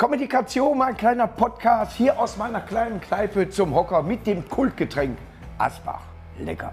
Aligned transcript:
Kommunikation, 0.00 0.78
mein 0.78 0.96
kleiner 0.96 1.26
Podcast 1.26 1.94
hier 1.94 2.18
aus 2.18 2.38
meiner 2.38 2.62
kleinen 2.62 3.02
Kneipe 3.02 3.50
zum 3.50 3.74
Hocker 3.74 4.02
mit 4.02 4.26
dem 4.26 4.48
Kultgetränk 4.48 5.18
Asbach. 5.58 6.00
Lecker. 6.38 6.72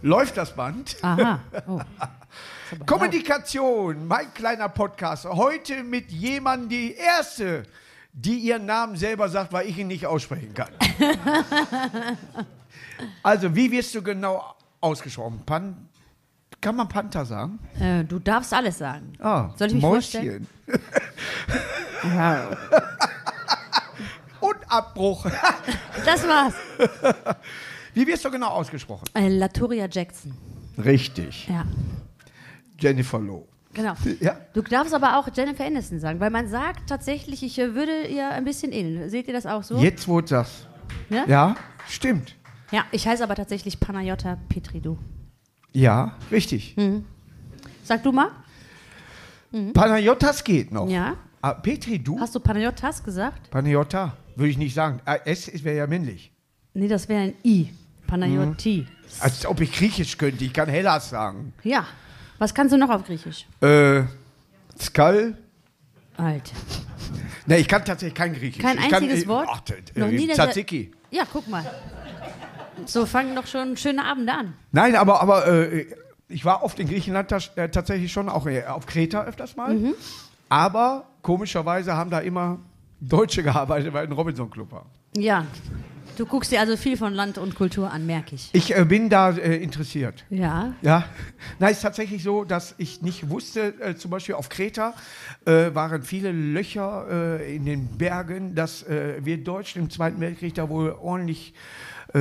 Läuft 0.00 0.36
das 0.36 0.54
Band? 0.54 0.96
Aha. 1.02 1.40
Oh. 1.66 1.80
Kommunikation, 2.86 4.08
mein 4.08 4.32
kleiner 4.34 4.68
Podcast. 4.68 5.24
Heute 5.24 5.84
mit 5.84 6.10
jemandem, 6.10 6.68
die 6.68 6.94
erste, 6.94 7.64
die 8.12 8.38
ihren 8.38 8.66
Namen 8.66 8.96
selber 8.96 9.28
sagt, 9.28 9.52
weil 9.52 9.68
ich 9.68 9.78
ihn 9.78 9.86
nicht 9.86 10.06
aussprechen 10.06 10.52
kann. 10.54 10.70
also, 13.22 13.54
wie 13.54 13.70
wirst 13.70 13.94
du 13.94 14.02
genau 14.02 14.56
ausgesprochen? 14.80 15.42
Pan 15.46 15.88
kann 16.64 16.76
man 16.76 16.88
Panther 16.88 17.26
sagen? 17.26 17.58
Äh, 17.78 18.04
du 18.04 18.18
darfst 18.18 18.54
alles 18.54 18.78
sagen. 18.78 19.12
Ah, 19.20 19.50
Soll 19.56 19.68
ich 19.68 19.74
mich 19.74 19.82
Mäuschen. 19.82 20.46
Ja. 22.04 22.50
Und 24.40 24.56
Abbruch. 24.68 25.26
Das 26.04 26.26
war's. 26.26 26.54
Wie 27.94 28.06
wirst 28.06 28.24
du 28.24 28.30
genau 28.30 28.48
ausgesprochen? 28.48 29.04
Äh, 29.14 29.28
Latoria 29.28 29.86
Jackson. 29.90 30.34
Richtig. 30.82 31.48
Ja, 31.48 31.64
Jennifer 32.78 33.18
Loh. 33.18 33.46
genau. 33.72 33.94
Ja. 34.20 34.36
Du 34.52 34.60
darfst 34.60 34.92
aber 34.92 35.18
auch 35.18 35.28
Jennifer 35.34 35.64
Aniston 35.64 36.00
sagen, 36.00 36.20
weil 36.20 36.30
man 36.30 36.48
sagt 36.48 36.88
tatsächlich, 36.88 37.42
ich 37.42 37.58
äh, 37.58 37.74
würde 37.74 38.06
ihr 38.06 38.28
ein 38.30 38.44
bisschen 38.44 38.72
ähneln. 38.72 39.08
Seht 39.08 39.28
ihr 39.28 39.34
das 39.34 39.46
auch 39.46 39.62
so? 39.62 39.78
Jetzt, 39.78 40.06
du 40.06 40.20
sagst. 40.26 40.66
Ja? 41.08 41.24
Ja, 41.26 41.54
stimmt. 41.88 42.36
Ja, 42.70 42.84
ich 42.90 43.06
heiße 43.06 43.22
aber 43.22 43.34
tatsächlich 43.36 43.80
Panayota 43.80 44.38
Petridou. 44.48 44.98
Ja, 45.74 46.16
richtig. 46.30 46.76
Sag 47.82 48.02
du 48.02 48.12
mal. 48.12 48.30
Panayotas 49.74 50.42
geht 50.42 50.72
noch. 50.72 50.88
Ja. 50.88 51.16
Ah, 51.42 51.52
Petri, 51.52 51.98
du? 51.98 52.18
Hast 52.18 52.34
du 52.34 52.40
Panayotas 52.40 53.02
gesagt? 53.02 53.50
Panayota? 53.50 54.16
Würde 54.36 54.50
ich 54.50 54.56
nicht 54.58 54.74
sagen. 54.74 55.00
Ah, 55.04 55.16
S 55.24 55.50
wäre 55.62 55.76
ja 55.76 55.86
männlich. 55.86 56.32
Nee, 56.72 56.88
das 56.88 57.08
wäre 57.08 57.22
ein 57.22 57.34
I. 57.44 57.68
Panayoti. 58.06 58.86
Als 59.20 59.44
ob 59.46 59.60
ich 59.60 59.72
Griechisch 59.72 60.16
könnte. 60.16 60.44
Ich 60.44 60.52
kann 60.52 60.68
Hellas 60.68 61.10
sagen. 61.10 61.52
Ja. 61.62 61.86
Was 62.38 62.54
kannst 62.54 62.72
du 62.72 62.78
noch 62.78 62.90
auf 62.90 63.04
Griechisch? 63.04 63.46
Äh, 63.60 64.02
Skal? 64.80 65.36
Alter. 66.16 66.54
Ne, 67.46 67.58
ich 67.58 67.68
kann 67.68 67.84
tatsächlich 67.84 68.14
kein 68.14 68.32
Griechisch. 68.32 68.62
Kein 68.62 68.78
ich 68.78 68.84
kann, 68.88 69.02
einziges 69.02 69.24
äh, 69.24 69.28
Wort? 69.28 69.46
Ach, 69.50 69.60
äh, 69.68 70.00
Noch 70.00 70.08
nie, 70.08 70.26
er- 70.30 70.34
Tzatziki. 70.34 70.90
Ja, 71.10 71.24
guck 71.30 71.46
mal. 71.46 71.62
So 72.86 73.06
fangen 73.06 73.34
doch 73.34 73.46
schon 73.46 73.76
schöne 73.76 74.04
Abende 74.04 74.32
an. 74.32 74.54
Nein, 74.72 74.96
aber, 74.96 75.20
aber 75.20 75.46
äh, 75.46 75.86
ich 76.28 76.44
war 76.44 76.62
oft 76.62 76.78
in 76.78 76.88
Griechenland 76.88 77.30
äh, 77.56 77.68
tatsächlich 77.68 78.12
schon, 78.12 78.28
auch 78.28 78.46
äh, 78.46 78.64
auf 78.64 78.86
Kreta 78.86 79.24
öfters 79.24 79.56
mal. 79.56 79.74
Mhm. 79.74 79.94
Aber 80.48 81.06
komischerweise 81.22 81.96
haben 81.96 82.10
da 82.10 82.20
immer 82.20 82.58
Deutsche 83.00 83.42
gearbeitet, 83.44 83.92
weil 83.92 84.06
ein 84.06 84.12
Robinson 84.12 84.50
Club 84.50 84.72
war. 84.72 84.86
Ja. 85.16 85.46
Du 86.16 86.26
guckst 86.26 86.52
dir 86.52 86.60
also 86.60 86.76
viel 86.76 86.96
von 86.96 87.12
Land 87.12 87.38
und 87.38 87.56
Kultur 87.56 87.90
an, 87.90 88.06
merke 88.06 88.36
ich. 88.36 88.50
Ich 88.52 88.76
äh, 88.76 88.84
bin 88.84 89.08
da 89.08 89.30
äh, 89.30 89.56
interessiert. 89.56 90.24
Ja. 90.30 90.74
Ja, 90.80 91.06
na, 91.58 91.68
ist 91.68 91.82
tatsächlich 91.82 92.22
so, 92.22 92.44
dass 92.44 92.76
ich 92.78 93.02
nicht 93.02 93.30
wusste, 93.30 93.74
äh, 93.80 93.96
zum 93.96 94.12
Beispiel 94.12 94.36
auf 94.36 94.48
Kreta 94.48 94.94
äh, 95.44 95.74
waren 95.74 96.04
viele 96.04 96.30
Löcher 96.30 97.40
äh, 97.40 97.56
in 97.56 97.64
den 97.64 97.98
Bergen, 97.98 98.54
dass 98.54 98.84
äh, 98.84 99.16
wir 99.24 99.42
Deutschen 99.42 99.82
im 99.82 99.90
Zweiten 99.90 100.20
Weltkrieg 100.20 100.54
da 100.54 100.68
wohl 100.68 100.92
ordentlich 100.92 101.52
äh, 102.14 102.18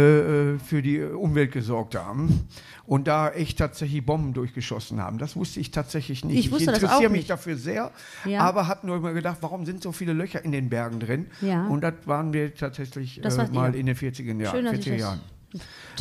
äh, 0.54 0.60
für 0.60 0.82
die 0.82 1.02
Umwelt 1.02 1.52
gesorgt 1.52 1.96
haben 1.96 2.48
und 2.86 3.08
da 3.08 3.30
echt 3.30 3.60
tatsächlich 3.60 4.06
Bomben 4.06 4.34
durchgeschossen 4.34 5.00
haben. 5.00 5.18
Das 5.20 5.36
wusste 5.36 5.60
ich 5.60 5.72
tatsächlich 5.72 6.26
nicht. 6.26 6.46
Ich 6.46 6.52
das 6.52 6.62
interessiere 6.62 7.10
mich 7.10 7.20
nicht. 7.22 7.30
dafür 7.30 7.56
sehr, 7.58 7.92
Ja. 8.26 8.40
aber 8.42 8.68
habe 8.68 8.88
nur 8.88 8.98
immer 8.98 9.14
gedacht, 9.14 9.38
warum 9.42 9.66
sind 9.66 9.84
so 9.84 9.92
viele 9.92 10.14
Löcher 10.14 10.44
in 10.44 10.52
den 10.52 10.70
Bergen 10.70 11.00
drin? 11.00 11.28
Ja. 11.42 11.68
Und 11.68 11.82
das 11.82 11.94
waren 12.06 12.34
wir 12.34 12.54
tatsächlich 12.56 13.24
äh, 13.24 13.48
mal 13.54 13.74
ihr. 13.74 13.80
in 13.80 13.86
den 13.86 13.96
40er 13.96 14.42
Jahren. 14.42 14.56
Schön, 14.56 14.66
dass 14.66 14.74
ich 14.74 14.80
40er 14.88 14.92
das- 14.92 15.00
Jahren. 15.02 15.22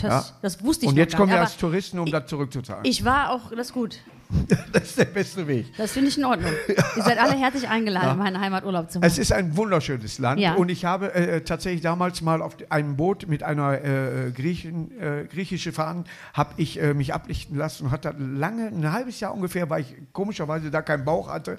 Das, 0.01 0.03
Ja. 0.03 0.25
das 0.41 0.65
wusste 0.65 0.87
ich 0.87 0.91
Und 0.91 0.97
jetzt 0.97 1.15
kommen 1.15 1.31
wir 1.31 1.41
als 1.41 1.59
Touristen, 1.59 1.99
um 1.99 2.11
das 2.11 2.27
zurückzuzahlen. 2.27 2.87
Ich 2.87 3.05
war 3.05 3.31
auch, 3.31 3.51
das 3.51 3.67
ist 3.69 3.73
gut. 3.75 3.99
das 4.73 4.83
ist 4.85 4.99
der 4.99 5.05
beste 5.05 5.47
Weg. 5.47 5.77
Das 5.77 5.93
finde 5.93 6.09
ich 6.09 6.19
in 6.19 6.25
Ordnung. 6.25 6.51
Ihr 6.97 7.03
seid 7.03 7.19
alle 7.19 7.35
herzlich 7.35 7.69
eingeladen, 7.69 8.19
meinen 8.19 8.41
Heimaturlaub 8.41 8.91
zu 8.91 8.99
machen. 8.99 9.07
Es 9.07 9.19
ist 9.19 9.33
ein 9.33 9.57
wunderschönes 9.57 10.19
Land 10.19 10.41
Ja. 10.41 10.55
und 10.55 10.71
ich 10.71 10.85
habe 10.85 11.15
äh, 11.15 11.43
tatsächlich 11.43 11.83
damals 11.83 12.23
mal 12.23 12.43
auf 12.43 12.57
einem 12.71 12.97
Boot 12.97 13.29
mit 13.29 13.43
einer 13.43 13.85
äh, 13.85 14.31
Griechen, 14.35 14.91
äh, 14.99 15.25
griechische 15.31 15.73
Fahnen 15.73 16.05
habe 16.35 16.55
ich 16.57 16.81
äh, 16.81 16.95
mich 16.95 17.15
ablichten 17.15 17.57
lassen 17.57 17.87
und 17.87 17.91
hatte 17.91 18.15
lange, 18.19 18.69
ein 18.69 18.93
halbes 18.93 19.21
Jahr 19.21 19.35
ungefähr, 19.35 19.69
weil 19.71 19.83
ich 19.83 19.95
komischerweise 20.13 20.71
da 20.71 20.83
keinen 20.83 21.05
Bauch 21.05 21.29
hatte, 21.29 21.59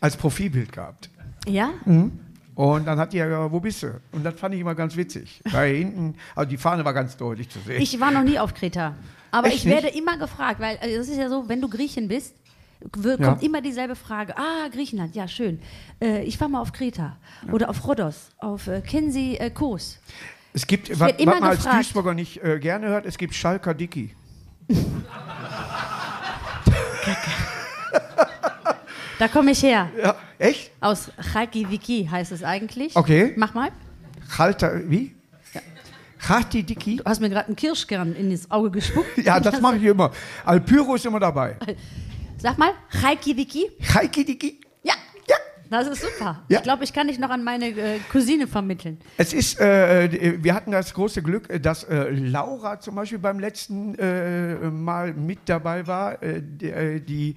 als 0.00 0.16
Profilbild 0.16 0.72
gehabt. 0.72 1.10
Ja? 1.48 1.70
Und 2.54 2.86
dann 2.86 2.98
hat 2.98 3.12
die 3.12 3.18
ja, 3.18 3.26
gesagt, 3.26 3.52
wo 3.52 3.60
bist 3.60 3.82
du? 3.82 4.00
Und 4.12 4.24
das 4.24 4.34
fand 4.34 4.54
ich 4.54 4.60
immer 4.60 4.74
ganz 4.74 4.96
witzig. 4.96 5.42
Weil 5.50 5.76
hinten, 5.76 6.14
also 6.34 6.48
die 6.48 6.56
Fahne 6.56 6.84
war 6.84 6.94
ganz 6.94 7.16
deutlich 7.16 7.48
zu 7.50 7.58
sehen. 7.60 7.80
Ich 7.80 8.00
war 8.00 8.10
noch 8.10 8.22
nie 8.22 8.38
auf 8.38 8.54
Kreta. 8.54 8.94
Aber 9.36 9.48
Echt 9.48 9.56
ich 9.58 9.64
nicht? 9.66 9.74
werde 9.74 9.88
immer 9.96 10.16
gefragt, 10.18 10.60
weil 10.60 10.78
also 10.78 10.96
es 11.00 11.08
ist 11.08 11.16
ja 11.18 11.28
so, 11.28 11.48
wenn 11.48 11.60
du 11.60 11.68
Griechin 11.68 12.08
bist, 12.08 12.34
w- 12.94 13.10
Ja. 13.10 13.16
kommt 13.16 13.42
immer 13.42 13.60
dieselbe 13.60 13.94
Frage. 13.96 14.36
Ah, 14.36 14.68
Griechenland, 14.72 15.14
ja, 15.14 15.28
schön. 15.28 15.60
Äh, 16.00 16.22
ich 16.24 16.40
war 16.40 16.48
mal 16.48 16.60
auf 16.60 16.72
Kreta 16.72 17.16
oder 17.52 17.68
auf 17.70 17.86
Rhodos. 17.86 18.30
Auf, 18.38 18.66
äh, 18.68 18.80
kennen 18.80 19.10
Sie 19.10 19.36
äh, 19.38 19.50
Kos? 19.50 19.98
es 20.52 20.66
gibt, 20.66 20.88
was, 20.98 21.12
was 21.18 21.24
man 21.26 21.42
als 21.42 21.56
gefragt. 21.58 21.76
Duisburger 21.78 22.14
nicht 22.14 22.42
äh, 22.42 22.58
gerne 22.58 22.88
hört, 22.88 23.04
es 23.06 23.18
gibt 23.18 23.34
Schalker 23.34 23.74
Dicky. 23.74 24.14
Da 29.18 29.28
komme 29.28 29.52
ich 29.52 29.62
her. 29.62 29.88
Ja, 30.02 30.14
echt? 30.38 30.70
Aus 30.80 31.10
Chalkiviki 31.32 32.06
heißt 32.10 32.32
es 32.32 32.42
eigentlich. 32.44 32.94
Okay. 32.94 33.32
Mach 33.36 33.54
mal. 33.54 33.70
Halter, 34.36 34.82
wie? 34.90 35.15
Hati 36.28 36.62
Dicky? 36.62 36.96
Du 36.96 37.04
hast 37.04 37.20
mir 37.20 37.28
gerade 37.30 37.46
einen 37.46 37.56
Kirschkern 37.56 38.14
in 38.14 38.30
das 38.30 38.50
Auge 38.50 38.70
gespuckt. 38.70 39.06
Ja, 39.24 39.40
das 39.40 39.60
mache 39.60 39.76
ich 39.76 39.84
immer. 39.84 40.10
Alpyro 40.44 40.94
ist 40.94 41.06
immer 41.06 41.20
dabei. 41.20 41.56
Sag 42.38 42.58
mal? 42.58 42.72
Heiki 43.02 43.34
Dicki? 43.34 43.70
Ja. 43.78 44.02
Ja. 44.02 44.65
Das 45.70 45.86
ist 45.88 46.02
super. 46.02 46.42
Ja. 46.48 46.58
Ich 46.58 46.62
glaube, 46.62 46.84
ich 46.84 46.92
kann 46.92 47.08
dich 47.08 47.18
noch 47.18 47.30
an 47.30 47.42
meine 47.42 47.66
äh, 47.68 47.98
Cousine 48.12 48.46
vermitteln. 48.46 48.98
Es 49.16 49.32
ist, 49.32 49.58
äh, 49.60 50.08
die- 50.08 50.44
wir 50.44 50.54
hatten 50.54 50.70
das 50.70 50.94
große 50.94 51.22
Glück, 51.22 51.50
äh, 51.50 51.58
dass 51.58 51.84
äh, 51.84 52.10
Laura 52.10 52.78
zum 52.80 52.94
Beispiel 52.94 53.18
beim 53.18 53.38
letzten 53.38 53.94
äh, 53.98 54.54
Mal 54.70 55.12
mit 55.14 55.40
dabei 55.46 55.86
war, 55.86 56.22
äh, 56.22 56.40
die, 56.42 57.34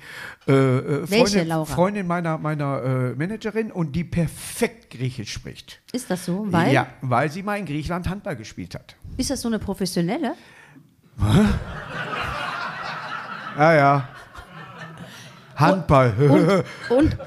äh, 0.47 0.51
äh, 0.51 1.03
äh, 1.03 1.07
Freundin? 1.07 1.65
Freundin 1.65 2.07
meiner, 2.07 2.37
meiner 2.37 2.83
äh, 2.83 3.15
Managerin 3.15 3.71
und 3.71 3.93
die 3.95 4.03
perfekt 4.03 4.91
Griechisch 4.91 5.31
spricht. 5.33 5.81
Ist 5.91 6.09
das 6.11 6.25
so? 6.25 6.45
Weil? 6.49 6.73
Ja, 6.73 6.87
weil 7.01 7.31
sie 7.31 7.43
mal 7.43 7.57
in 7.57 7.65
Griechenland 7.65 8.09
Handball 8.09 8.35
gespielt 8.35 8.75
hat. 8.75 8.95
Ist 9.17 9.29
das 9.29 9.41
so 9.41 9.47
eine 9.47 9.59
professionelle? 9.59 10.33
Ja, 13.57 13.73
ja. 13.73 14.07
Handball. 15.55 16.13
Und, 16.89 16.97
und 16.97 17.17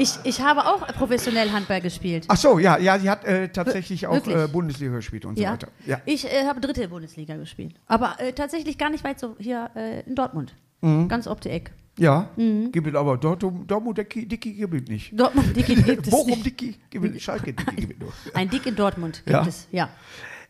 ich, 0.00 0.10
ich 0.24 0.40
habe 0.40 0.66
auch 0.66 0.86
professionell 0.88 1.50
Handball 1.50 1.80
gespielt. 1.80 2.24
Ach 2.28 2.36
so, 2.36 2.58
ja, 2.58 2.78
ja, 2.78 2.98
sie 2.98 3.08
hat 3.10 3.24
äh, 3.24 3.48
tatsächlich 3.48 4.06
auch 4.06 4.26
äh, 4.26 4.48
Bundesliga 4.48 4.94
gespielt 4.94 5.24
und 5.24 5.36
so 5.36 5.42
ja. 5.42 5.52
weiter. 5.52 5.68
Ja. 5.86 6.00
Ich 6.06 6.24
äh, 6.24 6.46
habe 6.46 6.60
dritte 6.60 6.88
Bundesliga 6.88 7.36
gespielt. 7.36 7.74
Aber 7.86 8.16
äh, 8.18 8.32
tatsächlich 8.32 8.78
gar 8.78 8.90
nicht 8.90 9.04
weit 9.04 9.20
so 9.20 9.36
hier 9.38 9.70
äh, 9.74 10.00
in 10.00 10.14
Dortmund. 10.14 10.54
Mhm. 10.80 11.08
Ganz 11.08 11.26
ob 11.26 11.40
die 11.40 11.50
Eck. 11.50 11.72
Ja, 11.98 12.30
gibt 12.36 12.86
es 12.86 12.94
aber 12.94 13.18
Dortmund, 13.18 13.70
Dortmund 13.70 13.98
Dicky, 13.98 14.26
Dicky 14.26 14.54
gibt 14.54 14.74
es 14.74 14.88
nicht. 14.88 15.20
Dortmund 15.20 15.54
Dickie 15.54 15.74
gibt 15.82 16.06
es 16.06 16.10
Bochum 16.10 16.30
nicht. 16.30 16.46
Dicky 16.46 16.76
gibt 16.88 17.14
es, 17.14 17.22
Schalke 17.22 17.52
Dicky 17.52 17.76
gibt 17.76 17.92
es 17.92 17.98
nur. 18.00 18.12
Ein 18.34 18.48
Dick 18.48 18.64
in 18.64 18.74
Dortmund 18.74 19.22
gibt 19.26 19.30
Ja. 19.30 19.46
es, 19.46 19.68
ja. 19.70 19.90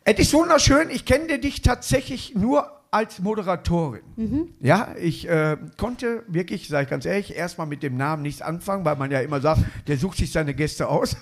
Es 0.05 0.19
ist 0.19 0.33
wunderschön, 0.33 0.91
ich 0.91 1.05
kenne 1.05 1.41
dich 1.41 1.61
tatsächlich 1.63 2.35
nur 2.37 2.80
als 2.91 3.21
Moderatorin. 3.21 4.03
Mhm. 4.17 4.49
Ja, 4.61 4.95
ich 4.99 5.29
äh, 5.29 5.57
konnte 5.77 6.25
wirklich, 6.27 6.69
sage 6.69 6.85
ich 6.85 6.91
ganz 6.91 7.05
ehrlich, 7.05 7.35
erstmal 7.37 7.67
mit 7.67 7.83
dem 7.83 7.97
Namen 7.97 8.23
nichts 8.23 8.43
anfangen, 8.43 8.85
weil 8.85 8.97
man 8.97 9.11
ja 9.11 9.21
immer 9.21 9.41
sagt, 9.41 9.63
der 9.87 9.97
sucht 9.97 10.19
sich 10.19 10.33
seine 10.33 10.55
Gäste 10.55 10.89
aus. 10.89 11.17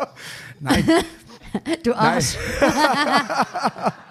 Nein, 0.60 0.84
Du. 1.82 1.94
Arsch. 1.94 2.36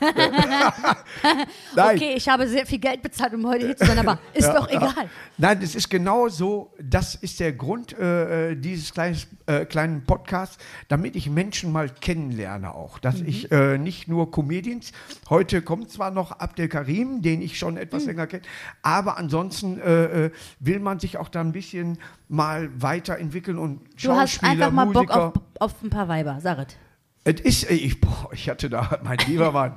nein. 1.76 1.96
Okay, 1.96 2.14
ich 2.16 2.28
habe 2.28 2.48
sehr 2.48 2.66
viel 2.66 2.78
Geld 2.78 3.02
bezahlt, 3.02 3.34
um 3.34 3.46
heute 3.46 3.66
hier 3.66 3.76
zu 3.76 3.86
sein, 3.86 3.98
aber 3.98 4.18
ist 4.34 4.48
doch 4.48 4.68
egal. 4.68 5.08
Nein, 5.38 5.60
es 5.62 5.74
ist 5.74 5.90
genau 5.90 6.28
so, 6.28 6.72
das 6.82 7.14
ist 7.14 7.40
der 7.40 7.52
Grund 7.52 7.96
äh, 7.98 8.50
äh, 8.50 8.56
dieses 8.56 8.92
kleines, 8.92 9.26
äh, 9.46 9.64
kleinen 9.64 10.04
Podcasts, 10.04 10.58
damit 10.88 11.16
ich 11.16 11.28
Menschen 11.28 11.72
mal 11.72 11.88
kennenlerne 11.88 12.74
auch. 12.74 12.98
Dass 12.98 13.20
ich 13.20 13.50
äh, 13.52 13.78
nicht 13.78 14.08
nur 14.08 14.30
Comedians, 14.30 14.92
heute 15.28 15.62
kommt 15.62 15.90
zwar 15.90 16.10
noch 16.10 16.32
Abdel 16.32 16.68
Karim, 16.68 17.22
den 17.22 17.42
ich 17.42 17.58
schon 17.58 17.76
etwas 17.76 18.06
länger 18.06 18.26
kenne, 18.26 18.42
aber 18.82 19.18
ansonsten 19.18 19.80
äh, 19.80 20.26
äh, 20.26 20.30
will 20.58 20.80
man 20.80 20.98
sich 20.98 21.18
auch 21.18 21.28
da 21.28 21.40
ein 21.40 21.52
bisschen 21.52 21.98
mal 22.28 22.70
weiterentwickeln 22.80 23.58
und 23.58 23.80
Du 24.02 24.12
hast 24.12 24.32
Schauspieler, 24.32 24.52
einfach 24.52 24.70
mal 24.72 24.86
Bock 24.86 25.08
Musiker. 25.08 25.26
auf, 25.26 25.34
auf 25.58 25.82
ein 25.82 25.90
paar 25.90 26.08
Weiber, 26.08 26.38
sag 26.40 26.58
es. 26.58 27.40
Ist, 27.42 27.70
ich, 27.70 28.00
boah, 28.00 28.30
ich 28.32 28.48
hatte 28.48 28.70
da, 28.70 28.98
mein 29.04 29.18
lieber 29.26 29.52
Mann, 29.52 29.74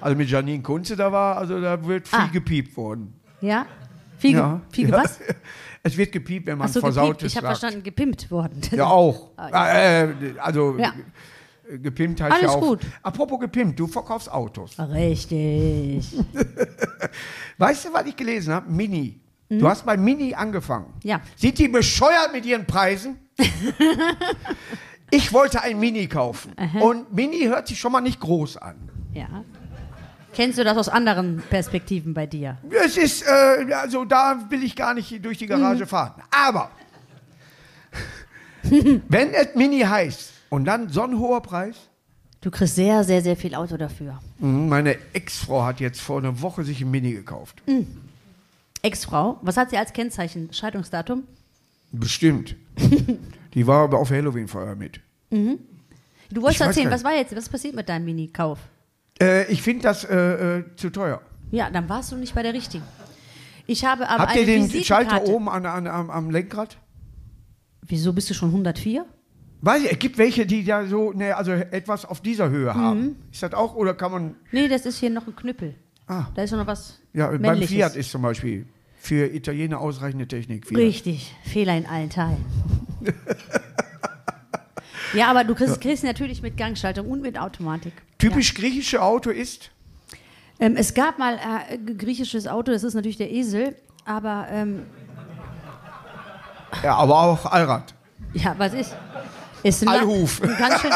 also 0.00 0.16
mit 0.16 0.28
Janine 0.30 0.62
Kunze 0.62 0.96
da 0.96 1.10
war, 1.12 1.36
also 1.38 1.60
da 1.60 1.84
wird 1.86 2.06
viel 2.08 2.18
Ah. 2.18 2.28
gepiept 2.32 2.76
worden. 2.76 3.14
Ja? 3.40 3.66
Fiege, 4.18 4.38
Ja, 4.38 4.60
Fiege 4.70 4.90
ja. 4.92 4.98
was? 5.04 5.20
Es 5.82 5.96
wird 5.96 6.10
gepiept, 6.10 6.46
wenn 6.48 6.58
man 6.58 6.66
Achso, 6.66 6.80
versaut 6.80 7.18
gepimpt. 7.18 7.22
Ich 7.32 7.36
habe 7.36 7.46
verstanden, 7.46 7.82
gepimpt 7.82 8.30
worden. 8.30 8.60
Ja, 8.72 8.86
auch. 8.86 9.30
Ah, 9.36 9.72
Äh, 10.02 10.08
also, 10.38 10.76
Ja. 10.76 10.92
gepimpt 11.80 12.20
heißt 12.20 12.42
ja 12.42 12.48
Alles 12.48 12.50
auch. 12.56 12.60
gut. 12.60 12.80
Apropos 13.02 13.38
gepimpt, 13.38 13.78
du 13.78 13.86
verkaufst 13.86 14.30
Autos. 14.30 14.76
Richtig. 14.78 16.16
Weißt 17.58 17.84
du, 17.86 17.92
was 17.92 18.06
ich 18.06 18.16
gelesen 18.16 18.52
habe? 18.54 18.70
Mini. 18.70 19.20
Du 19.50 19.66
hast 19.68 19.86
bei 19.86 19.96
Mini 19.96 20.34
angefangen. 20.34 20.86
Mhm. 21.02 21.08
Ja. 21.08 21.20
Sind 21.36 21.58
die 21.58 21.68
bescheuert 21.68 22.32
mit 22.32 22.44
ihren 22.44 22.66
Preisen? 22.66 23.16
ich 25.10 25.32
wollte 25.32 25.62
ein 25.62 25.78
Mini 25.80 26.06
kaufen. 26.06 26.52
Und 26.80 27.12
Mini 27.14 27.44
hört 27.44 27.68
sich 27.68 27.78
schon 27.78 27.92
mal 27.92 28.00
nicht 28.00 28.20
groß 28.20 28.58
an. 28.58 28.76
Ja. 29.14 29.44
Kennst 30.34 30.58
du 30.58 30.64
das 30.64 30.76
aus 30.76 30.88
anderen 30.88 31.42
Perspektiven 31.50 32.14
bei 32.14 32.26
dir? 32.26 32.58
Es 32.84 32.96
ist, 32.96 33.22
äh, 33.26 33.72
also 33.72 34.04
da 34.04 34.38
will 34.50 34.62
ich 34.62 34.76
gar 34.76 34.94
nicht 34.94 35.24
durch 35.24 35.38
die 35.38 35.46
Garage 35.46 35.84
Mhm. 35.84 35.88
fahren. 35.88 36.22
Aber, 36.30 36.70
wenn 38.62 39.32
es 39.34 39.54
Mini 39.54 39.80
heißt 39.80 40.32
und 40.50 40.64
dann 40.64 40.88
so 40.90 41.02
ein 41.02 41.18
hoher 41.18 41.40
Preis, 41.42 41.76
Du 42.40 42.52
kriegst 42.52 42.76
sehr, 42.76 43.02
sehr, 43.02 43.20
sehr 43.20 43.36
viel 43.36 43.52
Auto 43.56 43.76
dafür. 43.76 44.20
Mhm, 44.38 44.68
meine 44.68 44.96
Ex-Frau 45.12 45.64
hat 45.64 45.80
jetzt 45.80 46.00
vor 46.00 46.18
einer 46.20 46.40
Woche 46.40 46.62
sich 46.62 46.80
ein 46.80 46.88
Mini 46.90 47.12
gekauft. 47.12 47.60
Mhm. 47.66 47.88
Ex-Frau, 48.82 49.40
was 49.42 49.56
hat 49.56 49.70
sie 49.70 49.76
als 49.76 49.92
Kennzeichen? 49.92 50.52
Scheidungsdatum? 50.52 51.24
Bestimmt. 51.90 52.54
Die 53.54 53.66
war 53.66 53.82
aber 53.84 53.98
auf 53.98 54.10
Halloween-Feuer 54.10 54.76
mit. 54.76 55.00
Du 55.30 55.58
wolltest 56.36 56.60
Ich 56.60 56.66
erzählen, 56.66 56.90
was 56.92 57.02
war 57.02 57.12
jetzt, 57.16 57.32
was 57.32 57.44
ist 57.44 57.48
passiert 57.48 57.74
mit 57.74 57.88
deinem 57.88 58.04
Mini-Kauf? 58.04 58.60
Äh, 59.20 59.50
ich 59.52 59.62
finde 59.62 59.82
das 59.82 60.04
äh, 60.04 60.58
äh, 60.58 60.64
zu 60.76 60.90
teuer. 60.90 61.20
Ja, 61.50 61.70
dann 61.70 61.88
warst 61.88 62.12
du 62.12 62.16
nicht 62.16 62.34
bei 62.34 62.42
der 62.42 62.54
richtigen. 62.54 62.84
Ich 63.66 63.84
habe 63.84 64.08
aber 64.08 64.24
Habt 64.24 64.36
ihr 64.36 64.46
den. 64.46 64.70
Schalter 64.84 65.24
oben 65.26 65.48
an, 65.48 65.66
an, 65.66 65.86
am, 65.86 66.10
am 66.10 66.30
Lenkrad? 66.30 66.78
Wieso 67.86 68.12
bist 68.12 68.30
du 68.30 68.34
schon 68.34 68.48
104? 68.50 69.04
Weiß 69.60 69.82
ich, 69.84 69.90
es 69.92 69.98
gibt 69.98 70.18
welche, 70.18 70.46
die 70.46 70.62
da 70.64 70.86
so, 70.86 71.12
ne, 71.12 71.34
also 71.36 71.50
etwas 71.52 72.04
auf 72.04 72.20
dieser 72.20 72.48
Höhe 72.48 72.72
Mhm. 72.72 72.78
haben. 72.80 73.16
Ist 73.32 73.42
das 73.42 73.54
auch, 73.54 73.74
oder 73.74 73.94
kann 73.94 74.12
man, 74.12 74.34
Nee, 74.52 74.68
das 74.68 74.86
ist 74.86 74.98
hier 75.00 75.10
noch 75.10 75.26
ein 75.26 75.34
Knüppel. 75.34 75.74
ah, 76.06 76.26
Da 76.34 76.42
ist 76.42 76.52
noch 76.52 76.66
was 76.66 77.00
ja, 77.12 77.26
beim 77.28 77.40
Männliches. 77.40 77.70
Fiat 77.74 77.96
ist 77.96 78.10
zum 78.10 78.22
Beispiel 78.22 78.66
für 79.00 79.26
Italiener 79.34 79.80
ausreichende 79.80 80.28
Technik. 80.28 80.66
Fiat. 80.66 80.78
Richtig, 80.78 81.34
Fehler 81.44 81.76
in 81.76 81.86
allen 81.86 82.08
Teilen. 82.10 82.44
ja, 85.14 85.28
aber 85.30 85.44
du 85.44 85.54
kriegst, 85.54 85.80
kriegst 85.80 86.04
natürlich 86.04 86.42
mit 86.42 86.56
Gangschaltung 86.56 87.08
und 87.10 87.22
mit 87.22 87.38
Automatik. 87.38 87.92
Typisch 88.18 88.54
griechische 88.54 89.02
Auto 89.02 89.30
ist, 89.30 89.70
Ähm, 90.60 90.74
es 90.76 90.92
gab 90.94 91.18
mal 91.18 91.34
äh, 91.36 91.74
ein 91.74 91.96
griechisches 91.98 92.46
Auto, 92.48 92.72
das 92.72 92.82
ist 92.82 92.94
natürlich 92.94 93.16
der 93.16 93.30
Esel, 93.30 93.76
aber 94.04 94.46
ähm, 94.50 94.82
ja, 96.82 96.96
aber 96.96 97.20
auch 97.22 97.46
Allrad. 97.46 97.94
ja, 98.34 98.54
was 98.58 98.74
ist? 98.74 98.94
Ist 99.62 99.82
ein, 99.82 99.88
Allhuf. 99.88 100.42
ein 100.42 100.56
ganz 100.58 100.80
schön, 100.80 100.90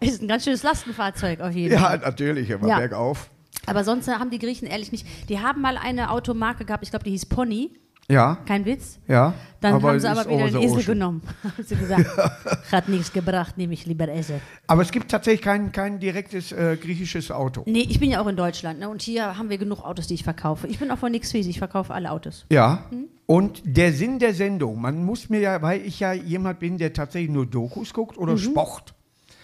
ist 0.00 0.22
ein 0.22 0.28
ganz 0.28 0.44
schönes 0.44 0.62
Lastenfahrzeug 0.62 1.40
auf 1.40 1.52
jeden 1.52 1.74
Ja, 1.74 1.80
Fall. 1.80 1.98
natürlich, 1.98 2.50
immer 2.50 2.68
Ja. 2.68 2.78
bergauf. 2.78 3.30
Aber 3.66 3.84
sonst 3.84 4.08
haben 4.08 4.30
die 4.30 4.38
Griechen 4.38 4.66
ehrlich 4.66 4.90
nicht. 4.92 5.06
Die 5.28 5.40
haben 5.40 5.60
mal 5.60 5.76
eine 5.76 6.10
Automarke 6.10 6.64
gehabt, 6.64 6.82
ich 6.82 6.90
glaube, 6.90 7.04
die 7.04 7.10
hieß 7.10 7.26
Pony. 7.26 7.70
Ja, 8.10 8.38
Kein 8.46 8.64
Witz. 8.64 8.98
ja. 9.06 9.34
Dann 9.60 9.74
haben 9.74 9.94
es 9.96 10.02
sie 10.02 10.08
aber 10.08 10.24
wieder 10.26 10.46
den 10.50 10.62
Esel 10.62 10.78
ocean. 10.78 10.86
genommen. 10.86 11.22
haben 11.44 11.64
sie 11.64 11.76
gesagt, 11.76 12.06
hat 12.72 12.88
nichts 12.88 13.12
gebracht, 13.12 13.58
nehme 13.58 13.74
ich 13.74 13.84
lieber 13.84 14.08
Esel. 14.08 14.40
Aber 14.66 14.80
es 14.82 14.90
gibt 14.90 15.10
tatsächlich 15.10 15.42
kein, 15.42 15.70
kein 15.70 16.00
direktes 16.00 16.50
äh, 16.50 16.78
griechisches 16.80 17.30
Auto. 17.30 17.62
Nee, 17.66 17.86
ich 17.88 18.00
bin 18.00 18.10
ja 18.10 18.22
auch 18.22 18.26
in 18.26 18.36
Deutschland 18.36 18.80
ne? 18.80 18.88
und 18.88 19.02
hier 19.02 19.36
haben 19.36 19.50
wir 19.50 19.58
genug 19.58 19.84
Autos, 19.84 20.06
die 20.06 20.14
ich 20.14 20.24
verkaufe. 20.24 20.66
Ich 20.66 20.78
bin 20.78 20.90
auch 20.90 20.98
von 20.98 21.12
nix 21.12 21.30
fies, 21.30 21.46
ich 21.46 21.58
verkaufe 21.58 21.92
alle 21.92 22.10
Autos. 22.10 22.46
Ja. 22.50 22.86
Hm? 22.90 23.04
Und 23.26 23.60
der 23.64 23.92
Sinn 23.92 24.18
der 24.18 24.32
Sendung, 24.34 24.80
man 24.80 25.04
muss 25.04 25.28
mir 25.28 25.40
ja, 25.40 25.60
weil 25.62 25.82
ich 25.82 26.00
ja 26.00 26.12
jemand 26.14 26.58
bin, 26.58 26.78
der 26.78 26.92
tatsächlich 26.94 27.30
nur 27.30 27.44
Dokus 27.46 27.92
guckt 27.92 28.16
oder 28.18 28.32
Mhm. 28.32 28.38
Sport. 28.38 28.94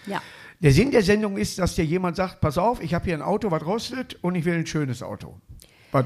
Ja. 0.07 0.19
Der 0.61 0.71
Sinn 0.71 0.89
der 0.89 1.03
Sendung 1.03 1.37
ist, 1.37 1.59
dass 1.59 1.75
dir 1.75 1.85
jemand 1.85 2.15
sagt, 2.15 2.41
pass 2.41 2.57
auf, 2.57 2.81
ich 2.81 2.95
habe 2.95 3.05
hier 3.05 3.13
ein 3.13 3.21
Auto, 3.21 3.51
was 3.51 3.63
rostet 3.63 4.17
und 4.23 4.33
ich 4.33 4.43
will 4.45 4.55
ein 4.55 4.65
schönes 4.65 5.03
Auto. 5.03 5.35
Was 5.91 6.05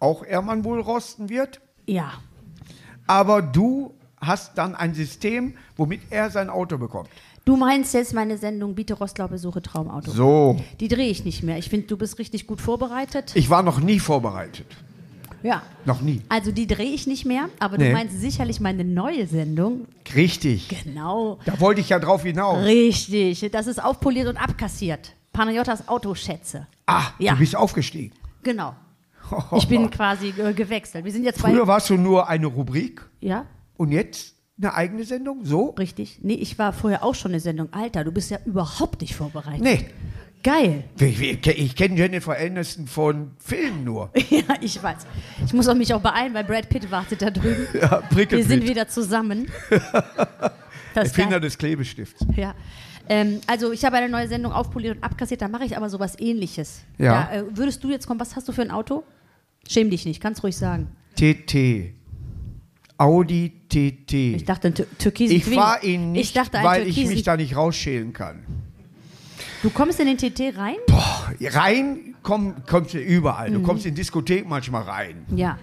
auch 0.00 0.24
Ehrmann 0.26 0.64
wohl 0.64 0.80
rosten 0.80 1.28
wird. 1.28 1.60
Ja. 1.86 2.12
Aber 3.06 3.42
du 3.42 3.94
hast 4.20 4.56
dann 4.56 4.74
ein 4.74 4.94
System, 4.94 5.54
womit 5.76 6.00
er 6.10 6.30
sein 6.30 6.48
Auto 6.48 6.78
bekommt. 6.78 7.08
Du 7.44 7.56
meinst 7.56 7.92
jetzt 7.94 8.14
meine 8.14 8.38
Sendung 8.38 8.76
Biete 8.76 8.94
Rostlau 8.94 9.26
besuche 9.26 9.60
Traumauto. 9.60 10.12
So. 10.12 10.60
Die 10.78 10.86
drehe 10.86 11.08
ich 11.10 11.24
nicht 11.24 11.42
mehr. 11.42 11.58
Ich 11.58 11.68
finde, 11.68 11.88
du 11.88 11.96
bist 11.96 12.18
richtig 12.20 12.46
gut 12.46 12.60
vorbereitet. 12.60 13.32
Ich 13.34 13.50
war 13.50 13.64
noch 13.64 13.80
nie 13.80 13.98
vorbereitet. 13.98 14.66
Ja. 15.42 15.62
Noch 15.84 16.00
nie. 16.02 16.22
Also 16.28 16.52
die 16.52 16.68
drehe 16.68 16.92
ich 16.92 17.08
nicht 17.08 17.24
mehr, 17.26 17.48
aber 17.58 17.76
Nee. 17.76 17.88
du 17.88 17.92
meinst 17.94 18.20
sicherlich 18.20 18.60
meine 18.60 18.84
neue 18.84 19.26
Sendung. 19.26 19.86
Richtig. 20.14 20.68
Genau. 20.84 21.40
Da 21.44 21.58
wollte 21.58 21.80
ich 21.80 21.88
ja 21.88 21.98
drauf 21.98 22.22
hinaus. 22.22 22.64
Richtig. 22.64 23.48
Das 23.50 23.66
ist 23.66 23.82
aufpoliert 23.82 24.28
und 24.28 24.36
abkassiert. 24.36 25.14
Panayottas 25.32 25.88
Autoschätze. 25.88 26.68
Ah, 26.86 27.06
Ja. 27.18 27.32
du 27.32 27.40
bist 27.40 27.56
aufgestiegen. 27.56 28.12
Genau. 28.44 28.76
Ich 29.56 29.68
bin 29.68 29.90
quasi 29.90 30.28
äh, 30.38 30.52
gewechselt. 30.52 31.04
Wir 31.04 31.12
sind 31.12 31.24
jetzt. 31.24 31.40
Früher 31.40 31.66
warst 31.66 31.90
du 31.90 31.96
nur 31.96 32.28
eine 32.28 32.46
Rubrik 32.46 33.02
Ja, 33.20 33.46
und 33.76 33.92
jetzt 33.92 34.34
eine 34.58 34.74
eigene 34.74 35.04
Sendung? 35.04 35.44
So? 35.44 35.70
richtig. 35.70 36.18
Nee, 36.22 36.34
ich 36.34 36.58
war 36.58 36.72
vorher 36.72 37.02
auch 37.02 37.14
schon 37.14 37.32
eine 37.32 37.40
Sendung. 37.40 37.68
Alter, 37.72 38.04
du 38.04 38.12
bist 38.12 38.30
ja 38.30 38.38
überhaupt 38.44 39.00
nicht 39.00 39.14
vorbereitet. 39.14 39.62
Nee. 39.62 39.86
Geil. 40.44 40.84
Ich, 40.98 41.20
ich, 41.22 41.46
ich 41.46 41.76
kenne 41.76 41.96
Jennifer 41.96 42.36
Aniston 42.36 42.88
von 42.88 43.30
Filmen 43.38 43.84
nur. 43.84 44.10
Ja, 44.30 44.42
ich 44.60 44.82
weiß. 44.82 45.06
Ich 45.46 45.52
muss 45.52 45.68
auch 45.68 45.74
mich 45.74 45.94
auch 45.94 46.00
beeilen, 46.00 46.34
weil 46.34 46.42
Brad 46.44 46.68
Pitt 46.68 46.90
wartet 46.90 47.22
da 47.22 47.30
drüben. 47.30 47.66
Ja, 47.80 48.02
Wir 48.10 48.44
sind 48.44 48.68
wieder 48.68 48.88
zusammen. 48.88 49.46
Das 50.94 51.06
ist 51.06 51.10
Erfinder 51.12 51.30
geil. 51.36 51.40
des 51.42 51.58
Klebestifts. 51.58 52.26
Ja. 52.36 52.54
Ähm, 53.12 53.42
also 53.46 53.72
ich 53.72 53.84
habe 53.84 53.96
eine 53.96 54.08
neue 54.08 54.26
Sendung 54.26 54.52
aufpoliert 54.52 54.96
und 54.96 55.04
abkassiert, 55.04 55.42
da 55.42 55.48
mache 55.48 55.66
ich 55.66 55.76
aber 55.76 55.90
sowas 55.90 56.18
ähnliches. 56.18 56.80
Ja. 56.96 57.28
Da, 57.30 57.32
äh, 57.40 57.44
würdest 57.54 57.84
du 57.84 57.90
jetzt 57.90 58.06
kommen, 58.06 58.18
was 58.18 58.34
hast 58.36 58.48
du 58.48 58.52
für 58.52 58.62
ein 58.62 58.70
Auto? 58.70 59.04
Schäm 59.68 59.90
dich 59.90 60.06
nicht, 60.06 60.18
kannst 60.22 60.42
ruhig 60.42 60.56
sagen. 60.56 60.88
TT. 61.14 61.92
Audi 62.96 63.52
TT. 63.68 64.14
Ich 64.36 64.44
dachte, 64.46 64.68
ein 64.68 64.74
Tür- 64.74 64.86
türkisen 64.96 65.36
Ich 65.36 65.44
fahre 65.44 65.84
ihn 65.84 66.12
nicht, 66.12 66.22
ich 66.28 66.32
dachte, 66.32 66.58
weil 66.62 66.86
ich 66.86 67.04
mich 67.06 67.22
da 67.22 67.36
nicht 67.36 67.54
rausschälen 67.54 68.14
kann. 68.14 68.44
Du 69.62 69.68
kommst 69.68 70.00
in 70.00 70.06
den 70.06 70.16
TT 70.16 70.56
rein? 70.56 70.76
Boah, 70.86 71.32
rein 71.40 72.14
komm, 72.22 72.54
kommst 72.66 72.94
du 72.94 72.98
überall. 72.98 73.50
Mhm. 73.50 73.54
Du 73.54 73.62
kommst 73.62 73.84
in 73.84 73.94
Diskothek 73.94 74.48
manchmal 74.48 74.82
rein. 74.84 75.26
Ja. 75.36 75.58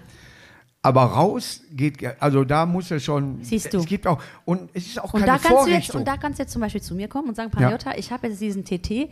Aber 0.90 1.04
raus 1.04 1.62
geht, 1.72 2.00
ge- 2.00 2.14
also 2.20 2.44
da 2.44 2.66
muss 2.66 2.90
er 2.90 3.00
schon. 3.00 3.40
Siehst 3.44 3.72
du. 3.74 3.78
Es 3.78 3.86
gibt 3.86 4.08
auch, 4.08 4.22
und 4.46 4.70
es 4.74 4.88
ist 4.88 5.00
auch 5.00 5.14
Und 5.14 5.22
keine 5.22 5.34
da, 5.34 5.38
kannst 5.38 5.68
du 5.68 5.72
jetzt, 5.72 5.96
und 5.96 6.08
da 6.08 6.18
kannst 6.18 6.40
du 6.40 6.44
jetzt 6.44 6.52
zum 6.52 6.62
Beispiel 6.62 6.82
zu 6.82 6.96
mir 6.96 7.08
kommen 7.08 7.30
und 7.30 7.36
sagen, 7.36 7.52
Panayota, 7.52 7.96
ich 7.96 8.12
habe 8.12 8.28
jetzt 8.28 8.42
diesen 8.42 8.66
TT. 8.66 9.10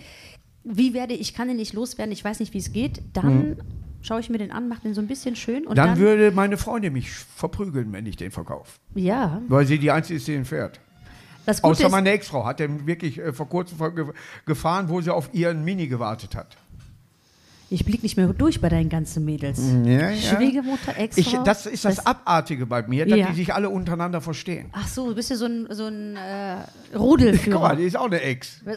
Wie 0.63 0.93
werde 0.93 1.13
ich, 1.13 1.33
kann 1.33 1.47
den 1.47 1.57
nicht 1.57 1.73
loswerden, 1.73 2.11
ich 2.11 2.23
weiß 2.25 2.39
nicht, 2.39 2.53
wie 2.53 2.57
es 2.57 2.73
geht. 2.73 3.01
Dann 3.13 3.57
schaue 4.01 4.19
ich 4.19 4.29
mir 4.29 4.37
den 4.37 4.51
an, 4.51 4.67
mache 4.67 4.81
den 4.81 4.93
so 4.93 5.01
ein 5.01 5.07
bisschen 5.07 5.35
schön. 5.35 5.63
Und 5.65 5.71
Mhm. 5.71 5.75
dann, 5.75 5.87
dann, 5.89 5.97
würde 5.99 6.31
meine 6.31 6.57
Freundin 6.57 6.93
mich 6.93 7.09
verprügeln, 7.11 7.91
wenn 7.93 8.05
ich 8.05 8.15
den 8.17 8.31
verkaufe. 8.31 8.71
ja, 8.95 9.41
Weil 9.47 9.65
sie 9.65 9.77
die 9.79 9.91
Einzige 9.91 10.17
ist, 10.17 10.27
die 10.27 10.33
den 10.33 10.45
fährt. 10.45 10.79
Außer 11.61 11.87
meine 11.87 12.09
Ex-Frau 12.09 12.45
hat 12.45 12.59
den 12.59 12.85
wirklich 12.85 13.17
äh, 13.19 13.31
vor 13.31 13.47
kurzem 13.47 13.77
gefahren, 14.45 14.89
wo 14.89 14.99
sie 14.99 15.13
auf 15.13 15.29
ihren 15.33 15.63
Mini 15.63 15.87
gewartet 15.87 16.35
hat. 16.35 16.57
Ich 17.69 17.83
blicke 17.85 18.03
nicht 18.03 18.15
mehr 18.17 18.27
durch 18.27 18.61
bei 18.61 18.69
deinen 18.69 18.89
ganzen 18.89 19.25
Mädels. 19.25 19.59
Ja, 19.83 20.09
ja. 20.09 20.15
Schwiegermutter, 20.15 20.93
Ich, 20.97 21.17
Ex-Frau. 21.17 21.43
das 21.43 21.65
ist 21.65 21.83
das, 21.85 22.05
Abartige 22.05 22.65
bei 22.65 22.81
mir, 22.83 23.05
dass 23.05 23.17
Ja. 23.19 23.27
die 23.27 23.35
sich 23.35 23.53
alle 23.53 23.69
untereinander 23.69 24.21
verstehen. 24.21 24.69
Ach 24.71 24.87
so, 24.87 25.09
du 25.09 25.15
bist 25.15 25.29
ja 25.29 25.35
so 25.35 25.45
ein, 25.45 25.67
so 25.71 25.87
ein 25.87 26.15
äh, 26.15 26.55
Guck 26.91 26.99
mal, 26.99 27.05
Rudelführer. 27.05 27.75
die 27.75 27.83
ist 27.83 27.97
auch 27.97 28.05
eine 28.05 28.21
Ex. 28.21 28.61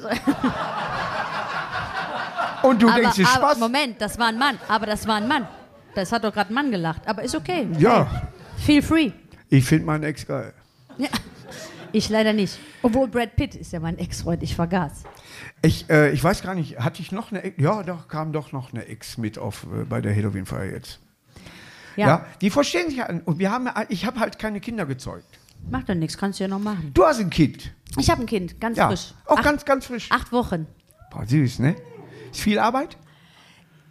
Und 2.63 2.83
du 2.83 2.89
aber, 2.89 3.01
denkst, 3.01 3.19
ist 3.19 3.29
Spaß? 3.31 3.59
Moment, 3.59 4.01
das 4.01 4.19
war 4.19 4.27
ein 4.27 4.39
Mann. 4.39 4.59
Aber 4.69 4.87
das 4.87 5.07
war 5.07 5.17
ein 5.17 5.29
Mann. 5.29 5.47
Das 5.95 6.13
hat 6.13 6.25
doch 6.25 6.33
gerade 6.33 6.51
ein 6.53 6.55
Mann 6.55 6.71
gelacht. 6.71 7.03
Aber 7.07 7.23
ist 7.23 7.35
okay. 7.35 7.67
Ja. 7.79 8.23
Feel 8.59 8.83
free. 8.83 9.13
Ich 9.49 9.65
finde 9.65 9.87
meinen 9.87 10.05
Ex 10.05 10.27
geil. 10.27 10.53
Ja. 10.99 11.09
Ich 11.93 12.09
leider 12.09 12.33
nicht. 12.33 12.59
Obwohl 12.83 13.09
Brad 13.09 13.37
Pitt 13.37 13.55
ist 13.55 13.73
ja 13.73 13.81
mein 13.81 13.99
Ex-Freund. 13.99 14.43
Ich 14.43 14.55
vergaß. 14.55 15.05
Ich, 15.63 15.89
äh, 15.91 16.11
ich 16.13 16.23
weiß 16.23 16.43
gar 16.43 16.55
nicht, 16.55 16.79
hatte 16.79 17.03
ich 17.03 17.13
noch 17.13 17.31
eine 17.33 17.43
Ex? 17.43 17.61
Ja, 17.61 17.83
doch, 17.83 18.09
kam 18.09 18.33
doch 18.33 18.53
noch 18.53 18.73
eine 18.73 18.87
Ex 18.87 19.19
mit 19.19 19.39
auf 19.39 19.65
äh, 19.65 19.85
bei 19.85 20.01
der 20.01 20.15
Halloween-Feier 20.15 20.73
jetzt. 20.73 21.01
Ja, 21.97 22.25
die 22.41 22.51
verstehen 22.51 22.89
sich 22.89 23.03
an. 23.03 23.21
Und 23.25 23.39
wir 23.39 23.51
haben, 23.51 23.67
ja- 23.67 23.85
ich 23.89 24.07
habe 24.07 24.21
halt 24.21 24.39
keine 24.39 24.61
Kinder 24.61 24.87
gezeugt. 24.87 25.39
macht 25.71 25.89
doch 25.89 25.95
nichts. 25.95 26.17
Kannst 26.17 26.39
du 26.41 26.45
ja 26.45 26.49
noch 26.49 26.59
machen. 26.61 26.93
Du 26.95 27.05
hast 27.05 27.21
ein 27.21 27.31
Kind. 27.31 27.73
Ich 27.99 28.09
habe 28.11 28.23
ein 28.23 28.27
Kind. 28.27 28.61
Ganz 28.61 28.79
Ja, 28.79 28.89
frisch. 28.89 29.13
auch 29.27 29.37
acht, 29.37 29.45
ganz, 29.45 29.65
ganz 29.65 29.87
frisch. 29.87 30.07
acht 30.11 30.33
Wochen. 30.33 30.67
Boah, 31.11 31.27
süß, 31.27 31.59
ne? 31.59 31.77
Ist 32.31 32.41
viel 32.41 32.59
Arbeit? 32.59 32.97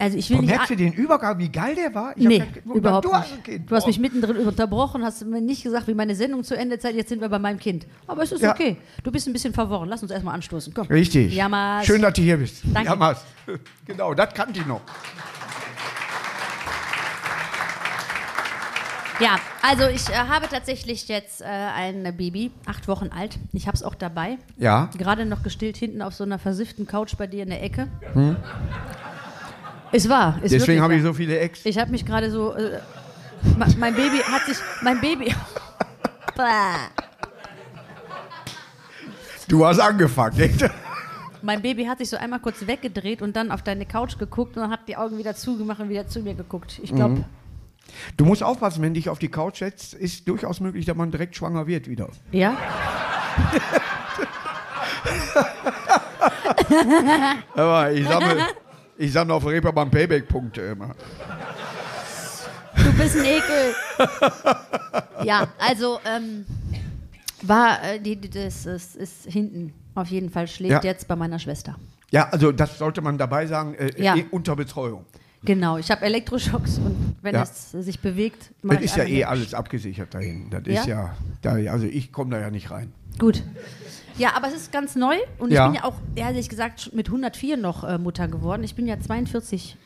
Also 0.01 0.17
ich 0.17 0.29
will 0.29 0.37
Boah, 0.37 0.41
nicht... 0.43 0.51
merkst 0.51 0.69
du 0.69 0.75
den 0.77 0.93
Übergang, 0.93 1.37
wie 1.39 1.49
geil 1.49 1.75
der 1.75 1.93
war? 1.93 2.13
Ich 2.15 2.25
Nee, 2.25 2.39
Kind. 2.39 2.65
überhaupt 2.73 3.05
du 3.05 3.13
nicht. 3.13 3.43
Kind. 3.43 3.69
Du 3.69 3.75
hast 3.75 3.85
mich 3.85 3.99
mittendrin 3.99 4.37
unterbrochen, 4.37 5.03
hast 5.03 5.25
mir 5.25 5.41
nicht 5.41 5.61
gesagt, 5.61 5.89
wie 5.89 5.93
meine 5.93 6.15
Sendung 6.15 6.45
zu 6.45 6.55
Ende 6.57 6.75
ist. 6.77 6.85
Jetzt 6.85 7.09
sind 7.09 7.19
wir 7.19 7.27
bei 7.27 7.37
meinem 7.37 7.59
Kind. 7.59 7.85
Aber 8.07 8.23
es 8.23 8.31
ist 8.31 8.41
Ja. 8.41 8.51
okay. 8.51 8.77
Du 9.03 9.11
bist 9.11 9.27
ein 9.27 9.33
bisschen 9.33 9.53
verworren. 9.53 9.89
Lass 9.89 10.01
uns 10.01 10.11
erstmal 10.11 10.35
anstoßen. 10.35 10.73
Komm. 10.73 10.87
Richtig. 10.87 11.35
Jammers. 11.35 11.85
Schön, 11.85 12.01
dass 12.01 12.13
du 12.13 12.21
hier 12.21 12.37
bist. 12.37 12.61
Danke. 12.73 12.89
Jammers. 12.89 13.23
Genau, 13.85 14.13
das 14.13 14.31
kannte 14.35 14.59
ich 14.59 14.65
noch. 14.67 14.81
Ja, 19.19 19.37
also 19.61 19.87
ich 19.87 20.07
äh, 20.09 20.13
habe 20.13 20.47
tatsächlich 20.47 21.07
jetzt 21.09 21.41
äh, 21.41 21.45
ein 21.45 22.03
Baby, 22.15 22.51
acht 22.65 22.87
Wochen 22.87 23.09
alt. 23.09 23.37
Ich 23.51 23.67
habe 23.67 23.75
es 23.75 23.83
auch 23.83 23.95
dabei. 23.95 24.37
Ja. 24.57 24.89
Gerade 24.97 25.25
noch 25.25 25.43
gestillt 25.43 25.75
hinten 25.75 26.01
auf 26.01 26.13
so 26.13 26.23
einer 26.23 26.39
versifften 26.39 26.85
Couch 26.87 27.15
bei 27.17 27.27
dir 27.27 27.43
in 27.43 27.49
der 27.49 27.61
Ecke. 27.61 27.87
Hm. 28.13 28.37
Ist 29.91 30.09
wahr. 30.09 30.39
Ist 30.41 30.53
Deswegen 30.53 30.81
habe 30.81 30.95
ich 30.95 31.03
so 31.03 31.13
viele 31.13 31.39
Ex. 31.39 31.65
Ich 31.65 31.77
habe 31.77 31.91
mich 31.91 32.05
gerade 32.05 32.29
so. 32.31 32.53
Äh, 32.53 32.79
mein 33.77 33.95
Baby 33.95 34.19
hat 34.19 34.45
sich. 34.45 34.57
Mein 34.81 34.99
Baby. 35.01 35.33
Du 39.49 39.65
hast 39.65 39.79
angefangen, 39.79 40.39
echt? 40.39 40.63
mein 41.41 41.61
Baby 41.61 41.85
hat 41.85 41.97
sich 41.97 42.09
so 42.09 42.15
einmal 42.15 42.39
kurz 42.39 42.65
weggedreht 42.65 43.21
und 43.21 43.35
dann 43.35 43.51
auf 43.51 43.61
deine 43.61 43.85
Couch 43.85 44.17
geguckt 44.17 44.55
und 44.55 44.61
dann 44.61 44.71
hat 44.71 44.87
die 44.87 44.95
Augen 44.95 45.17
wieder 45.17 45.35
zugemacht 45.35 45.81
und 45.81 45.89
wieder 45.89 46.07
zu 46.07 46.21
mir 46.21 46.35
geguckt. 46.35 46.79
Ich 46.81 46.95
glaube. 46.95 47.25
Du 48.15 48.23
musst 48.23 48.41
aufpassen, 48.43 48.83
wenn 48.83 48.93
dich 48.93 49.09
auf 49.09 49.19
die 49.19 49.27
Couch 49.29 49.57
setzt, 49.57 49.95
ist 49.95 50.27
durchaus 50.29 50.59
möglich, 50.61 50.85
dass 50.85 50.95
man 50.95 51.11
direkt 51.11 51.35
schwanger 51.35 51.67
wird 51.67 51.89
wieder. 51.89 52.07
Ja? 52.31 52.55
Aber 57.55 57.91
ich 57.91 58.07
sammle, 58.07 58.45
ich 58.99 59.13
sammle 59.13 59.33
auf 59.33 59.45
Reeperbahn 59.45 59.89
Payback-Punkte 59.89 60.61
immer. 60.61 60.93
Du 62.75 62.93
bist 62.93 63.17
ein 63.17 63.25
Ekel. 63.25 63.73
ja, 65.23 65.47
also 65.57 65.99
ähm, 66.05 66.45
war 67.41 67.81
äh, 67.83 67.99
die, 67.99 68.19
das, 68.29 68.63
das 68.63 68.95
ist 68.95 69.25
hinten 69.25 69.73
auf 69.95 70.07
jeden 70.09 70.29
Fall 70.29 70.47
schlägt 70.47 70.71
Ja. 70.71 70.81
jetzt 70.83 71.07
bei 71.07 71.15
meiner 71.15 71.39
Schwester. 71.39 71.75
Ja, 72.11 72.27
also 72.29 72.51
das 72.51 72.77
sollte 72.77 73.01
man 73.01 73.17
dabei 73.17 73.47
sagen, 73.47 73.73
äh, 73.75 73.91
Ja. 74.01 74.15
eh 74.15 74.25
unter 74.31 74.55
Betreuung. 74.55 75.05
Genau, 75.43 75.77
ich 75.77 75.89
habe 75.89 76.01
Elektroschocks 76.05 76.77
und 76.79 77.15
wenn 77.21 77.35
Ja. 77.35 77.43
es 77.43 77.71
sich 77.71 77.99
bewegt, 78.01 78.51
Das 78.63 78.81
ist 78.81 78.97
ja 78.97 79.05
eh 79.05 79.23
alles 79.23 79.53
abgesichert 79.53 80.13
dahin. 80.13 80.49
Das 80.49 80.63
ist 80.65 80.85
ja, 80.87 81.15
da, 81.41 81.51
also 81.71 81.85
ich 81.85 82.11
komme 82.11 82.31
da 82.31 82.41
ja 82.41 82.49
nicht 82.49 82.69
rein. 82.71 82.91
Gut. 83.17 83.43
Ja, 84.19 84.35
aber 84.35 84.47
es 84.49 84.53
ist 84.53 84.71
ganz 84.71 84.95
neu 84.95 85.15
und 85.39 85.51
Ja. 85.51 85.65
ich 85.65 85.71
bin 85.71 85.81
ja 85.81 85.83
auch, 85.85 85.95
ehrlich 86.15 86.49
gesagt, 86.49 86.93
mit 86.93 87.07
104 87.07 87.57
noch 87.57 87.83
äh, 87.83 87.97
Mutter 87.97 88.27
geworden. 88.27 88.63
Ich 88.63 88.75
bin 88.75 88.85
ja 88.85 88.99
42. 88.99 89.77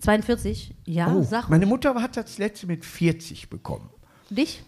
42? 0.00 0.74
Ja, 0.84 1.12
oh, 1.12 1.22
sag 1.22 1.48
meine 1.48 1.66
Mutter 1.66 1.94
hat 1.94 2.16
das 2.16 2.38
letzte 2.38 2.66
mit 2.66 2.84
40 2.84 3.48
bekommen. 3.48 3.88
dich. 4.30 4.62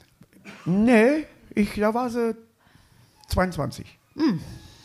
Nee, 0.65 1.26
ich, 1.55 1.75
da 1.75 1.93
war 1.93 2.09
sie 2.09 2.37
22. 3.29 3.99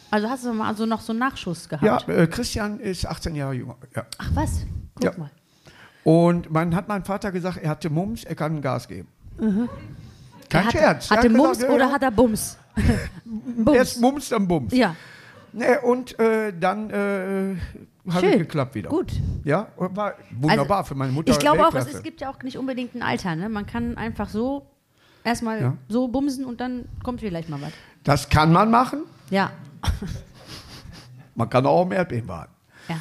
Also 0.09 0.27
hast 0.29 0.43
du 0.43 0.53
mal 0.53 0.75
so 0.75 0.85
noch 0.85 1.01
so 1.01 1.13
einen 1.13 1.19
Nachschuss 1.19 1.69
Ja, 1.71 1.77
gehabt. 1.77 2.09
äh, 2.09 2.27
Christian 2.27 2.79
ist 2.79 3.05
18 3.05 3.35
Jahre 3.35 3.53
jünger. 3.53 3.77
Ja. 3.95 4.05
Ach 4.17 4.29
was? 4.33 4.65
Guck 4.95 5.03
Ja. 5.03 5.11
mal. 5.17 5.29
Und 6.03 6.51
man 6.51 6.75
hat 6.75 6.87
meinem 6.87 7.05
Vater 7.05 7.31
gesagt, 7.31 7.57
er 7.57 7.69
hatte 7.69 7.89
Mumps, 7.91 8.23
er 8.23 8.33
kann 8.35 8.59
Gas 8.61 8.87
geben. 8.87 9.07
Kein 9.37 9.47
Mhm. 9.49 9.69
Hat, 10.53 10.71
Scherz. 10.71 11.11
Er 11.11 11.17
Hatte 11.17 11.29
hat 11.29 11.37
Mums 11.37 11.49
gesagt, 11.59 11.69
ja, 11.69 11.75
oder 11.75 11.85
ja. 11.85 11.91
hat 11.93 12.01
er 12.03 12.11
Bums? 12.11 12.57
Erst 13.73 13.99
Mumps, 14.01 14.29
dann 14.29 14.47
Bums. 14.47 14.73
Ja. 14.73 14.95
Nee, 15.53 15.77
und 15.83 16.17
äh, 16.19 16.53
dann 16.57 16.89
äh, 16.89 17.55
hat 18.09 18.23
es 18.23 18.37
geklappt 18.37 18.75
wieder. 18.75 18.89
Gut. 18.89 19.11
Ja, 19.43 19.67
war 19.77 20.13
wunderbar 20.31 20.77
Also, 20.79 20.89
für 20.89 20.95
meine 20.95 21.11
Mutter. 21.11 21.31
Ich 21.31 21.39
glaube 21.39 21.65
auch, 21.67 21.73
es, 21.73 21.93
es 21.93 22.03
gibt 22.03 22.21
ja 22.21 22.29
auch 22.31 22.41
nicht 22.41 22.57
unbedingt 22.57 22.95
ein 22.95 23.03
Alter. 23.03 23.35
Ne? 23.35 23.49
Man 23.49 23.65
kann 23.65 23.97
einfach 23.97 24.29
so 24.29 24.65
erstmal 25.23 25.61
Ja. 25.61 25.77
so 25.89 26.07
bumsen 26.07 26.45
und 26.45 26.61
dann 26.61 26.85
kommt 27.03 27.19
vielleicht 27.19 27.49
mal 27.49 27.61
was. 27.61 27.73
Das 28.03 28.29
kann 28.29 28.51
man 28.53 28.71
machen. 28.71 29.01
Ja. 29.29 29.51
Man 31.35 31.49
kann 31.49 31.65
auch 31.65 31.83
am 31.83 31.91
Erdbeben 31.91 32.27
warten. 32.27 32.53
ja. 32.89 32.97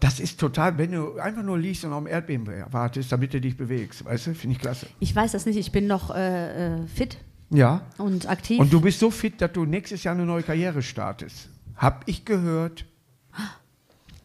Das 0.00 0.20
ist 0.20 0.38
total, 0.38 0.78
wenn 0.78 0.92
du 0.92 1.18
einfach 1.18 1.42
nur 1.42 1.58
liegst 1.58 1.84
und 1.84 1.92
am 1.92 2.06
Erdbeben 2.06 2.46
wartest, 2.70 3.10
damit 3.10 3.34
du 3.34 3.40
dich 3.40 3.56
bewegst. 3.56 4.04
Weißt 4.04 4.28
du, 4.28 4.34
finde 4.34 4.54
ich 4.54 4.60
klasse. 4.60 4.86
Ich 5.00 5.14
weiß 5.14 5.32
das 5.32 5.44
nicht, 5.44 5.56
ich 5.56 5.72
bin 5.72 5.88
noch 5.88 6.14
äh, 6.14 6.76
äh, 6.82 6.86
fit 6.86 7.18
Ja. 7.50 7.82
und 7.96 8.28
aktiv. 8.28 8.60
Und 8.60 8.72
du 8.72 8.80
bist 8.80 9.00
so 9.00 9.10
fit, 9.10 9.40
dass 9.40 9.52
du 9.52 9.64
nächstes 9.64 10.04
Jahr 10.04 10.14
eine 10.14 10.26
neue 10.26 10.42
Karriere 10.42 10.82
startest. 10.82 11.48
Hab 11.76 12.02
ich 12.06 12.24
gehört. 12.24 12.84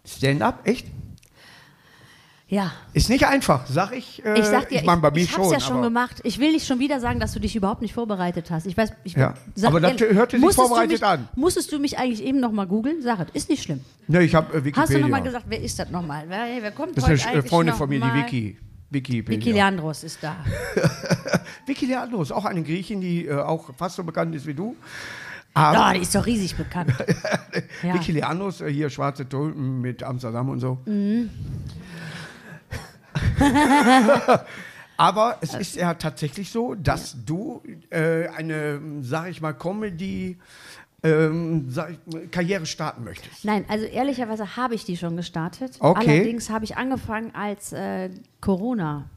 Stand-up, 0.05 0.67
echt? 0.67 0.85
ja. 2.53 2.71
Ist 2.93 3.09
nicht 3.09 3.25
einfach, 3.25 3.65
sag 3.67 3.93
ich. 3.93 4.23
Äh, 4.23 4.39
Ich 4.39 4.45
sag 4.45 4.69
dir, 4.69 4.79
ich, 4.79 4.85
mein, 4.85 4.99
mir 5.01 5.11
ich 5.15 5.35
hab's 5.35 5.45
schon. 5.45 5.53
ja 5.53 5.59
schon 5.59 5.81
gemacht. 5.81 6.21
Ich 6.23 6.37
will 6.39 6.51
nicht 6.51 6.67
schon 6.67 6.77
wieder 6.79 6.99
sagen, 6.99 7.19
dass 7.19 7.31
du 7.31 7.39
dich 7.39 7.55
überhaupt 7.55 7.81
nicht 7.81 7.93
vorbereitet 7.93 8.51
hast. 8.51 8.67
Ich 8.67 8.77
weiß, 8.77 8.91
ich 9.03 9.13
Ja. 9.13 9.33
Aber 9.63 9.79
das 9.79 9.99
hörte 9.99 10.39
sich 10.39 10.55
vorbereitet 10.55 10.91
mich, 10.91 11.03
an. 11.03 11.27
Musstest 11.35 11.71
du 11.71 11.79
mich 11.79 11.97
eigentlich 11.97 12.23
eben 12.23 12.39
noch 12.39 12.51
mal 12.51 12.67
googeln? 12.67 13.01
Sag 13.01 13.19
es, 13.19 13.27
ist 13.33 13.49
nicht 13.49 13.63
schlimm. 13.63 13.81
Ne, 14.07 14.21
ich 14.23 14.35
habe 14.35 14.51
äh, 14.53 14.57
Wikipedia. 14.57 14.81
Hast 14.83 14.93
du 14.93 14.99
noch 14.99 15.09
mal 15.09 15.21
gesagt, 15.23 15.45
wer 15.47 15.61
ist 15.61 15.79
das 15.79 15.89
noch 15.89 16.05
mal? 16.05 16.25
Wer, 16.27 16.61
wer 16.61 16.71
kommt 16.71 16.95
das 16.97 17.05
heute 17.05 17.13
ist 17.13 17.25
eine 17.25 17.43
Freundin 17.43 17.75
von 17.75 17.89
mir, 17.89 17.99
die. 18.29 18.57
Wikipedia. 18.93 19.39
Vicky 19.39 19.51
Leandros 19.51 20.03
ist 20.03 20.19
da. 20.21 20.35
Vicky 21.65 21.85
Leandros, 21.85 22.31
auch 22.31 22.45
eine 22.45 22.63
Griechin, 22.63 23.01
die 23.01 23.25
äh, 23.25 23.35
auch 23.35 23.73
fast 23.75 23.95
so 23.95 24.03
bekannt 24.03 24.35
ist 24.35 24.45
wie 24.45 24.53
du. 24.53 24.75
Aber 25.53 25.77
Ja, 25.77 25.93
die 25.93 25.99
ist 26.01 26.15
doch 26.15 26.25
riesig 26.25 26.55
bekannt. 26.55 26.93
ja. 27.83 27.93
Vicky 27.93 28.11
Leandros, 28.13 28.61
äh, 28.61 28.71
hier 28.71 28.89
Schwarze 28.89 29.27
Tulpen 29.27 29.81
mit 29.81 30.03
Amsterdam 30.03 30.49
und 30.49 30.59
so. 30.59 30.79
Mhm. 30.85 31.29
Aber 34.97 35.37
es 35.41 35.53
ist 35.53 35.75
ja 35.75 35.93
tatsächlich 35.95 36.51
so, 36.51 36.75
dass 36.75 37.15
du 37.25 37.61
äh, 37.89 38.27
eine, 38.27 38.79
sag 39.01 39.29
ich 39.29 39.41
mal, 39.41 39.53
Comedy 39.53 40.37
ähm, 41.03 41.67
ich, 41.69 42.31
Karriere 42.31 42.65
starten 42.65 43.03
möchtest. 43.03 43.43
Nein, 43.43 43.65
also 43.67 43.85
ehrlicherweise 43.85 44.55
habe 44.55 44.75
ich 44.75 44.85
die 44.85 44.95
schon 44.97 45.17
gestartet. 45.17 45.77
Okay. 45.79 46.09
Allerdings 46.09 46.49
habe 46.49 46.65
ich 46.65 46.77
angefangen 46.77 47.33
als 47.35 47.73
äh, 47.73 48.09
Corona. 48.39 49.09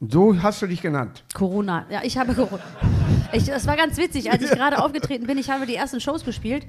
So 0.00 0.40
hast 0.42 0.62
du 0.62 0.66
dich 0.66 0.80
genannt. 0.80 1.24
Corona. 1.34 1.84
Ja, 1.90 2.00
ich 2.02 2.16
habe 2.18 2.34
Corona. 2.34 2.62
Ich, 3.32 3.44
das 3.44 3.64
war 3.68 3.76
ganz 3.76 3.96
witzig, 3.96 4.32
als 4.32 4.42
ich 4.42 4.50
gerade 4.58 4.82
aufgetreten 4.82 5.24
bin. 5.28 5.38
Ich 5.38 5.50
habe 5.50 5.64
die 5.64 5.76
ersten 5.76 6.00
Shows 6.00 6.24
gespielt 6.24 6.66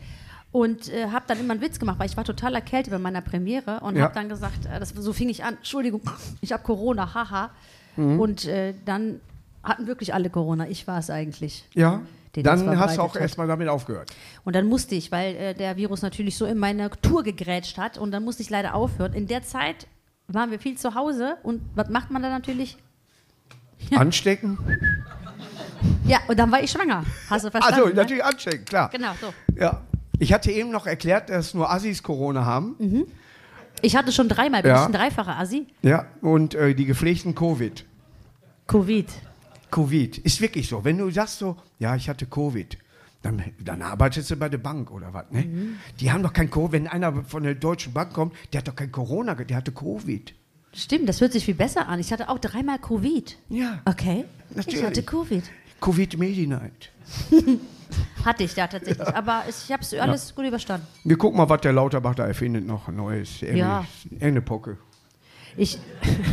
und 0.52 0.90
äh, 0.90 1.08
habe 1.08 1.26
dann 1.28 1.40
immer 1.40 1.54
einen 1.54 1.62
Witz 1.62 1.80
gemacht, 1.80 1.98
weil 1.98 2.06
ich 2.08 2.16
war 2.18 2.24
total 2.24 2.54
erkältet 2.54 2.94
bei 2.94 3.00
meiner 3.00 3.22
Premiere 3.22 3.80
und 3.80 3.96
Ja. 3.96 4.04
habe 4.04 4.14
dann 4.14 4.30
gesagt, 4.30 4.68
äh, 4.68 4.80
das, 4.80 4.90
so 4.90 5.12
fing 5.12 5.28
ich 5.30 5.44
an, 5.44 5.56
Entschuldigung, 5.56 6.02
ich 6.42 6.52
habe 6.52 6.62
Corona, 6.62 7.16
haha. 7.16 7.50
Mhm. 7.96 8.20
Und 8.20 8.46
äh, 8.46 8.76
dann 8.86 9.22
hatten 9.64 9.88
wirklich 9.88 10.14
alle 10.14 10.30
Corona. 10.30 10.68
Ich 10.68 10.86
war 10.86 11.00
es 11.00 11.10
eigentlich. 11.10 11.66
Ja. 11.74 12.02
Den 12.36 12.44
Dann 12.44 12.80
hast 12.80 12.98
du 12.98 13.02
auch 13.02 13.16
erstmal 13.16 13.48
damit 13.48 13.68
aufgehört. 13.68 14.12
Und 14.46 14.56
dann 14.56 14.68
musste 14.68 14.94
ich, 14.94 15.12
weil 15.12 15.36
äh, 15.36 15.54
der 15.56 15.78
Virus 15.78 16.04
natürlich 16.04 16.38
so 16.38 16.46
in 16.46 16.60
meine 16.60 16.92
Tour 17.02 17.24
gegrätscht 17.24 17.80
hat 17.80 17.98
und 17.98 18.12
dann 18.12 18.24
musste 18.24 18.44
ich 18.44 18.52
leider 18.52 18.76
aufhören. 18.76 19.14
In 19.14 19.26
der 19.26 19.42
Zeit 19.42 19.88
waren 20.28 20.52
wir 20.52 20.60
viel 20.60 20.78
zu 20.78 20.94
Hause 20.94 21.38
und 21.42 21.62
was 21.74 21.90
macht 21.90 22.12
man 22.12 22.22
da 22.22 22.30
natürlich? 22.30 22.78
Anstecken? 23.96 24.58
Ja, 26.06 26.20
und 26.28 26.38
dann 26.38 26.52
war 26.52 26.62
ich 26.64 26.72
schwanger. 26.72 27.04
Hast 27.30 27.46
du 27.46 27.52
verstanden? 27.52 27.80
Also 27.80 27.90
ne? 27.90 27.96
natürlich 27.96 28.24
anstecken, 28.24 28.66
klar. 28.66 28.90
Genau, 28.92 29.12
so. 29.20 29.34
Ja. 29.60 29.82
Ich 30.20 30.32
hatte 30.34 30.52
eben 30.52 30.70
noch 30.70 30.86
erklärt, 30.86 31.30
dass 31.30 31.54
nur 31.54 31.72
Assis 31.72 32.04
Corona 32.04 32.46
haben. 32.46 32.76
Mhm. 32.78 33.06
Ich 33.82 33.96
hatte 33.96 34.12
schon 34.12 34.30
dreimal, 34.30 34.62
bin 34.62 34.70
Ja. 34.72 34.82
ich 34.82 34.86
ein 34.86 34.94
dreifacher 34.94 35.38
Assi. 35.40 35.66
Ja. 35.82 36.06
Und 36.22 36.54
äh, 36.54 36.76
die 36.76 36.86
gepflegten 36.86 37.34
Covid. 37.34 37.86
Covid. 38.68 39.08
Covid. 39.72 40.18
Ist 40.20 40.40
wirklich 40.42 40.68
so. 40.70 40.84
Wenn 40.84 40.98
du 40.98 41.10
sagst 41.10 41.40
so, 41.40 41.58
ja, 41.80 41.96
ich 41.96 42.08
hatte 42.08 42.28
Covid, 42.28 42.78
dann, 43.24 43.44
dann 43.60 43.82
arbeitest 43.82 44.30
du 44.30 44.36
bei 44.36 44.50
der 44.50 44.58
Bank 44.60 44.92
oder 44.92 45.14
was, 45.14 45.32
ne? 45.32 45.42
Mhm. 45.44 45.78
Die 46.00 46.12
haben 46.12 46.22
doch 46.22 46.34
kein 46.34 46.52
Covid. 46.52 46.72
Wenn 46.72 46.88
einer 46.88 47.24
von 47.24 47.44
der 47.44 47.56
Deutschen 47.56 47.94
Bank 47.94 48.14
kommt, 48.14 48.36
der 48.54 48.60
hat 48.60 48.68
doch 48.68 48.76
kein 48.76 48.92
Corona, 48.92 49.34
der 49.34 49.58
hatte 49.58 49.72
Covid. 49.72 50.34
Stimmt, 50.74 51.10
das 51.10 51.20
hört 51.22 51.34
sich 51.34 51.46
viel 51.46 51.56
besser 51.56 51.88
an. 51.88 52.00
Ich 52.00 52.12
hatte 52.14 52.30
auch 52.30 52.40
dreimal 52.40 52.80
Covid. 52.80 53.38
Ja. 53.50 53.82
Okay. 53.86 54.26
Ich 54.52 54.56
Natürlich. 54.58 54.84
hatte 54.84 55.04
Covid. 55.04 55.44
Covid 55.82 56.18
Medi 56.18 56.48
Night. 56.48 56.92
Hatte 58.24 58.44
ich 58.44 58.54
da 58.54 58.68
tatsächlich. 58.68 59.06
Aber 59.08 59.44
es- 59.50 59.66
ich 59.66 59.72
habe 59.72 59.82
es 59.84 59.94
alles 59.96 60.34
gut 60.34 60.46
überstanden. 60.46 60.88
Wir 61.04 61.18
gucken 61.18 61.38
mal, 61.38 61.50
was 61.50 61.60
der 61.62 61.74
Lauterbach 61.74 62.16
da 62.16 62.26
erfindet 62.26 62.66
noch 62.66 62.88
Neues. 62.88 63.42
Irgende- 63.42 63.60
Ja. 63.60 63.86
Irgendeine 64.12 64.42
Pocke. 64.42 64.78
Ich. 65.58 65.78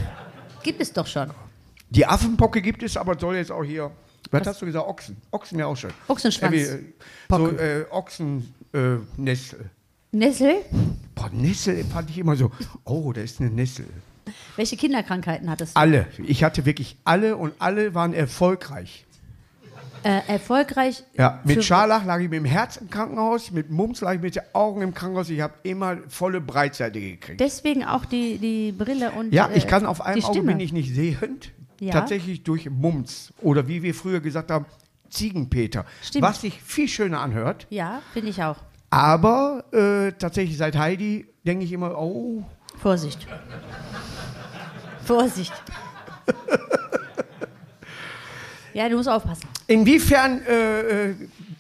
Gibt 0.62 0.80
es 0.80 0.92
doch 0.92 1.07
schon. 1.07 1.30
Die 1.90 2.07
Affenpocke 2.07 2.61
gibt 2.62 2.83
es, 2.83 2.97
aber 2.97 3.18
soll 3.18 3.37
jetzt 3.37 3.50
auch 3.50 3.64
hier. 3.64 3.90
Was, 4.30 4.47
hast 4.47 4.61
du 4.62 4.66
gesagt? 4.66 4.87
Ochsen. 4.87 5.16
Ochsen 5.33 5.59
ja 5.59 5.66
auch 5.66 5.76
schön. 5.76 5.90
Ochsenschwanz. 6.07 6.54
Irgendwie, 6.54 6.85
äh, 6.85 6.92
So 7.30 7.49
äh, 7.59 7.85
Ochsen 7.90 8.54
äh, 8.75 8.97
Nessel. 9.16 9.71
Nessel? 10.12 10.57
Boah, 11.14 11.30
Nessel 11.33 11.83
fand 11.85 12.11
ich 12.11 12.18
immer 12.18 12.37
so. 12.37 12.50
Oh, 12.85 13.12
da 13.12 13.23
ist 13.23 13.40
eine 13.40 13.50
Nessel. 13.50 13.87
Welche 14.56 14.76
Kinderkrankheiten 14.76 15.50
hattest 15.50 15.76
du? 15.76 15.80
Alle. 15.80 16.06
Ich 16.25 16.44
hatte 16.44 16.64
wirklich 16.64 16.97
alle 17.04 17.37
und 17.37 17.54
alle 17.58 17.94
waren 17.94 18.12
erfolgreich. 18.14 19.06
Äh, 20.04 20.20
erfolgreich. 20.28 21.02
Ja, 21.16 21.40
mit 21.44 21.64
Scharlach 21.64 22.04
lag 22.04 22.20
ich 22.20 22.28
mit 22.28 22.38
dem 22.38 22.44
Herz 22.44 22.76
im 22.76 22.88
Krankenhaus, 22.88 23.50
mit 23.50 23.70
Mumps 23.70 24.00
lag 24.00 24.14
ich 24.14 24.20
mit 24.20 24.37
den 24.37 24.42
Augen 24.52 24.82
im 24.82 24.94
Krankenhaus. 24.94 25.28
Ich 25.28 25.40
habe 25.40 25.54
immer 25.64 25.99
volle 26.08 26.40
Breitseite 26.40 27.00
gekriegt. 27.00 27.40
Deswegen 27.40 27.85
auch 27.85 28.04
die, 28.04 28.38
die 28.38 28.73
Brille 28.73 29.11
und. 29.12 29.32
Ja, 29.32 29.49
äh, 29.49 29.58
ich 29.58 29.66
kann 29.66 29.87
auf 29.87 30.00
einem 30.00 30.25
Auge 30.25 30.42
bin 30.42 30.61
ich 30.61 30.73
nicht 30.73 30.94
sehend. 30.94 31.52
Ja. 31.80 31.92
Tatsächlich 31.92 32.42
durch 32.42 32.68
Mumps. 32.70 33.32
Oder 33.40 33.68
wie 33.68 33.82
wir 33.82 33.94
früher 33.94 34.20
gesagt 34.20 34.50
haben, 34.50 34.66
Ziegenpeter. 35.11 35.85
Stimmt. 36.02 36.25
Was 36.25 36.40
sich 36.40 36.61
viel 36.62 36.88
schöner 36.88 37.20
anhört. 37.20 37.66
Ja, 37.70 38.02
finde 38.12 38.30
ich 38.30 38.42
auch. 38.42 38.56
Aber 38.90 39.64
äh, 39.73 40.12
tatsächlich 40.12 40.56
seit 40.56 40.76
Heidi 40.76 41.26
denke 41.47 41.64
ich 41.64 41.73
immer, 41.73 41.99
oh, 41.99 42.44
Vorsicht. 42.76 43.26
Vorsicht. 45.09 45.53
Ja, 48.75 48.88
du 48.88 48.97
musst 48.97 49.09
aufpassen. 49.09 49.49
Inwiefern 49.67 50.43
äh, 50.47 51.11
äh, 51.11 51.15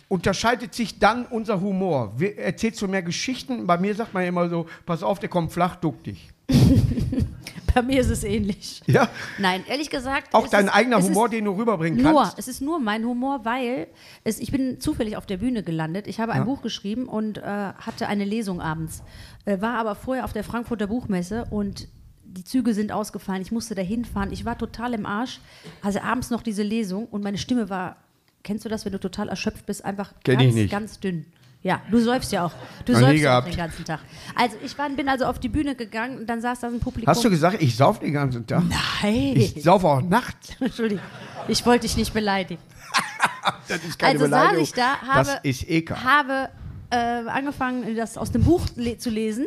unterscheidet 0.08 0.74
sich 0.74 0.98
dann 0.98 1.24
unser 1.26 1.60
Humor? 1.60 2.12
Wie- 2.16 2.34
Erzählst 2.34 2.80
du 2.82 2.88
mehr 2.88 3.02
Geschichten? 3.02 3.66
Bei 3.66 3.78
mir 3.78 3.94
sagt 3.94 4.12
man 4.14 4.24
immer 4.24 4.48
so, 4.48 4.66
pass 4.86 5.02
auf, 5.02 5.18
der 5.18 5.28
kommt 5.30 5.50
flach, 5.52 5.76
duck 5.76 6.02
dich. 6.04 6.28
Bei 7.74 7.82
mir 7.82 8.00
ist 8.00 8.10
es 8.10 8.24
ähnlich. 8.24 8.82
Ja? 8.86 9.08
Nein, 9.38 9.62
ehrlich 9.68 9.88
gesagt. 9.90 10.34
Auch 10.34 10.48
dein 10.48 10.66
ist- 10.66 10.74
eigener 10.74 11.02
Humor, 11.02 11.28
den 11.28 11.44
du 11.46 11.52
rüberbringen 11.52 12.02
Nur, 12.02 12.12
kannst? 12.22 12.38
es 12.38 12.48
ist 12.48 12.60
nur 12.60 12.78
mein 12.80 13.04
Humor, 13.04 13.44
weil 13.44 13.88
es, 14.24 14.38
ich 14.38 14.50
bin 14.52 14.80
zufällig 14.80 15.16
auf 15.16 15.26
der 15.26 15.38
Bühne 15.38 15.62
gelandet. 15.62 16.06
Ich 16.06 16.20
habe 16.20 16.32
ein 16.32 16.38
Ja. 16.40 16.44
Buch 16.44 16.60
geschrieben 16.62 17.06
und 17.08 17.38
äh, 17.38 17.42
hatte 17.42 18.06
eine 18.08 18.24
Lesung 18.24 18.60
abends. 18.60 19.02
Äh, 19.46 19.60
war 19.60 19.74
aber 19.78 19.94
vorher 19.94 20.24
auf 20.24 20.32
der 20.32 20.44
Frankfurter 20.44 20.86
Buchmesse 20.86 21.46
und 21.50 21.88
die 22.38 22.44
Züge 22.44 22.72
sind 22.72 22.92
ausgefallen. 22.92 23.42
Ich 23.42 23.50
musste 23.50 23.74
da 23.74 23.82
hinfahren. 23.82 24.32
Ich 24.32 24.44
war 24.44 24.56
total 24.56 24.94
im 24.94 25.06
Arsch. 25.06 25.40
Also 25.82 26.00
abends 26.00 26.30
noch 26.30 26.42
diese 26.42 26.62
Lesung 26.62 27.06
und 27.06 27.24
meine 27.24 27.36
Stimme 27.36 27.68
war, 27.68 27.96
kennst 28.44 28.64
du 28.64 28.68
das, 28.68 28.84
wenn 28.84 28.92
du 28.92 29.00
total 29.00 29.28
erschöpft 29.28 29.66
bist? 29.66 29.84
Einfach 29.84 30.12
Kenn 30.22 30.38
ganz, 30.38 30.70
ganz 30.70 31.00
dünn. 31.00 31.26
Ja, 31.64 31.82
du 31.90 31.98
säufst 31.98 32.30
ja 32.30 32.46
auch. 32.46 32.52
Du 32.84 32.92
Noch 32.92 33.00
säufst 33.00 33.24
ja 33.24 33.40
auch 33.40 33.44
den 33.44 33.56
ganzen 33.56 33.84
Tag. 33.84 33.98
Also 34.36 34.56
ich 34.64 34.78
war, 34.78 34.88
bin 34.90 35.08
also 35.08 35.24
auf 35.24 35.40
die 35.40 35.48
Bühne 35.48 35.74
gegangen 35.74 36.18
und 36.18 36.26
dann 36.26 36.40
saß 36.40 36.60
da 36.60 36.68
ein 36.68 36.78
Publikum. 36.78 37.08
Hast 37.08 37.24
du 37.24 37.30
gesagt, 37.30 37.60
ich 37.60 37.74
sauf 37.74 37.98
den 37.98 38.12
ganzen 38.12 38.46
Tag? 38.46 38.62
Nein. 39.02 39.32
Ich 39.34 39.60
sauf 39.60 39.82
auch 39.82 40.00
nachts. 40.00 40.50
Entschuldigung. 40.60 41.02
Ich 41.48 41.66
wollte 41.66 41.88
dich 41.88 41.96
nicht 41.96 42.14
beleidigen. 42.14 42.62
Das 43.66 43.84
ist 43.84 43.98
keine 43.98 44.18
Also 44.18 44.30
saß 44.30 44.58
ich 44.58 44.72
da, 44.72 45.00
habe, 45.02 45.40
das 45.42 45.62
ist 45.64 45.90
habe 45.90 46.48
äh, 46.90 46.96
angefangen, 46.96 47.96
das 47.96 48.16
aus 48.16 48.30
dem 48.30 48.44
Buch 48.44 48.66
le 48.76 48.98
zu 48.98 49.10
lesen 49.10 49.46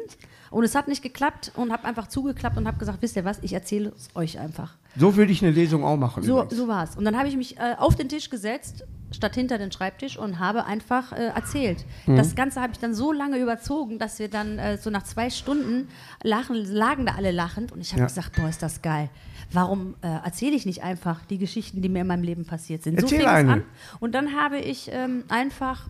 und 0.52 0.64
es 0.64 0.76
hat 0.76 0.88
nicht 0.88 1.02
geklappt 1.02 1.52
und 1.56 1.72
habe 1.72 1.86
einfach 1.86 2.08
zugeklappt 2.08 2.58
und 2.58 2.68
habe 2.68 2.78
gesagt, 2.78 3.02
wisst 3.02 3.16
ihr 3.16 3.26
was, 3.26 3.40
ich 3.42 3.54
erzähle 3.54 3.92
es 3.96 4.10
euch 4.16 4.38
einfach. 4.40 4.76
So 4.98 5.16
würde 5.16 5.32
ich 5.32 5.42
eine 5.42 5.52
Lesung 5.52 5.84
auch 5.84 5.98
machen. 5.98 6.22
So, 6.22 6.36
übrigens. 6.42 6.58
so 6.58 6.68
war 6.68 6.84
es. 6.84 6.96
Und 6.96 7.06
dann 7.06 7.18
habe 7.18 7.28
ich 7.30 7.36
mich 7.38 7.58
äh, 7.58 7.76
auf 7.78 7.96
den 7.96 8.10
Tisch 8.10 8.30
gesetzt, 8.30 8.84
statt 9.14 9.36
hinter 9.36 9.58
den 9.58 9.72
Schreibtisch 9.72 10.18
und 10.18 10.40
habe 10.40 10.66
einfach 10.66 11.12
äh, 11.14 11.28
erzählt. 11.28 11.86
Mhm. 12.06 12.16
Das 12.18 12.36
Ganze 12.36 12.62
habe 12.62 12.74
ich 12.74 12.80
dann 12.80 12.94
so 12.94 13.12
lange 13.12 13.38
überzogen, 13.40 13.98
dass 14.00 14.20
wir 14.20 14.30
dann 14.30 14.60
äh, 14.60 14.78
so 14.78 14.90
nach 14.90 15.04
zwei 15.04 15.30
Stunden 15.30 15.88
lachen, 16.24 16.56
lagen 16.66 17.06
da 17.06 17.16
alle 17.16 17.32
lachend 17.32 17.72
und 17.72 17.82
ich 17.82 17.92
habe 17.94 18.02
Ja. 18.02 18.08
gesagt, 18.08 18.36
boah, 18.36 18.48
ist 18.50 18.62
das 18.62 18.82
geil. 18.82 19.10
Warum 19.54 19.96
äh, 20.02 20.08
erzähle 20.08 20.56
ich 20.56 20.66
nicht 20.66 20.84
einfach 20.84 21.26
die 21.26 21.38
Geschichten, 21.38 21.82
die 21.82 21.90
mir 21.90 22.02
in 22.02 22.08
meinem 22.08 22.24
Leben 22.24 22.46
passiert 22.46 22.84
sind? 22.84 22.96
Erzähl 22.96 23.10
so 23.10 23.16
fing 23.18 23.26
es 23.26 23.34
eine. 23.34 23.52
an. 23.54 23.64
Und 24.00 24.14
dann 24.16 24.36
habe 24.40 24.60
ich 24.60 24.90
ähm, 24.94 25.24
einfach 25.28 25.88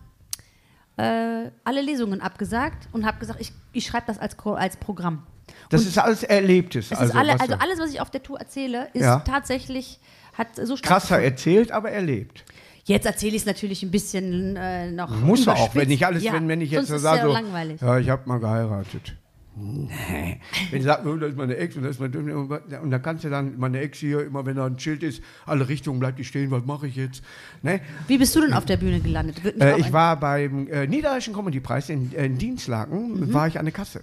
äh, 0.96 1.50
alle 1.64 1.80
Lesungen 1.80 2.20
abgesagt 2.20 2.88
und 2.92 3.06
habe 3.06 3.18
gesagt, 3.18 3.40
ich, 3.40 3.52
ich 3.72 3.86
schreibe 3.86 4.06
das 4.06 4.18
als, 4.18 4.36
als 4.38 4.76
Programm. 4.76 5.22
Das 5.70 5.84
ist 5.84 5.98
alles 5.98 6.22
Erlebtes. 6.22 6.90
Es 6.90 6.98
also, 6.98 7.12
ist 7.12 7.18
alle, 7.18 7.40
also 7.40 7.54
alles, 7.54 7.78
was 7.78 7.90
ich 7.92 8.00
auf 8.00 8.10
der 8.10 8.22
Tour 8.22 8.38
erzähle, 8.38 8.88
ist 8.92 9.02
Ja. 9.02 9.20
tatsächlich, 9.20 10.00
hat 10.36 10.48
so 10.62 10.76
krasser 10.80 11.20
erzählt, 11.20 11.72
aber 11.72 11.90
erlebt. 11.90 12.44
Jetzt 12.84 13.06
erzähle 13.06 13.36
ich 13.36 13.42
es 13.42 13.46
natürlich 13.46 13.82
ein 13.82 13.90
bisschen 13.90 14.56
äh, 14.56 14.90
noch. 14.90 15.10
Muss 15.20 15.46
auch, 15.46 15.74
wenn 15.74 15.88
nicht 15.88 16.04
alles, 16.04 16.24
ja, 16.24 16.32
wenn, 16.32 16.48
wenn 16.48 16.60
ich 16.60 16.70
jetzt 16.72 16.88
sonst 16.88 16.88
so 16.88 16.96
ist 16.96 17.02
sage, 17.02 17.28
so, 17.28 17.32
langweilig. 17.32 17.80
ja, 17.80 17.98
ich 17.98 18.08
habe 18.08 18.28
mal 18.28 18.40
geheiratet. 18.40 19.14
Nee. 19.54 20.40
Wenn 20.70 20.78
ich 20.78 20.84
sage, 20.84 21.06
oh, 21.08 21.16
das 21.16 21.30
ist 21.30 21.36
meine 21.36 21.56
Ex 21.56 21.76
und 21.76 21.82
das 21.82 21.92
ist 21.92 22.00
meine, 22.00 22.38
und 22.38 22.90
dann 22.90 23.02
kannst 23.02 23.24
du 23.24 23.28
dann, 23.30 23.58
meine 23.58 23.80
Ex 23.80 23.98
hier, 23.98 24.24
immer 24.24 24.46
wenn 24.46 24.56
da 24.56 24.64
ein 24.64 24.78
Schild 24.78 25.02
ist, 25.02 25.22
alle 25.44 25.68
Richtungen 25.68 26.00
bleibt 26.00 26.18
die 26.18 26.24
stehen, 26.24 26.50
was 26.50 26.64
mache 26.64 26.86
ich 26.86 26.96
jetzt? 26.96 27.22
Ne? 27.60 27.80
Wie 28.06 28.16
bist 28.16 28.34
du 28.34 28.40
denn 28.40 28.54
auf 28.54 28.64
der 28.64 28.78
Bühne 28.78 29.00
gelandet? 29.00 29.42
Äh, 29.60 29.78
ich 29.78 29.92
war 29.92 30.18
beim 30.18 30.68
äh, 30.68 30.86
Niederländischen 30.86 31.34
Comedy-Preis 31.34 31.90
in, 31.90 32.14
äh, 32.14 32.24
in 32.26 32.38
Dienstlaken, 32.38 33.20
Mhm. 33.28 33.34
war 33.34 33.46
ich 33.46 33.58
an 33.58 33.66
der 33.66 33.74
Kasse. 33.74 34.02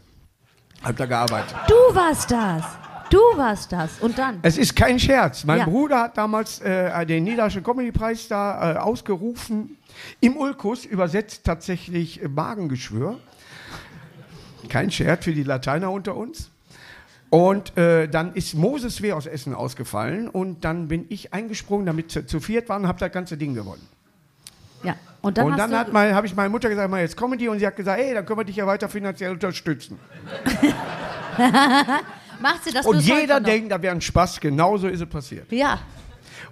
Hab 0.83 0.95
da 0.97 1.05
gearbeitet. 1.07 1.55
Du 1.67 1.95
warst 1.95 2.29
das. 2.31 2.63
Du 3.09 3.17
warst 3.35 3.71
das. 3.71 3.99
Und 4.01 4.19
dann? 4.19 4.37
Es 4.43 4.55
ist 4.57 4.75
kein 4.75 4.99
Scherz. 4.99 5.43
Mein 5.43 5.59
Ja. 5.59 5.65
Bruder 5.65 6.01
hat 6.03 6.17
damals 6.17 6.59
äh, 6.61 7.05
den 7.07 7.23
Niederländischen 7.23 7.63
Comedy-Preis 7.63 8.27
da 8.27 8.75
äh, 8.75 8.77
ausgerufen. 8.77 9.77
Im 10.21 10.37
Ulkus 10.37 10.85
übersetzt 10.85 11.43
tatsächlich 11.43 12.21
äh, 12.23 12.27
Magengeschwür. 12.27 13.19
Kein 14.67 14.91
Scherz 14.91 15.23
für 15.23 15.33
die 15.33 15.43
Lateiner 15.43 15.91
unter 15.91 16.15
uns. 16.15 16.51
Und 17.29 17.77
äh, 17.77 18.07
dann 18.07 18.33
ist 18.33 18.55
Moses 18.55 19.01
Wehr 19.01 19.15
aus 19.15 19.27
Essen 19.27 19.53
ausgefallen 19.53 20.27
und 20.27 20.65
dann 20.65 20.87
bin 20.87 21.05
ich 21.09 21.31
eingesprungen, 21.31 21.85
damit 21.85 22.11
zu, 22.11 22.25
zu 22.25 22.39
viert 22.39 22.69
waren 22.69 22.83
und 22.83 22.87
habe 22.87 22.99
das 22.99 23.11
ganze 23.11 23.37
Ding 23.37 23.53
gewonnen. 23.53 23.87
Ja. 24.83 24.95
Und 25.21 25.37
dann, 25.37 25.45
und 25.45 25.57
dann 25.57 25.77
hat 25.77 25.93
habe 25.93 26.25
ich 26.25 26.35
meiner 26.35 26.49
Mutter 26.49 26.69
gesagt, 26.69 26.89
mal 26.89 27.01
jetzt 27.01 27.15
Comedy 27.15 27.47
und 27.47 27.59
sie 27.59 27.67
hat 27.67 27.75
gesagt, 27.75 28.01
hey, 28.01 28.13
dann 28.15 28.25
können 28.25 28.39
wir 28.39 28.45
dich 28.45 28.55
ja 28.55 28.65
weiter 28.65 28.89
finanziell 28.89 29.31
unterstützen. 29.31 29.99
macht 32.41 32.63
sie 32.63 32.71
das 32.71 32.85
Und 32.85 32.99
jeder 32.99 33.39
denkt, 33.39 33.71
da 33.71 33.81
wäre 33.81 33.93
ein 33.93 34.01
Spaß, 34.01 34.39
genauso 34.39 34.87
ist 34.87 35.01
es 35.01 35.09
passiert. 35.09 35.51
Ja. 35.51 35.79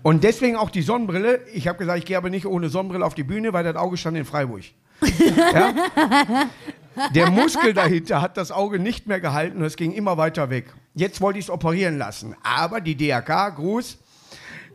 Und 0.04 0.24
deswegen 0.24 0.56
auch 0.56 0.70
die 0.70 0.82
Sonnenbrille. 0.82 1.42
Ich 1.54 1.68
habe 1.68 1.80
gesagt, 1.80 2.00
ich 2.00 2.06
gehe 2.06 2.18
aber 2.18 2.30
nicht 2.30 2.46
ohne 2.46 2.70
Sonnenbrille 2.70 3.06
auf 3.06 3.16
die 3.16 3.24
Bühne, 3.24 3.54
weil 3.54 3.64
das 3.64 3.76
Auge 3.76 3.98
stand 3.98 4.18
in 4.18 4.26
Freiburg. 4.26 4.64
ja? 5.54 5.74
Der 7.14 7.30
Muskel 7.30 7.74
dahinter 7.74 8.22
hat 8.22 8.38
das 8.38 8.52
Auge 8.52 8.80
nicht 8.80 9.08
mehr 9.08 9.20
gehalten 9.20 9.60
und 9.60 9.66
es 9.66 9.76
ging 9.76 9.92
immer 9.92 10.18
weiter 10.18 10.50
weg. 10.50 10.74
Jetzt 10.94 11.22
wollte 11.22 11.40
ich 11.40 11.46
es 11.46 11.50
operieren 11.50 11.98
lassen. 11.98 12.36
Aber 12.44 12.82
die 12.82 12.96
DRK, 12.96 13.50
Gruß, 13.56 13.98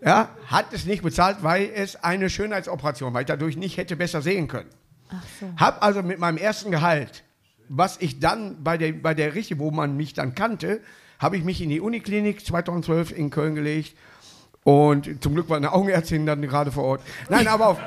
ja, 0.04 0.28
hat 0.46 0.72
es 0.72 0.84
nicht 0.84 1.02
bezahlt, 1.02 1.38
weil 1.42 1.70
es 1.74 1.96
eine 2.02 2.30
Schönheitsoperation 2.30 3.08
war, 3.08 3.14
weil 3.14 3.22
ich 3.22 3.28
dadurch 3.28 3.56
nicht 3.56 3.76
hätte 3.76 3.96
besser 3.96 4.22
sehen 4.22 4.48
können. 4.48 4.70
Ach 5.10 5.22
so. 5.40 5.46
Hab 5.56 5.82
also 5.82 6.02
mit 6.02 6.18
meinem 6.18 6.38
ersten 6.38 6.70
Gehalt, 6.70 7.24
was 7.68 7.98
ich 8.00 8.18
dann 8.18 8.62
bei 8.62 8.78
der, 8.78 8.92
bei 8.92 9.14
der 9.14 9.34
Riche, 9.34 9.58
wo 9.58 9.70
man 9.70 9.96
mich 9.96 10.14
dann 10.14 10.34
kannte, 10.34 10.80
habe 11.18 11.36
ich 11.36 11.44
mich 11.44 11.60
in 11.60 11.70
die 11.70 11.80
Uniklinik 11.80 12.44
2012 12.44 13.12
in 13.12 13.30
Köln 13.30 13.54
gelegt. 13.54 13.96
Und 14.64 15.20
zum 15.20 15.34
Glück 15.34 15.48
war 15.48 15.56
eine 15.56 15.72
Augenärztin 15.72 16.24
dann 16.24 16.40
gerade 16.42 16.70
vor 16.70 16.84
Ort. 16.84 17.00
Nein, 17.28 17.48
aber 17.48 17.66
auf. 17.68 17.78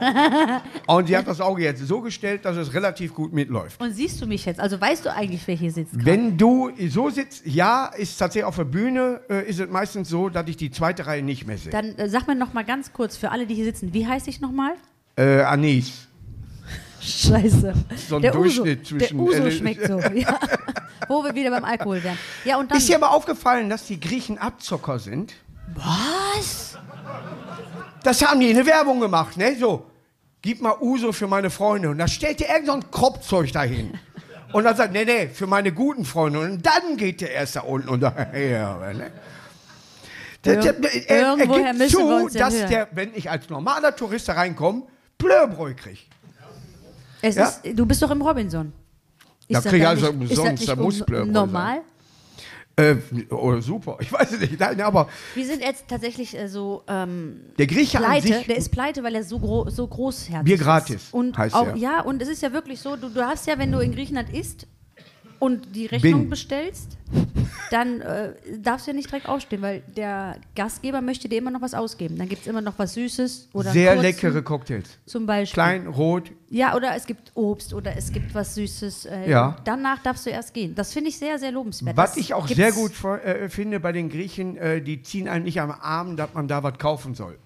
Und 0.88 1.06
sie 1.06 1.16
hat 1.16 1.28
das 1.28 1.40
Auge 1.40 1.62
jetzt 1.62 1.86
so 1.86 2.00
gestellt, 2.00 2.44
dass 2.44 2.56
es 2.56 2.74
relativ 2.74 3.14
gut 3.14 3.32
mitläuft. 3.32 3.80
Und 3.80 3.92
siehst 3.94 4.20
du 4.20 4.26
mich 4.26 4.44
jetzt? 4.44 4.58
Also 4.58 4.80
weißt 4.80 5.04
du 5.06 5.12
eigentlich, 5.14 5.42
wer 5.46 5.54
hier 5.54 5.70
sitzt? 5.70 5.92
Wenn 6.04 6.36
du 6.36 6.70
so 6.88 7.08
sitzt, 7.10 7.46
ja, 7.46 7.86
ist 7.86 8.18
tatsächlich 8.18 8.44
auf 8.46 8.56
der 8.56 8.64
Bühne, 8.64 9.20
äh, 9.30 9.48
ist 9.48 9.60
es 9.60 9.70
meistens 9.70 10.08
so, 10.08 10.28
dass 10.28 10.48
ich 10.48 10.56
die 10.56 10.72
zweite 10.72 11.06
Reihe 11.06 11.22
nicht 11.22 11.46
mehr 11.46 11.56
sehe. 11.58 11.70
Dann 11.70 11.94
äh, 11.96 12.08
sag 12.08 12.26
mir 12.26 12.34
noch 12.34 12.52
mal 12.52 12.64
ganz 12.64 12.92
kurz 12.92 13.16
für 13.16 13.30
alle, 13.30 13.46
die 13.46 13.54
hier 13.54 13.64
sitzen, 13.64 13.94
wie 13.94 14.04
heißt 14.06 14.26
ich 14.26 14.40
noch 14.40 14.52
mal? 14.52 14.72
Äh, 15.16 15.42
Anis. 15.42 16.08
Scheiße. 17.00 17.74
So 18.08 18.16
ein 18.16 18.22
der 18.22 18.32
Durchschnitt 18.32 18.80
Uso, 18.80 18.98
zwischen- 18.98 19.18
Der 19.18 19.24
Uso 19.24 19.44
äh, 19.46 19.50
schmeckt 19.52 19.86
so. 19.86 19.98
Ja. 20.14 20.38
Wo 21.06 21.22
wir 21.24 21.34
wieder 21.34 21.50
beim 21.50 21.64
Alkohol 21.64 22.02
wären. 22.02 22.18
Ja, 22.44 22.58
und 22.58 22.70
dann. 22.70 22.76
Ist 22.78 22.88
dir 22.88 22.96
aber 22.96 23.12
aufgefallen, 23.12 23.70
dass 23.70 23.86
die 23.86 24.00
Griechen 24.00 24.36
Abzocker 24.36 24.98
sind? 24.98 25.34
Was? 25.74 26.76
Das 28.02 28.24
haben 28.24 28.40
die 28.40 28.50
in 28.50 28.56
der 28.56 28.66
Werbung 28.66 29.00
gemacht, 29.00 29.36
ne? 29.36 29.56
So, 29.58 29.86
gib 30.42 30.60
mal 30.62 30.76
Uso 30.80 31.12
für 31.12 31.26
meine 31.26 31.50
Freunde. 31.50 31.90
Und 31.90 31.98
da 31.98 32.08
stellt 32.08 32.40
ihr 32.40 32.48
irgend 32.48 32.66
so 32.66 32.72
ein 32.72 32.90
Kropfzeug 32.90 33.52
dahin. 33.52 33.92
Und 34.52 34.64
dann 34.64 34.76
sagt, 34.76 34.92
nee, 34.92 35.04
nee, 35.04 35.28
für 35.28 35.46
meine 35.46 35.72
guten 35.72 36.04
Freunde. 36.04 36.40
Und 36.40 36.64
dann 36.64 36.96
geht 36.96 37.20
der 37.20 37.32
erst 37.32 37.56
da 37.56 37.60
unten 37.60 37.88
und 37.88 38.00
daher. 38.00 38.78
Ne? 40.44 40.54
Der, 40.54 40.72
der, 40.72 40.72
der, 40.72 41.10
er, 41.10 41.36
er 41.36 41.46
gibt 41.76 41.90
zu, 41.90 42.28
ja 42.32 42.38
dass 42.38 42.54
hören. 42.54 42.70
der, 42.70 42.88
wenn 42.92 43.12
ich 43.12 43.28
als 43.28 43.50
normaler 43.50 43.94
Tourist 43.94 44.28
da 44.28 44.34
reinkomme, 44.34 44.84
Blörbräu 45.18 45.74
kriege. 45.74 45.98
Ja. 47.22 47.28
ist, 47.48 47.62
du 47.74 47.84
bist 47.84 48.00
doch 48.00 48.10
im 48.12 48.22
Robinson. 48.22 48.72
Da 49.48 49.60
das 49.60 49.64
krieg 49.64 49.80
ich 49.82 49.86
also 49.88 50.12
nicht- 50.12 50.30
ist 50.30 50.38
umsonst, 50.38 50.68
da 50.68 50.76
muss 50.76 51.00
um- 51.00 51.06
Blörbräu 51.06 51.32
Normal? 51.32 51.80
Äh, 52.78 52.96
oh, 53.30 53.60
super, 53.60 53.96
ich 54.00 54.12
weiß 54.12 54.32
es 54.32 54.40
nicht. 54.40 54.60
Nein, 54.60 54.80
aber 54.80 55.08
Wir 55.34 55.44
sind 55.44 55.62
jetzt 55.62 55.88
tatsächlich 55.88 56.38
äh, 56.38 56.48
so 56.48 56.84
ähm, 56.86 57.40
der 57.58 57.66
Grieche 57.66 57.98
an 57.98 58.04
pleite. 58.04 58.28
sich, 58.28 58.46
Der 58.46 58.56
ist 58.56 58.68
pleite, 58.70 59.02
weil 59.02 59.14
er 59.16 59.24
so, 59.24 59.38
gro 59.40 59.68
so 59.68 59.86
großherzig 59.86 60.44
Bier 60.44 60.54
ist. 60.54 60.62
gratis, 60.62 61.08
Und 61.10 61.36
heißt 61.36 61.54
auch, 61.56 61.66
er. 61.66 61.76
ja, 61.76 62.00
und 62.02 62.22
es 62.22 62.28
ist 62.28 62.40
ja 62.40 62.52
wirklich 62.52 62.80
so, 62.80 62.94
du, 62.96 63.08
du 63.08 63.20
hast 63.26 63.46
ja, 63.48 63.58
wenn 63.58 63.72
du 63.72 63.80
in 63.80 63.92
Griechenland 63.92 64.30
isst 64.32 64.66
und 65.38 65.74
die 65.74 65.86
Rechnung 65.86 66.22
Bin. 66.22 66.30
bestellst, 66.30 66.96
dann 67.70 68.00
äh, 68.00 68.32
darfst 68.58 68.86
du 68.86 68.90
ja 68.90 68.96
nicht 68.96 69.10
direkt 69.10 69.28
aufstehen, 69.28 69.62
weil 69.62 69.82
der 69.96 70.36
Gastgeber 70.56 71.00
möchte 71.00 71.28
dir 71.28 71.38
immer 71.38 71.50
noch 71.50 71.60
was 71.60 71.74
ausgeben. 71.74 72.16
Dann 72.18 72.28
gibt 72.28 72.42
es 72.42 72.46
immer 72.48 72.60
noch 72.60 72.74
was 72.78 72.94
Süßes 72.94 73.50
oder 73.52 73.70
sehr 73.70 73.94
kurzen, 73.94 74.02
leckere 74.02 74.42
Cocktails. 74.42 74.98
Zum 75.06 75.26
Beispiel. 75.26 75.54
Klein, 75.54 75.86
rot, 75.86 76.30
Ja, 76.50 76.74
oder 76.74 76.94
es 76.96 77.06
gibt 77.06 77.32
Obst 77.34 77.72
oder 77.74 77.96
es 77.96 78.10
gibt 78.12 78.34
was 78.34 78.54
Süßes. 78.54 79.06
Äh, 79.06 79.30
Ja. 79.30 79.56
Danach 79.64 80.02
darfst 80.02 80.26
du 80.26 80.30
erst 80.30 80.54
gehen. 80.54 80.74
Das 80.74 80.92
finde 80.92 81.10
ich 81.10 81.18
sehr, 81.18 81.38
sehr 81.38 81.52
lobenswert. 81.52 81.96
Was 81.96 82.10
Das 82.12 82.16
ich 82.18 82.34
auch 82.34 82.48
sehr 82.48 82.72
gut 82.72 82.92
äh, 83.04 83.48
finde 83.48 83.80
bei 83.80 83.92
den 83.92 84.08
Griechen, 84.08 84.56
äh, 84.56 84.80
die 84.80 85.02
ziehen 85.02 85.28
einem 85.28 85.44
nicht 85.44 85.60
am 85.60 85.70
Arm, 85.70 86.16
dass 86.16 86.32
man 86.34 86.48
da 86.48 86.62
was 86.62 86.78
kaufen 86.78 87.14
soll. 87.14 87.38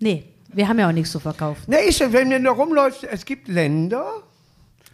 Nee, 0.00 0.24
wir 0.52 0.68
haben 0.68 0.78
ja 0.78 0.88
auch 0.88 0.92
nichts 0.92 1.10
zu 1.12 1.20
verkaufen. 1.20 1.62
Ne, 1.70 1.78
ist 1.80 2.00
ja, 2.00 2.12
wenn 2.12 2.30
du 2.30 2.40
da 2.40 2.50
rumläufst, 2.50 3.04
es 3.04 3.24
gibt 3.24 3.48
Länder, 3.48 4.22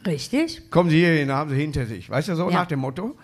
Richtig? 0.07 0.71
kommen 0.71 0.91
sie 0.91 0.99
hier 1.01 1.13
hin, 1.13 1.31
haben 1.31 1.51
sie 1.51 1.57
hinter 1.57 1.87
sich, 1.87 2.09
weißt 2.09 2.29
du, 2.29 2.37
so 2.37 2.49
Ja. 2.51 2.61
nach 2.61 2.67
dem 2.67 2.81
Motto. 2.81 3.17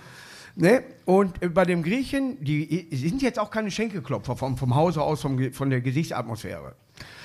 Ne? 0.58 0.82
Und 1.04 1.42
äh, 1.42 1.48
bei 1.48 1.64
dem 1.66 1.82
Griechen, 1.82 2.42
die 2.42 2.88
sind 2.92 3.20
jetzt 3.22 3.38
auch 3.38 3.50
keine 3.50 3.70
Schenkelklopfer 3.70 4.36
vom, 4.36 4.56
vom 4.56 4.74
Hause 4.74 5.02
aus, 5.02 5.20
vom, 5.20 5.52
von 5.52 5.68
der 5.70 5.80
Gesichtsatmosphäre. 5.82 6.74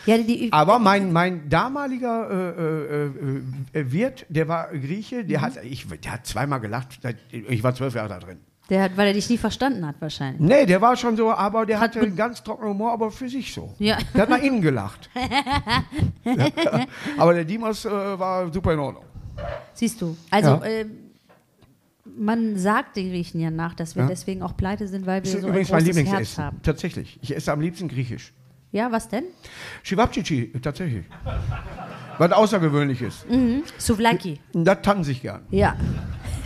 Ja, 0.06 0.18
die, 0.18 0.50
Aber 0.52 0.80
mein, 0.80 1.14
mein 1.14 1.48
damaliger 1.48 2.30
äh, 2.30 3.06
äh, 3.06 3.80
äh, 3.80 3.92
Wirt, 3.92 4.26
der 4.30 4.48
war 4.50 4.68
Grieche, 4.74 5.24
Mhm. 5.24 5.28
der, 5.30 5.42
hat, 5.42 5.54
ich, 5.64 5.88
der 5.88 6.12
hat 6.14 6.26
zweimal 6.26 6.60
gelacht, 6.60 7.00
ich 7.32 7.64
war 7.64 7.74
zwölf 7.74 7.94
Jahre 7.96 8.10
da 8.10 8.20
drin. 8.20 8.40
Der 8.70 8.84
hat, 8.84 8.96
weil 8.98 9.08
er 9.08 9.14
dich 9.14 9.30
nie 9.30 9.38
verstanden 9.38 9.86
hat, 9.86 9.96
wahrscheinlich. 10.00 10.42
Nee, 10.42 10.66
der 10.66 10.82
war 10.82 10.96
schon 10.96 11.16
so, 11.18 11.32
aber 11.32 11.66
der 11.66 11.80
Hat 11.80 11.96
hatte 11.96 12.06
einen 12.06 12.16
ganz 12.16 12.42
trockenen 12.44 12.72
Humor, 12.72 12.92
aber 12.94 13.12
für 13.12 13.28
sich 13.30 13.54
so. 13.54 13.74
Ja. 13.80 13.98
Der 14.14 14.22
hat 14.24 14.30
nach 14.30 14.42
innen 14.42 14.62
gelacht. 14.62 15.10
ja. 16.24 16.34
Aber 17.18 17.34
der 17.34 17.44
Dimas 17.46 17.86
äh, 17.86 17.90
war 17.92 18.52
super 18.52 18.74
in 18.74 18.80
Ordnung. 18.80 19.04
Siehst 19.74 20.02
du. 20.02 20.16
Also, 20.30 20.50
Ja. 20.50 20.64
äh, 20.64 20.86
man 22.18 22.58
sagt 22.58 22.96
den 22.98 23.10
Griechen 23.10 23.40
ja 23.40 23.52
nach, 23.52 23.74
dass 23.74 23.96
wir 23.96 24.04
Ja. 24.04 24.10
deswegen 24.10 24.42
auch 24.44 24.58
pleite 24.58 24.88
sind, 24.88 25.06
weil 25.06 25.24
wir 25.24 25.32
Das 25.32 25.34
ist 25.36 25.42
so 25.42 25.48
ein 25.48 25.64
großes 25.64 26.12
Herz 26.12 26.38
haben. 26.38 26.60
Tatsächlich. 26.64 27.20
Ich 27.22 27.36
esse 27.36 27.52
am 27.52 27.62
liebsten 27.62 27.88
griechisch. 27.88 28.34
Ja, 28.72 28.92
was 28.92 29.10
denn? 29.10 29.26
Chivapchichi, 29.84 30.52
tatsächlich. 30.62 31.06
Was 32.18 32.32
Außergewöhnliches. 32.32 33.26
Souvlaki. 33.78 34.40
Und 34.54 34.66
Das 34.66 34.82
tanze 34.82 35.12
ich 35.12 35.22
gern. 35.22 35.42
Ja. 35.50 35.76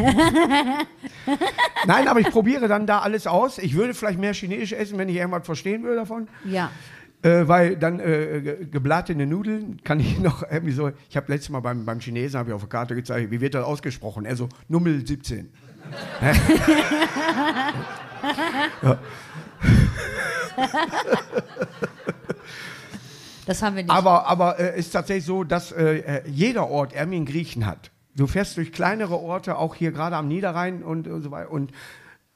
Nein, 1.88 2.08
aber 2.08 2.20
ich 2.20 2.30
probiere 2.30 2.68
dann 2.68 2.86
da 2.88 3.00
alles 3.00 3.28
aus. 3.28 3.58
Ich 3.58 3.76
würde 3.76 3.94
vielleicht 3.94 4.20
mehr 4.20 4.34
Chinesisch 4.34 4.74
essen, 4.74 4.98
wenn 4.98 5.10
ich 5.10 5.16
irgendwas 5.16 5.46
verstehen 5.46 5.84
würde 5.84 5.98
davon. 5.98 6.28
Ja. 6.46 6.72
Äh, 7.26 7.48
weil 7.48 7.76
dann 7.76 8.00
äh, 8.00 8.42
ge- 8.42 8.66
gebratene 8.70 9.26
Nudeln 9.26 9.82
kann 9.84 10.00
ich 10.00 10.20
noch 10.28 10.44
irgendwie 10.44 10.74
so. 10.74 10.92
Ich 11.10 11.18
habe 11.18 11.32
letztes 11.32 11.50
Mal 11.50 11.62
beim, 11.62 11.84
beim 11.84 12.00
Chinesen 12.00 12.38
habe 12.38 12.52
ich 12.52 12.54
auf 12.54 12.62
der 12.62 12.70
Karte 12.70 12.94
gezeigt, 12.94 13.32
wie 13.32 13.42
wird 13.42 13.56
das 13.56 13.66
ausgesprochen? 13.66 14.26
Er 14.26 14.36
so 14.36 14.48
Nummel 14.68 15.06
17. 15.06 15.50
Hä? 16.20 16.32
ja. 18.84 19.00
Das 23.46 23.62
haben 23.62 23.76
wir 23.76 23.84
nicht. 23.84 23.92
Aber 23.92 24.28
aber 24.28 24.60
es 24.60 24.76
äh, 24.76 24.80
ist 24.80 24.92
tatsächlich 24.92 25.26
so, 25.26 25.44
dass 25.44 25.72
äh, 25.72 25.98
äh, 25.98 26.30
jeder 26.30 26.70
Ort 26.70 26.94
irgendwie 26.94 27.18
einen 27.18 27.26
Griechen 27.26 27.66
hat. 27.66 27.92
Du 28.16 28.28
fährst 28.28 28.58
durch 28.58 28.72
kleinere 28.72 29.20
Orte, 29.20 29.58
auch 29.58 29.76
hier 29.76 29.92
gerade 29.92 30.16
am 30.16 30.28
Niederrhein 30.28 30.84
und, 30.84 31.08
und 31.08 31.22
so 31.22 31.32
weiter 31.32 31.52
und 31.52 31.72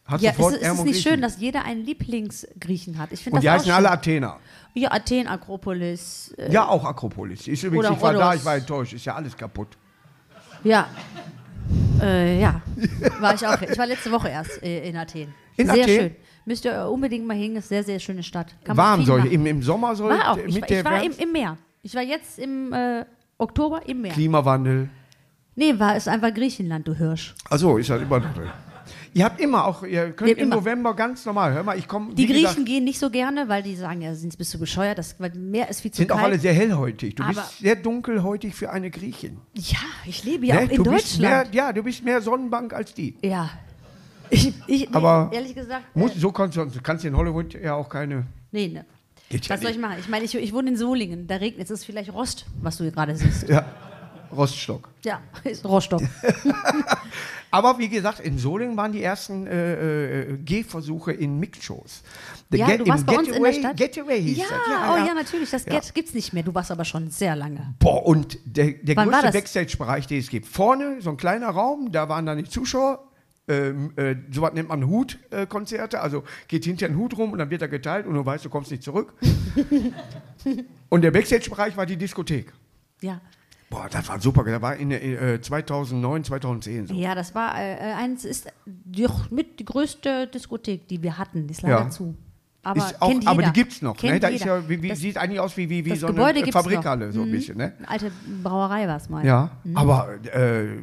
hast 0.06 0.22
ja, 0.22 0.32
ist, 0.32 0.38
sofort 0.38 0.54
ist 0.56 0.62
es 0.62 0.68
irgendwo 0.68 0.84
nicht 0.84 0.94
Griechen. 0.96 1.12
schön, 1.14 1.22
dass 1.22 1.40
jeder 1.40 1.64
einen 1.64 1.86
Lieblingsgriechen 1.86 2.98
hat? 2.98 3.12
Ich 3.12 3.26
und 3.26 3.36
das 3.36 3.42
die 3.42 3.50
heißen 3.50 3.72
alle 3.72 3.90
Athener. 3.90 4.38
Ja, 4.74 4.92
Athen, 4.92 5.28
Akropolis. 5.28 6.34
Äh, 6.38 6.52
Ja, 6.52 6.68
auch 6.68 6.84
Akropolis. 6.86 7.48
Ist 7.48 7.64
übrigens, 7.64 7.88
Oder 7.88 7.96
ich 7.96 8.02
war 8.02 8.14
da, 8.14 8.26
Rhodos. 8.28 8.40
ich 8.40 8.46
war 8.46 8.56
enttäuscht. 8.56 8.94
Ist 8.94 9.06
ja 9.06 9.16
alles 9.16 9.36
kaputt. 9.36 9.78
ja. 10.64 10.88
Äh, 12.02 12.40
ja, 12.42 12.62
war 13.20 13.36
ich 13.36 13.46
auch. 13.46 13.62
Ich 13.62 13.78
war 13.78 13.86
letzte 13.86 14.12
Woche 14.12 14.30
erst 14.30 14.64
äh, 14.64 14.88
in 14.90 14.96
Athen. 14.98 15.34
In 15.58 15.68
sehr 15.68 15.84
Athen? 15.84 15.96
schön. 15.96 16.16
Müsst 16.46 16.66
ihr 16.66 16.88
unbedingt 16.90 17.28
mal 17.28 17.36
hin, 17.38 17.56
ist 17.58 17.72
eine 17.72 17.84
sehr, 17.84 17.84
sehr 17.84 18.00
schöne 18.00 18.24
Stadt. 18.24 18.56
Kann 18.64 18.76
Warm 18.78 19.06
soll 19.06 19.26
im, 19.28 19.46
im 19.46 19.62
Sommer 19.62 19.96
soll 19.96 20.12
War 20.18 20.32
auch. 20.32 20.36
mit 20.38 20.48
Ich, 20.48 20.62
war- 20.62 20.68
der 20.68 20.80
ich 20.80 20.86
war 20.86 21.04
im, 21.04 21.12
im 21.18 21.32
Meer. 21.32 21.58
Ich 21.84 21.94
war 21.94 22.02
jetzt 22.02 22.40
im 22.40 22.74
äh, 22.74 23.06
Oktober 23.38 23.82
im 23.88 24.02
Meer. 24.02 24.14
Klimawandel. 24.14 24.90
Nee, 25.56 25.78
war 25.78 25.96
es 25.96 26.08
einfach 26.08 26.34
Griechenland, 26.34 26.88
du 26.88 26.94
Hirsch. 26.96 27.36
Also 27.50 27.78
ist 27.78 27.90
das 27.90 28.02
immer 28.02 28.20
noch 28.20 28.34
drin. 28.34 28.50
Ihr 29.14 29.26
habt 29.26 29.40
immer 29.42 29.66
auch, 29.66 29.84
ihr 29.84 30.12
könnt 30.12 30.32
im 30.32 30.38
immer. 30.38 30.56
November 30.58 30.94
ganz 30.96 31.26
normal, 31.26 31.54
hör 31.54 31.64
mal, 31.64 31.78
ich 31.78 31.88
komme, 31.88 32.14
Die 32.14 32.28
Griechen 32.28 32.64
gehen 32.66 32.84
nicht 32.84 33.00
so 33.00 33.10
gerne, 33.10 33.50
weil 33.50 33.64
die 33.64 33.76
sagen, 33.76 34.02
ja, 34.02 34.14
sind 34.14 34.38
bist 34.38 34.54
du 34.54 34.60
bescheuert, 34.60 34.98
das 34.98 35.16
weil 35.20 35.32
Meer 35.34 35.70
ist 35.70 35.82
viel 35.82 35.92
zu 35.92 35.98
sind 35.98 36.12
auch 36.12 36.18
kalt. 36.18 36.28
alle 36.34 36.40
sehr 36.40 36.54
hellhäutig. 36.54 37.16
Du 37.16 37.26
bist 37.28 37.60
sehr 37.60 37.76
dunkelhäutig 37.76 38.54
für 38.56 38.70
eine 38.70 38.90
Griechin. 38.92 39.38
ja, 39.56 39.78
ich 40.06 40.24
lebe 40.24 40.46
ja 40.46 40.56
Ne? 40.56 40.62
auch 40.62 40.70
in 40.70 40.84
du 40.84 40.92
bist 40.92 41.20
mehr, 41.20 41.30
Deutschland. 41.46 41.56
ja, 41.56 41.74
du 41.74 41.84
bist 41.84 42.04
mehr 42.04 42.22
Sonnenbank 42.22 42.74
als 42.74 42.94
die. 42.94 43.16
Ja. 43.22 43.50
Ich, 44.32 44.54
ich, 44.68 44.82
nee, 44.88 44.90
Aber 44.92 45.32
ehrlich 45.34 45.56
gesagt, 45.56 45.86
Muss, 45.96 46.16
äh, 46.16 46.20
so 46.20 46.32
kannst 46.32 46.56
du, 46.56 46.64
du 46.64 46.82
kannst 46.84 47.04
in 47.04 47.18
Hollywood 47.18 47.56
ja 47.56 47.74
auch 47.74 47.90
keine. 47.90 48.28
nee, 48.52 48.68
ne. 48.68 48.86
Geht 49.28 49.48
ja 49.48 49.56
Was 49.56 49.62
soll 49.62 49.72
ich 49.72 49.80
machen? 49.80 49.96
Ich 50.00 50.08
meine, 50.08 50.24
ich, 50.26 50.36
ich 50.36 50.54
wohne 50.54 50.70
in 50.70 50.78
Solingen, 50.78 51.26
da 51.26 51.38
regnet 51.38 51.66
es, 51.66 51.72
ist 51.72 51.86
vielleicht 51.86 52.14
Rost, 52.14 52.46
was 52.62 52.78
du 52.78 52.84
hier 52.84 52.92
gerade 52.92 53.16
siehst. 53.16 53.50
Ja, 53.50 53.66
Roststock. 54.32 54.90
Ja, 55.04 55.22
ist 55.44 55.66
Rostock. 55.66 56.02
Aber 57.52 57.80
wie 57.80 57.90
gesagt, 57.90 58.20
in 58.20 58.38
Solingen 58.38 58.78
waren 58.78 58.92
die 58.92 59.02
ersten 59.02 59.48
äh, 59.48 60.22
äh, 60.22 60.38
Gehversuche 60.38 61.12
in 61.14 61.40
Mixshows. 61.40 62.04
Ja, 62.52 62.68
Get- 62.68 62.82
du 62.82 62.88
warst 62.88 63.06
bei 63.08 63.18
uns 63.18 63.28
in 63.30 63.34
der 63.34 63.42
Getaway- 63.42 63.60
Stadt. 63.60 63.78
Getaway 63.78 64.22
hieß 64.22 64.38
ja, 64.38 64.46
das. 64.46 64.92
oh 65.04 65.08
ja, 65.08 65.14
natürlich, 65.16 65.50
das 65.50 65.66
Ja. 65.66 65.74
Get 65.80 65.94
gibt's 65.96 66.14
nicht 66.14 66.32
mehr. 66.34 66.44
Du 66.44 66.54
warst 66.54 66.70
aber 66.70 66.86
schon 66.86 67.10
sehr 67.10 67.36
lange. 67.36 67.74
Boah, 67.80 68.06
und 68.06 68.38
der, 68.46 68.74
der 68.74 68.96
Wann 68.98 69.10
größte? 69.10 69.32
Backstage-Bereich, 69.32 70.06
den 70.06 70.20
es 70.20 70.30
gibt. 70.30 70.46
Vorne 70.46 71.02
so 71.02 71.10
ein 71.10 71.18
kleiner 71.18 71.50
Raum, 71.50 71.92
da 71.92 72.08
waren 72.08 72.26
dann 72.28 72.38
die 72.38 72.44
Zuschauer. 72.44 73.04
Ähm, 73.48 73.94
äh, 73.96 74.16
sowas 74.32 74.54
nennt 74.54 74.70
man 74.70 74.86
Hutkonzerte, 74.88 75.48
Konzerte. 75.48 76.02
also 76.02 76.24
geht 76.48 76.66
hinter 76.66 76.86
ein 76.86 76.96
Hut 76.96 77.18
rum 77.18 77.32
und 77.32 77.40
dann 77.40 77.50
wird 77.50 77.64
er 77.64 77.68
geteilt 77.68 78.06
und 78.06 78.14
du 78.14 78.24
weißt, 78.24 78.46
du 78.46 78.50
kommst 78.50 78.70
nicht 78.70 78.84
zurück. 78.84 79.12
und 80.90 81.02
der 81.02 81.10
Backstage-Bereich 81.10 81.76
war 81.76 81.88
die 81.88 81.98
Diskothek. 81.98 82.54
Ja. 83.02 83.22
Boah, 83.70 83.88
das 83.90 84.08
war 84.10 84.20
super. 84.20 84.44
Das 84.44 84.62
war 84.62 84.76
in 84.76 84.92
äh, 84.92 85.40
2009, 85.42 86.24
2010 86.24 86.88
so. 86.88 86.94
Ja, 86.96 87.14
das 87.14 87.36
war 87.36 87.58
äh, 87.60 87.74
äh, 87.76 87.94
eins 87.94 88.26
ist 88.26 88.48
die, 88.66 89.08
mit 89.30 89.60
die 89.60 89.66
größte 89.66 90.28
Diskothek, 90.28 90.88
die 90.88 91.04
wir 91.04 91.18
hatten. 91.18 91.48
Die 91.48 91.52
ist 91.54 91.62
leider 91.62 91.82
Ja. 91.82 91.90
zu. 91.90 92.16
Aber, 92.62 92.78
ist 92.80 93.02
auch, 93.02 93.14
aber 93.26 93.44
die 93.44 93.54
gibt 93.54 93.72
es 93.72 93.82
noch. 93.82 94.02
Ne? 94.04 94.20
Da 94.20 94.28
ist 94.28 94.44
ja, 94.44 94.68
wie, 94.68 94.82
wie, 94.82 94.90
das, 94.90 95.00
sieht 95.00 95.18
eigentlich 95.18 95.40
aus 95.40 95.56
wie, 95.56 95.70
wie, 95.70 95.86
wie 95.86 95.96
so 95.96 96.08
eine 96.08 96.16
Gebäude 96.18 96.42
noch. 96.42 96.52
Fabrikhalle, 96.52 97.12
so 97.14 97.22
ein 97.22 97.28
Mhm. 97.30 97.32
bisschen. 97.32 97.58
Ne? 97.58 97.74
Eine 97.78 97.88
alte 97.90 98.12
Brauerei 98.44 98.86
war 98.88 98.98
es 98.98 99.08
mal. 99.10 99.26
Ja, 99.26 99.52
aber 99.76 100.16
äh, 100.26 100.80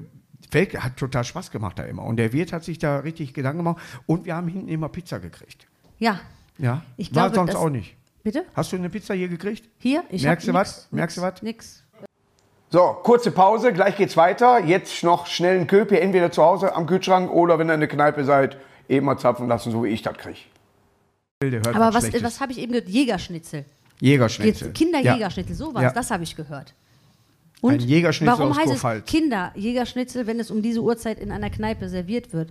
Felke 0.51 0.83
hat 0.83 0.97
total 0.97 1.25
Spaß 1.25 1.51
gemacht 1.51 1.79
da 1.79 1.83
immer. 1.83 2.05
Und 2.05 2.17
der 2.17 2.33
Wirt 2.33 2.53
hat 2.53 2.65
sich 2.65 2.79
da 2.79 3.01
richtig 3.01 3.35
Gedanken 3.35 3.59
gemacht. 3.59 3.83
Und 4.07 4.25
wir 4.25 4.37
haben 4.37 4.49
hinten 4.49 4.69
immer 4.69 4.89
Pizza 4.89 5.19
gekriegt. 5.19 5.67
Ja. 5.99 6.21
Ja, 6.57 6.83
Ich 6.97 7.15
war 7.15 7.31
glaube, 7.31 7.51
sonst 7.53 7.61
auch 7.61 7.69
nicht. 7.69 7.95
Bitte? 8.23 8.45
Hast 8.55 8.73
du 8.73 8.77
eine 8.77 8.89
Pizza 8.89 9.13
hier 9.15 9.29
gekriegt? 9.29 9.69
Hier? 9.79 10.03
Ich 10.09 10.23
Merkst 10.23 10.49
du 10.49 10.55
was? 10.55 10.89
Merkst 10.91 11.19
du 11.19 11.23
was? 11.23 11.43
Nix. 11.43 11.85
So, 12.71 12.97
kurze 13.03 13.31
Pause, 13.31 13.73
gleich 13.73 13.97
geht's 13.97 14.17
weiter. 14.17 14.59
Jetzt 14.65 15.05
noch 15.05 15.27
schnell 15.27 15.57
einen 15.57 15.67
Köpi, 15.67 15.97
entweder 15.97 16.33
zu 16.33 16.43
Hause 16.43 16.75
am 16.75 16.87
Kühlschrank 16.87 17.31
oder 17.31 17.59
wenn 17.59 17.71
ihr 17.71 17.75
in 17.75 17.81
der 17.81 17.89
Kneipe 17.89 18.25
seid, 18.25 18.57
eben 18.89 19.07
mal 19.07 19.19
zapfen 19.19 19.47
lassen, 19.47 19.71
so 19.71 19.85
wie 19.85 19.89
ich 19.89 20.03
das 20.03 20.17
kriege. 20.17 20.39
Aber 21.43 21.95
was, 21.95 22.23
was 22.23 22.41
habe 22.41 22.53
ich 22.53 22.59
eben 22.59 22.73
gehört? 22.73 22.89
Jägerschnitzel. 22.89 23.65
Jägerschnitzel. 24.01 24.73
Kinderjägerschnitzel, 24.73 25.55
sowas, 25.55 25.83
Ja. 25.83 25.91
das 25.91 26.11
habe 26.11 26.25
ich 26.25 26.35
gehört. 26.35 26.75
Ein 27.63 27.81
Jägerschnitzel 27.81 28.39
warum 28.39 28.53
aus 28.53 28.59
heißt 28.59 28.69
Kurpfalz. 28.69 29.05
es 29.05 29.11
Kinderjägerschnitzel, 29.11 30.27
wenn 30.27 30.41
es 30.41 30.51
um 30.51 30.61
diese 30.61 30.81
Uhrzeit 30.81 31.19
in 31.21 31.33
einer 31.33 31.51
Kneipe 31.51 31.89
serviert 31.89 32.33
wird? 32.33 32.51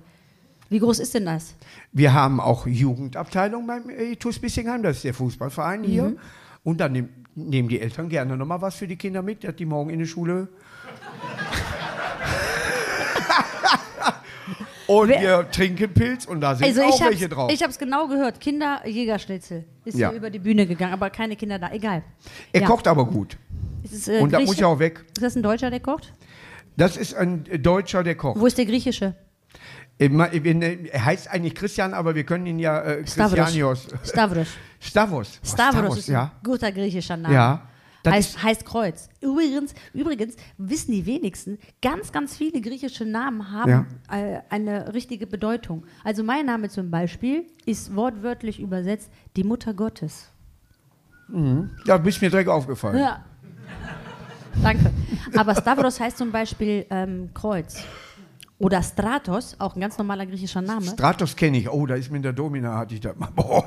Wie 0.69 0.79
groß 0.79 0.99
ist 0.99 1.13
denn 1.13 1.25
das? 1.25 1.53
Wir 1.91 2.13
haben 2.13 2.39
auch 2.39 2.65
Jugendabteilung 2.65 3.67
beim 3.67 3.89
äh, 3.89 4.15
TuS 4.15 4.39
Bissingheim, 4.39 4.81
das 4.81 4.97
ist 4.97 5.03
der 5.05 5.13
Fußballverein 5.13 5.83
hier. 5.83 6.15
Und 6.65 6.81
dann 6.81 6.91
nehm, 6.91 7.07
nehmen 7.35 7.69
die 7.69 7.79
Eltern 7.79 8.09
gerne 8.09 8.35
nochmal 8.35 8.61
was 8.61 8.75
für 8.75 8.87
die 8.87 8.97
Kinder 8.97 9.21
mit, 9.21 9.45
dass 9.45 9.55
die 9.55 9.65
morgen 9.65 9.91
in 9.91 9.99
der 9.99 10.05
Schule. 10.07 10.49
und 14.87 15.09
Wer- 15.09 15.21
wir 15.21 15.51
trinken 15.51 15.93
Pilz 15.93 16.25
und 16.25 16.41
da 16.41 16.55
sind 16.55 16.67
Also 16.67 16.83
auch 16.83 16.89
ich 16.95 17.01
habe 17.01 17.11
welche 17.11 17.29
drauf. 17.29 17.51
ich 17.51 17.63
hab's 17.63 17.77
genau 17.79 18.07
gehört. 18.07 18.39
Kinderjägerschnitzel 18.39 19.65
ist 19.85 19.97
Ja. 19.97 20.09
hier 20.09 20.17
über 20.17 20.29
die 20.29 20.39
Bühne 20.39 20.65
gegangen, 20.67 20.93
aber 20.93 21.09
keine 21.09 21.35
Kinder 21.35 21.57
da. 21.59 21.71
Egal. 21.71 22.03
er 22.51 22.61
Ja. 22.61 22.67
kocht 22.67 22.87
aber 22.87 23.05
gut. 23.05 23.37
Ist 23.83 23.93
es, 23.93 24.07
äh, 24.07 24.19
Und 24.21 24.33
da 24.33 24.39
muss 24.39 24.57
ja 24.57 24.67
auch 24.67 24.79
weg. 24.79 25.05
Ist 25.15 25.21
das 25.23 25.35
ein 25.35 25.43
Deutscher, 25.43 25.69
der 25.69 25.79
kocht? 25.79 26.13
Das 26.77 26.97
ist 26.97 27.13
ein 27.15 27.45
äh, 27.49 27.59
Deutscher, 27.59 28.03
der 28.03 28.15
kocht. 28.15 28.39
Wo 28.39 28.45
ist 28.47 28.57
der 28.57 28.65
griechische? 28.65 29.15
Ne- 29.99 30.89
Er 30.91 31.05
heißt 31.05 31.29
eigentlich 31.29 31.55
Christian, 31.55 31.93
aber 31.93 32.15
wir 32.15 32.25
können 32.25 32.45
ihn 32.47 32.59
ja 32.59 32.81
äh. 32.81 33.03
Christianios. 33.03 33.83
Stavros. 33.83 34.09
Stavros. 34.09 34.47
Oh, 34.87 35.47
Stavros 35.47 35.97
ist 35.97 36.07
ja. 36.07 36.31
guter 36.43 36.71
griechischer 36.71 37.17
Name. 37.17 37.33
Ja. 37.33 37.61
Das 38.03 38.13
Heißt, 38.13 38.43
heißt 38.43 38.65
Kreuz. 38.65 39.09
Übrigens, 39.19 39.73
übrigens 39.93 40.35
wissen 40.59 40.91
die 40.91 41.07
wenigsten, 41.07 41.57
ganz, 41.81 42.11
ganz 42.11 42.37
viele 42.37 42.61
griechische 42.61 43.03
Namen 43.03 43.51
haben 43.51 43.87
äh, 44.11 44.41
eine 44.49 44.93
richtige 44.93 45.25
Bedeutung. 45.25 45.85
Also 46.03 46.23
mein 46.23 46.45
Name 46.45 46.69
zum 46.69 46.91
Beispiel 46.91 47.47
ist 47.65 47.95
wortwörtlich 47.95 48.59
übersetzt 48.59 49.09
die 49.35 49.43
Mutter 49.43 49.73
Gottes. 49.73 50.29
Ja, 51.85 51.97
bist 51.97 52.21
mir 52.21 52.29
direkt 52.29 52.49
aufgefallen. 52.49 52.99
Ja. 52.99 53.25
Danke. 54.61 54.91
Aber 55.35 55.55
Stavros 55.55 55.99
heißt 55.99 56.17
zum 56.17 56.31
Beispiel 56.31 56.85
ähm, 56.91 57.31
Kreuz. 57.33 57.83
Oder 58.57 58.81
Stratos, 58.83 59.55
auch 59.59 59.75
ein 59.75 59.81
ganz 59.81 59.97
normaler 59.97 60.25
griechischer 60.25 60.61
Name. 60.61 60.85
Stratos 60.85 61.35
kenne 61.35 61.57
ich. 61.57 61.69
Oh, 61.69 61.85
da 61.85 61.95
ist 61.95 62.09
mir 62.09 62.17
in 62.17 62.23
der 62.23 62.33
Domina, 62.33 62.77
hatte 62.77 62.93
ich 62.93 63.01
das 63.01 63.15
mal. 63.17 63.29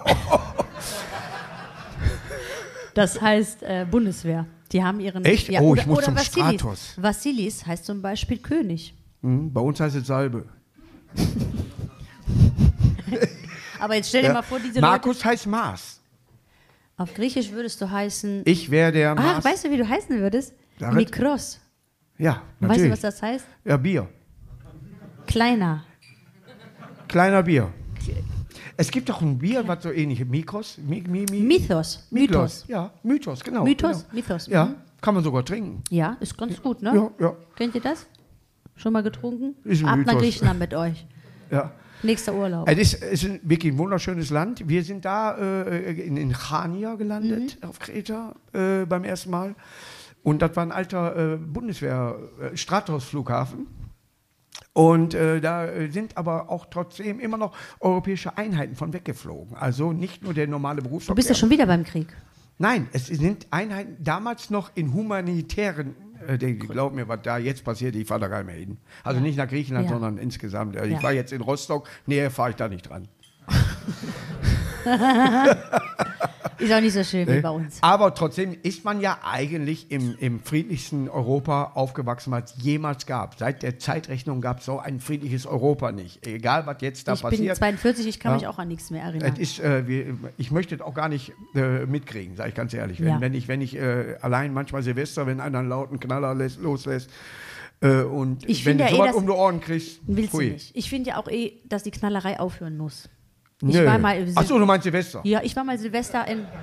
Das 2.98 3.20
heißt 3.20 3.62
äh, 3.62 3.86
Bundeswehr. 3.90 4.46
Die 4.72 4.82
haben 4.82 5.00
ihren. 5.00 5.24
Echt? 5.24 5.48
Oh, 5.48 5.52
ich 5.52 5.60
oder, 5.60 5.86
muss 5.86 5.96
oder 5.98 6.04
zum 6.06 6.16
Vassilis. 6.16 6.60
Stratos. 6.60 6.94
Vassilis 6.96 7.64
heißt 7.66 7.84
zum 7.84 8.02
Beispiel 8.02 8.38
König. 8.38 8.94
Hm, 9.22 9.52
bei 9.52 9.60
uns 9.60 9.78
heißt 9.80 9.96
es 9.96 10.06
Salbe. 10.06 10.44
Aber 13.80 13.94
jetzt 13.94 14.08
stell 14.08 14.22
dir 14.22 14.28
Ja. 14.28 14.34
mal 14.34 14.42
vor, 14.42 14.58
diese 14.58 14.74
Leute. 14.74 14.80
Markus 14.80 15.24
heißt 15.24 15.46
Mars. 15.46 16.00
Auf 16.96 17.14
Griechisch 17.14 17.52
würdest 17.52 17.80
du 17.80 17.88
heißen. 17.88 18.42
Ich 18.44 18.70
wäre 18.70 18.90
der 18.90 19.12
Ach, 19.16 19.22
Mars. 19.34 19.44
weißt 19.44 19.64
du, 19.66 19.70
wie 19.70 19.76
du 19.76 19.88
heißen 19.88 20.18
würdest? 20.18 20.52
Es. 20.80 20.92
Mikros. 20.94 21.60
ja, 22.18 22.32
Weißt 22.32 22.42
du, 22.60 22.66
natürlich. 22.66 22.90
was 22.92 23.00
das 23.00 23.22
heißt? 23.22 23.44
ja, 23.64 23.76
Bier. 23.76 24.08
Kleiner. 25.26 25.84
Kleiner 27.06 27.42
Bier. 27.44 27.72
Es 28.80 28.92
gibt 28.92 29.08
doch 29.08 29.20
ein 29.20 29.38
Bier, 29.38 29.66
was 29.66 29.82
so 29.82 29.90
ähnlich 29.90 30.20
ist. 30.20 30.30
Mikros? 30.30 30.78
Mi, 30.78 31.02
mi, 31.06 31.26
mi, 31.28 31.40
Mythos. 31.40 32.06
Mythos. 32.12 32.64
Ja, 32.68 32.92
Mythos, 33.02 33.42
genau. 33.42 33.64
Mythos, 33.64 34.04
Genau. 34.08 34.14
Mythos, 34.14 34.46
Ja, 34.46 34.66
mhm. 34.66 34.76
kann 35.00 35.14
man 35.16 35.24
sogar 35.24 35.44
trinken. 35.44 35.82
Ja, 35.90 36.16
ist 36.20 36.38
ganz 36.38 36.62
gut, 36.62 36.80
ne? 36.80 36.94
Ja, 36.94 37.10
ja, 37.18 37.34
Kennt 37.56 37.74
ihr 37.74 37.80
das? 37.80 38.06
Schon 38.76 38.92
mal 38.92 39.02
getrunken? 39.02 39.56
Ist 39.64 39.82
ein 39.82 39.88
Ab 39.88 39.98
nach 39.98 40.06
Mythos. 40.06 40.22
Griechenland 40.22 40.60
mit 40.60 40.74
euch. 40.74 41.04
ja. 41.50 41.72
Nächster 42.04 42.32
Urlaub. 42.32 42.68
Es 42.70 42.78
ist, 42.78 43.02
es 43.02 43.24
ist 43.24 43.40
wirklich 43.42 43.72
ein 43.72 43.78
wunderschönes 43.78 44.30
Land. 44.30 44.68
Wir 44.68 44.84
sind 44.84 45.04
da 45.04 45.36
äh, 45.36 46.00
in, 46.00 46.16
in 46.16 46.32
Chania 46.32 46.94
gelandet, 46.94 47.58
auf 47.62 47.80
Kreta, 47.80 48.36
äh, 48.52 48.84
beim 48.86 49.02
ersten 49.02 49.30
Mal. 49.30 49.56
Und 50.22 50.40
das 50.40 50.54
war 50.54 50.64
ein 50.64 50.70
alter 50.70 51.34
äh, 51.34 51.36
Bundeswehr-Stratos-Flughafen. 51.36 53.66
Und 54.72 55.14
äh, 55.14 55.40
da 55.40 55.66
äh, 55.66 55.90
sind 55.90 56.16
aber 56.16 56.50
auch 56.50 56.66
trotzdem 56.66 57.18
immer 57.20 57.36
noch 57.36 57.56
europäische 57.80 58.36
Einheiten 58.38 58.76
von 58.76 58.92
weggeflogen. 58.92 59.56
Also 59.56 59.92
nicht 59.92 60.22
nur 60.22 60.34
der 60.34 60.46
normale 60.46 60.82
Du 60.82 60.88
Berufsverkehr. 60.88 61.16
bist 61.16 61.28
ja 61.28 61.34
schon 61.34 61.50
wieder 61.50 61.66
beim 61.66 61.84
Krieg. 61.84 62.06
Nein, 62.58 62.88
es 62.92 63.06
sind 63.06 63.46
Einheiten 63.50 63.96
damals 64.02 64.50
noch 64.50 64.70
in 64.74 64.92
humanitären. 64.94 65.94
Äh, 66.26 66.38
die 66.38 66.56
glauben 66.58 66.96
mir, 66.96 67.06
was 67.08 67.20
da 67.22 67.38
jetzt 67.38 67.64
passiert, 67.64 67.94
ich 67.96 68.06
fahre 68.06 68.20
da 68.22 68.28
gar 68.28 68.38
nicht 68.38 68.46
mehr 68.46 68.56
hin. 68.56 68.78
Also 69.04 69.20
nicht 69.20 69.36
nach 69.36 69.48
Griechenland, 69.48 69.86
Ja. 69.86 69.92
sondern 69.92 70.18
insgesamt. 70.18 70.76
Äh, 70.76 70.86
Ich 70.86 70.92
Ja. 70.94 71.02
war 71.02 71.12
jetzt 71.12 71.32
in 71.32 71.40
Rostock, 71.40 71.88
näher 72.06 72.30
fahre 72.30 72.50
ich 72.50 72.56
da 72.56 72.68
nicht 72.68 72.88
dran. 72.88 73.08
Ist 76.58 76.72
auch 76.72 76.80
nicht 76.80 76.92
so 76.92 77.04
schön 77.04 77.28
wie 77.28 77.40
bei 77.40 77.50
uns. 77.50 77.78
Aber 77.82 78.12
trotzdem 78.14 78.56
ist 78.64 78.84
man 78.84 79.00
ja 79.00 79.18
eigentlich 79.22 79.92
im, 79.92 80.16
im 80.18 80.40
friedlichsten 80.40 81.08
Europa 81.08 81.70
aufgewachsen, 81.74 82.32
was 82.32 82.56
es 82.56 82.62
jemals 82.64 83.06
gab. 83.06 83.38
Seit 83.38 83.62
der 83.62 83.78
Zeitrechnung 83.78 84.40
gab 84.40 84.58
es 84.58 84.64
so 84.64 84.80
ein 84.80 84.98
friedliches 84.98 85.46
Europa 85.46 85.92
nicht. 85.92 86.26
Egal, 86.26 86.66
was 86.66 86.78
jetzt 86.80 87.06
da 87.06 87.12
Ich 87.14 87.20
bin 87.22 87.30
passiert. 87.30 87.56
42, 87.58 88.06
ich 88.08 88.18
kann 88.18 88.32
Ja. 88.32 88.38
mich 88.38 88.46
auch 88.48 88.58
an 88.58 88.66
nichts 88.66 88.90
mehr 88.90 89.04
erinnern. 89.04 89.36
Ist, 89.36 89.60
äh, 89.60 89.86
wir, 89.86 90.16
ich 90.36 90.50
möchte 90.50 90.74
es 90.74 90.80
auch 90.80 90.94
gar 90.94 91.08
nicht 91.08 91.32
äh, 91.54 91.86
mitkriegen, 91.86 92.34
sage 92.34 92.48
ich 92.48 92.54
ganz 92.56 92.74
ehrlich. 92.74 92.98
Wenn, 93.00 93.06
Ja. 93.08 93.20
wenn 93.20 93.34
ich, 93.34 93.46
wenn 93.46 93.60
ich 93.60 93.76
äh, 93.76 94.16
allein 94.20 94.52
manchmal 94.52 94.82
Silvester, 94.82 95.28
wenn 95.28 95.38
einer 95.40 95.60
einen 95.60 95.68
lauten 95.68 96.00
Knaller 96.00 96.34
lässt, 96.34 96.60
loslässt 96.60 97.08
äh, 97.82 98.00
und 98.02 98.48
Ich 98.48 98.66
wenn 98.66 98.78
du 98.78 98.84
ja 98.84 98.90
eh, 98.90 98.94
sowas 98.94 99.06
dass- 99.08 99.16
um 99.16 99.26
die 99.26 99.32
Ohren 99.32 99.60
kriegst, 99.60 100.00
Willst 100.08 100.30
pfui. 100.32 100.46
du 100.48 100.52
nicht. 100.54 100.74
Ich 100.76 100.90
finde 100.90 101.10
ja 101.10 101.18
auch 101.18 101.28
eh, 101.28 101.52
dass 101.68 101.84
die 101.84 101.92
Knallerei 101.92 102.40
aufhören 102.40 102.76
muss. 102.76 103.08
Ich 103.60 103.74
Nö. 103.74 103.84
war 103.84 103.98
mal, 103.98 104.24
Achso, 104.36 104.58
du 104.58 104.66
meinst 104.66 104.84
Silvester? 104.84 105.20
ja, 105.24 105.40
ich 105.42 105.54
war 105.56 105.64
mal 105.64 105.78
Silvester 105.78 106.26
in. 106.28 106.46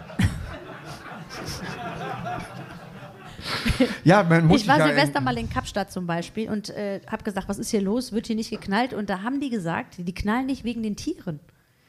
Ja, 4.03 4.23
man 4.23 4.47
muss 4.47 4.61
ich 4.61 4.67
war 4.67 4.79
ja 4.79 4.87
Silvester 4.87 5.21
mal 5.21 5.37
in 5.37 5.49
Kapstadt 5.49 5.91
zum 5.91 6.07
Beispiel 6.07 6.49
und 6.49 6.69
äh, 6.69 7.01
habe 7.07 7.23
gesagt, 7.23 7.49
was 7.49 7.59
ist 7.59 7.69
hier 7.69 7.81
los? 7.81 8.11
Wird 8.11 8.27
hier 8.27 8.35
nicht 8.35 8.49
geknallt? 8.49 8.93
Und 8.93 9.09
da 9.09 9.21
haben 9.21 9.39
die 9.39 9.49
gesagt, 9.49 9.95
die 9.97 10.13
knallen 10.13 10.45
nicht 10.45 10.63
wegen 10.63 10.81
den 10.81 10.95
Tieren. 10.95 11.39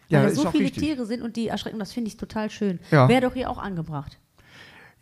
Ja, 0.09 0.21
Weil 0.21 0.29
da 0.31 0.35
so 0.35 0.51
viele 0.51 0.65
richtig. 0.65 0.83
Tiere 0.83 1.07
sind 1.07 1.23
und 1.23 1.37
die 1.37 1.49
erschrecken, 1.49 1.79
das 1.79 1.93
finde 1.93 2.09
ich 2.09 2.17
total 2.17 2.51
schön. 2.51 2.79
Ja. 2.91 3.09
Wäre 3.09 3.23
doch 3.23 3.35
hier 3.35 3.51
auch 3.51 3.59
angebracht. 3.59 4.19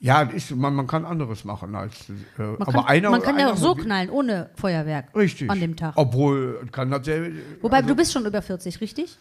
Ja, 0.00 0.22
ist, 0.22 0.50
man, 0.54 0.74
man 0.74 0.86
kann 0.86 1.04
anderes 1.04 1.44
machen 1.44 1.74
als. 1.74 2.08
Äh, 2.10 2.42
Man 2.42 2.56
aber 2.62 2.72
kann, 2.72 2.84
einer, 2.86 3.10
man 3.10 3.22
kann 3.22 3.38
ja 3.38 3.46
einer 3.46 3.54
auch 3.54 3.58
so 3.58 3.74
knallen, 3.74 4.10
ohne 4.10 4.50
Feuerwerk. 4.56 5.14
Richtig. 5.16 5.50
An 5.50 5.60
dem 5.60 5.76
Tag. 5.76 5.94
Obwohl, 5.96 6.66
kann 6.70 6.90
das 6.90 7.04
selbe. 7.06 7.36
Wobei, 7.62 7.78
also 7.78 7.88
du 7.88 7.96
bist 7.96 8.12
schon 8.12 8.26
über 8.26 8.42
40, 8.42 8.80
richtig? 8.80 9.18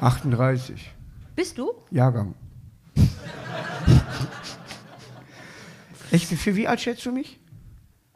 38. 0.00 0.94
Bist 1.34 1.58
du? 1.58 1.72
Jahrgang. 1.90 2.34
Echt, 6.12 6.26
für 6.26 6.54
wie 6.54 6.68
alt 6.68 6.80
schätzt 6.80 7.04
du 7.04 7.10
mich? 7.10 7.40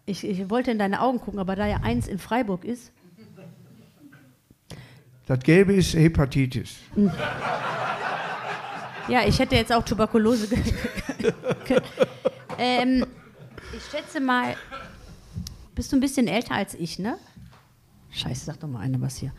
Ich, 0.06 0.24
ich 0.24 0.48
wollte 0.48 0.70
in 0.70 0.78
deine 0.78 1.00
Augen 1.00 1.18
gucken, 1.20 1.40
aber 1.40 1.56
da 1.56 1.66
ja 1.66 1.78
eins 1.78 2.06
in 2.06 2.18
Freiburg 2.18 2.64
ist. 2.64 2.92
Das 5.26 5.40
Gelbe 5.40 5.74
ist 5.74 5.94
Hepatitis. 5.94 6.76
Ja, 9.08 9.26
ich 9.26 9.38
hätte 9.38 9.56
jetzt 9.56 9.72
auch 9.72 9.84
Tuberkulose. 9.84 10.48
ähm, 12.58 13.06
ich 13.76 13.82
schätze 13.90 14.20
mal, 14.20 14.54
bist 15.74 15.92
du 15.92 15.96
ein 15.96 16.00
bisschen 16.00 16.28
älter 16.28 16.54
als 16.54 16.74
ich, 16.74 16.98
ne? 16.98 17.18
Scheiße, 18.10 18.44
sag 18.46 18.58
doch 18.60 18.68
mal 18.68 18.80
einer 18.80 19.00
was 19.00 19.16
hier. 19.16 19.32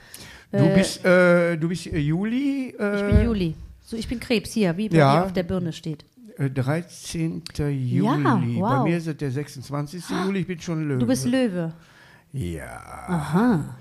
Du 0.52 0.58
Äh, 0.58 0.76
bist, 0.76 1.04
äh, 1.06 1.58
du 1.58 1.68
bist 1.70 1.88
äh, 1.88 1.98
Juli. 1.98 2.74
Äh, 2.80 2.96
Ich 3.10 3.16
bin 3.16 3.26
Juli. 3.26 3.56
So, 3.84 3.98
ich 3.98 4.08
bin 4.08 4.20
Krebs 4.20 4.54
hier, 4.54 4.76
wie 4.78 4.88
bei 4.90 4.98
Ja. 4.98 5.24
auf 5.26 5.34
der 5.34 5.44
Birne 5.44 5.74
steht. 5.74 6.06
Äh, 6.38 6.50
13. 6.50 7.44
Juli. 7.58 8.24
wow. 8.60 8.70
Bei 8.70 8.84
mir 8.90 8.98
ist 8.98 9.08
es 9.08 9.18
der 9.18 9.32
26. 9.32 10.04
Juli. 10.26 10.40
Ich 10.40 10.48
bin 10.48 10.60
schon 10.62 10.88
Löwe. 10.88 11.00
Du 11.00 11.06
bist 11.08 11.26
Löwe. 11.26 11.74
Ja. 12.34 12.82
Aha. 13.08 13.76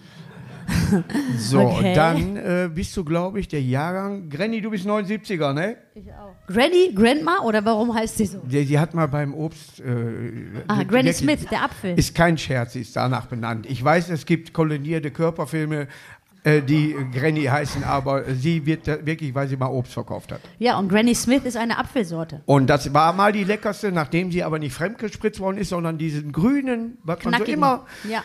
So, 1.38 1.60
Okay. 1.60 1.94
dann 1.94 2.36
äh, 2.36 2.70
bist 2.72 2.96
du, 2.96 3.04
glaube 3.04 3.40
ich, 3.40 3.48
der 3.48 3.62
Jahrgang. 3.62 4.28
Granny, 4.28 4.60
du 4.60 4.70
bist 4.70 4.86
79er, 4.86 5.52
ne? 5.52 5.76
Ich 5.94 6.10
auch. 6.12 6.34
Granny, 6.46 6.92
Grandma 6.94 7.40
oder 7.44 7.64
warum 7.64 7.94
heißt 7.94 8.16
sie 8.18 8.26
so? 8.26 8.38
Die, 8.44 8.64
die 8.64 8.78
hat 8.78 8.94
mal 8.94 9.06
beim 9.06 9.34
Obst. 9.34 9.80
Äh, 9.80 9.84
Ah, 10.68 10.82
Granny 10.84 10.90
wirklich- 11.06 11.16
Smith, 11.16 11.46
der 11.50 11.64
Apfel. 11.64 11.98
Ist 11.98 12.14
kein 12.14 12.36
Scherz, 12.38 12.72
sie 12.74 12.80
ist 12.80 12.94
danach 12.96 13.26
benannt. 13.26 13.66
Ich 13.68 13.82
weiß, 13.82 14.10
es 14.10 14.26
gibt 14.26 14.52
kolonierte 14.52 15.10
Körperfilme, 15.10 15.88
äh, 16.42 16.62
die 16.62 16.96
Granny 17.14 17.44
heißen, 17.44 17.84
aber 17.84 18.24
sie 18.34 18.64
wird 18.64 18.88
da 18.88 19.04
wirklich, 19.04 19.34
weil 19.34 19.46
sie 19.48 19.56
mal 19.56 19.66
Obst 19.68 19.92
verkauft 19.92 20.32
hat. 20.32 20.40
Ja, 20.58 20.78
und 20.78 20.88
Granny 20.88 21.14
Smith 21.14 21.44
ist 21.44 21.56
eine 21.56 21.78
Apfelsorte. 21.78 22.40
Und 22.46 22.68
das 22.68 22.92
war 22.94 23.12
mal 23.12 23.32
die 23.32 23.44
leckerste, 23.44 23.92
nachdem 23.92 24.32
sie 24.32 24.42
aber 24.42 24.58
nicht 24.58 24.72
fremdgespritzt 24.74 25.38
worden 25.40 25.58
ist, 25.58 25.68
sondern 25.68 25.98
diesen 25.98 26.32
grünen, 26.32 26.96
was 27.04 27.18
man 27.24 27.34
so 27.34 27.38
Knackigen. 27.38 27.54
immer 27.58 27.86
Ja. 28.08 28.24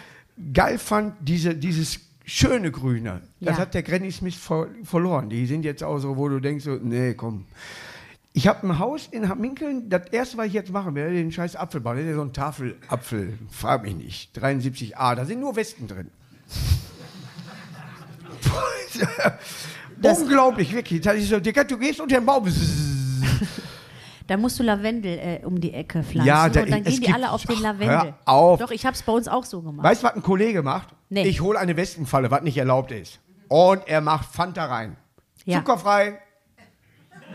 geil 0.54 0.78
fand, 0.78 1.16
diese, 1.22 1.56
dieses 1.56 2.00
schöne 2.26 2.72
Grüne. 2.72 3.22
Das 3.40 3.56
Ja. 3.58 3.62
hat 3.62 3.74
der 3.74 3.84
Granny 3.84 4.12
Smith 4.12 4.36
ver 4.36 4.68
verloren. 4.84 5.30
Die 5.30 5.46
sind 5.46 5.64
jetzt 5.64 5.84
auch 5.84 6.00
so, 6.00 6.18
wo 6.18 6.28
du 6.28 6.40
denkst, 6.40 6.66
so, 6.66 6.72
nee, 6.82 7.14
komm. 7.14 7.46
Ich 8.34 8.48
habe 8.48 8.68
ein 8.68 8.80
Haus 8.80 9.08
in 9.12 9.32
Minkeln, 9.40 9.90
das 9.90 10.08
erste, 10.12 10.38
was 10.38 10.48
ich 10.48 10.54
jetzt 10.54 10.70
machen 10.70 10.94
werde, 10.96 11.16
den 11.16 11.32
scheiß 11.32 11.56
Apfelbau, 11.56 11.94
das 11.94 12.02
ist 12.02 12.10
ja 12.10 12.16
so 12.16 12.22
ein 12.22 12.34
Tafelapfel, 12.34 13.38
frag 13.50 13.84
mich 13.84 13.96
nicht, 13.96 14.38
73a, 14.38 15.16
da 15.16 15.24
sind 15.24 15.40
nur 15.40 15.56
Westen 15.56 15.88
drin. 15.88 16.10
Unglaublich, 20.04 20.74
wirklich. 20.74 21.02
Das 21.02 21.16
ist 21.16 21.30
so, 21.30 21.40
Digga, 21.40 21.64
du 21.64 21.78
gehst 21.78 22.02
unter 22.02 22.20
den 22.20 22.26
Baum. 22.26 22.46
Da 24.28 24.38
musst 24.38 24.58
du 24.58 24.64
Lavendel 24.64 25.20
äh, 25.20 25.46
um 25.46 25.62
die 25.62 25.72
Ecke 25.72 26.02
pflanzen 26.02 26.28
Ja, 26.28 26.50
da- 26.50 26.64
und 26.64 26.72
dann 26.72 26.84
gehen 26.84 27.00
die 27.00 27.14
alle 27.14 27.30
auf 27.30 27.44
den 27.44 27.62
Lavendel. 27.62 28.16
Doch, 28.26 28.72
ich 28.72 28.84
habe 28.84 28.96
es 28.96 29.04
bei 29.04 29.12
uns 29.14 29.28
auch 29.28 29.46
so 29.46 29.62
gemacht. 29.62 29.84
Weißt 29.86 30.02
du, 30.02 30.08
was 30.08 30.16
ein 30.16 30.24
Kollege 30.24 30.64
macht? 30.64 30.95
Nee. 31.10 31.24
Ich 31.28 31.42
hole 31.42 31.60
eine 31.60 31.78
Westenfalle, 31.78 32.32
was 32.32 32.42
nicht 32.42 32.58
erlaubt 32.58 32.92
ist. 32.92 33.20
Und 33.48 33.88
er 33.88 34.02
macht 34.02 34.34
Fanta 34.34 34.66
rein. 34.66 34.98
Ja. 35.46 35.60
Zuckerfrei. 35.60 36.20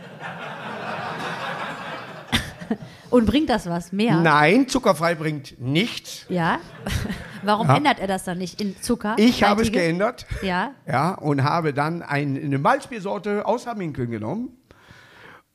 Und 3.11 3.27
bringt 3.27 3.51
das 3.51 3.69
was? 3.69 3.93
Mehr? 3.93 4.21
Nein, 4.21 4.69
zuckerfrei 4.69 5.17
bringt 5.17 5.61
nichts. 5.61 6.27
Ja? 6.29 6.61
Warum 7.43 7.67
Ja. 7.69 7.77
ändert 7.77 7.99
er 7.99 8.07
das 8.07 8.25
dann 8.25 8.39
nicht 8.39 8.61
in 8.61 8.81
Zucker? 8.81 9.17
Ich 9.19 9.43
habe 9.43 9.63
es 9.63 9.73
geändert. 9.73 10.27
Ja? 10.43 10.73
Ja, 10.87 11.15
und 11.15 11.43
habe 11.43 11.75
dann 11.75 12.03
ein, 12.03 12.37
eine 12.37 12.59
Malzbiersorte 12.59 13.47
aus 13.47 13.67
Hamminkeln 13.67 14.11
genommen. 14.11 14.51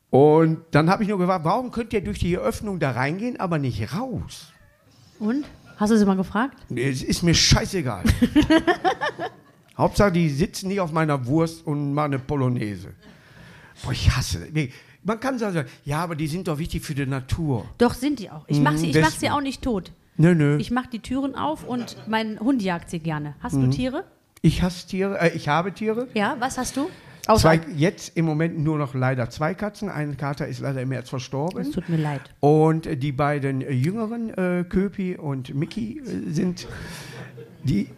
Und 0.10 0.62
dann 0.72 0.90
habe 0.90 1.04
ich 1.04 1.10
nur 1.10 1.18
gefragt, 1.18 1.46
warum 1.46 1.72
könnt 1.72 1.94
ihr 1.94 2.04
durch 2.04 2.20
die 2.20 2.38
Öffnung 2.38 2.80
da 2.80 2.92
reingehen, 2.92 3.40
aber 3.40 3.58
nicht 3.58 3.94
raus? 3.94 4.52
Und? 5.20 5.46
Hast 5.78 5.92
du 5.92 5.98
sie 5.98 6.06
mal 6.06 6.16
gefragt? 6.16 6.58
Nee, 6.70 6.90
Es 6.90 7.04
ist 7.04 7.22
mir 7.24 7.34
scheißegal. 7.36 8.04
Hauptsache, 9.78 10.12
die 10.12 10.30
sitzen 10.30 10.70
nicht 10.70 10.80
auf 10.80 10.92
meiner 10.92 11.26
Wurst 11.26 11.66
und 11.68 11.94
machen 11.94 12.14
eine 12.14 12.20
Polonaise. 12.20 12.90
Boah, 13.84 13.92
ich 13.92 14.10
hasse 14.16 14.40
das. 14.40 14.50
Nee, 14.54 14.72
Man 15.04 15.20
kann 15.20 15.38
sagen, 15.38 15.66
ja, 15.84 16.00
aber 16.02 16.16
die 16.16 16.28
sind 16.28 16.48
doch 16.48 16.58
wichtig 16.58 16.84
für 16.84 16.96
die 16.96 17.06
Natur. 17.06 17.66
Doch, 17.78 17.94
sind 17.94 18.20
die 18.20 18.30
auch. 18.32 18.46
Ich 18.48 18.60
mache 18.60 18.78
sie, 18.78 18.90
ich 18.90 19.00
mach 19.02 19.12
sie 19.12 19.30
auch 19.30 19.42
nicht 19.42 19.62
tot. 19.62 19.92
Nö, 20.18 20.34
nö. 20.34 20.58
Ich 20.58 20.72
mache 20.72 20.88
die 20.92 21.00
Türen 21.00 21.36
auf 21.36 21.66
und 21.66 21.98
mein 22.08 22.40
Hund 22.40 22.62
jagt 22.62 22.90
sie 22.90 23.00
gerne. 23.00 23.36
Hast 23.42 23.54
Mhm. 23.56 23.70
du 23.70 23.70
Tiere? 23.76 24.04
Ich 24.42 24.62
hasse 24.62 24.88
Tiere, 24.88 25.20
äh, 25.20 25.36
ich 25.36 25.50
habe 25.50 25.74
Tiere. 25.74 26.08
Ja, 26.14 26.38
was 26.40 26.58
hast 26.58 26.78
du? 26.78 26.90
Zwei, 27.38 27.60
jetzt 27.76 28.16
im 28.16 28.26
Moment 28.26 28.60
nur 28.60 28.78
noch 28.78 28.94
leider 28.94 29.30
zwei 29.30 29.54
Katzen. 29.56 29.90
Ein 29.90 30.16
Kater 30.16 30.48
ist 30.48 30.60
leider 30.60 30.82
im 30.82 30.90
März 30.90 31.06
Es 31.06 31.10
verstorben. 31.10 31.72
tut 31.72 31.90
mir 31.90 31.98
leid. 31.98 32.22
Und 32.40 32.86
äh, 32.86 32.96
die 32.96 33.12
beiden 33.12 33.62
äh, 33.62 33.72
jüngeren, 33.72 34.30
äh, 34.30 34.64
Köpi 34.64 35.16
und 35.18 35.54
Mickey, 35.56 36.00
äh, 36.00 36.32
sind 36.32 36.68
die. 37.64 37.90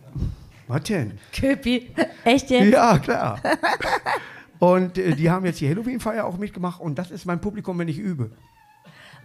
Was 0.68 0.84
denn? 0.84 1.14
Köpi. 1.34 1.90
Echt 2.24 2.50
jetzt? 2.50 2.72
Ja, 2.72 2.98
klar. 3.00 3.42
Und 4.60 4.98
äh, 4.98 5.16
die 5.16 5.30
haben 5.30 5.46
jetzt 5.46 5.62
die 5.62 5.70
Halloween-Feier 5.70 6.26
auch 6.26 6.38
mitgemacht 6.38 6.82
und 6.82 6.98
das 6.98 7.12
ist 7.12 7.26
mein 7.28 7.40
Publikum, 7.40 7.78
wenn 7.78 7.88
ich 7.88 8.00
übe. 8.00 8.32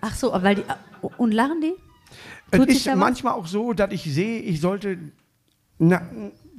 Ach 0.02 0.14
so, 0.14 0.30
weil 0.30 0.56
die. 0.56 0.64
Und 1.16 1.32
lachen 1.32 1.60
die? 1.62 1.72
Es 2.50 2.58
Tut 2.58 2.68
sich 2.68 2.86
ist 2.86 2.96
manchmal 2.96 3.32
auch 3.32 3.46
so, 3.46 3.72
dass 3.72 3.92
ich 3.92 4.02
sehe, 4.02 4.40
ich 4.40 4.60
sollte 4.60 4.98
na, 5.78 6.02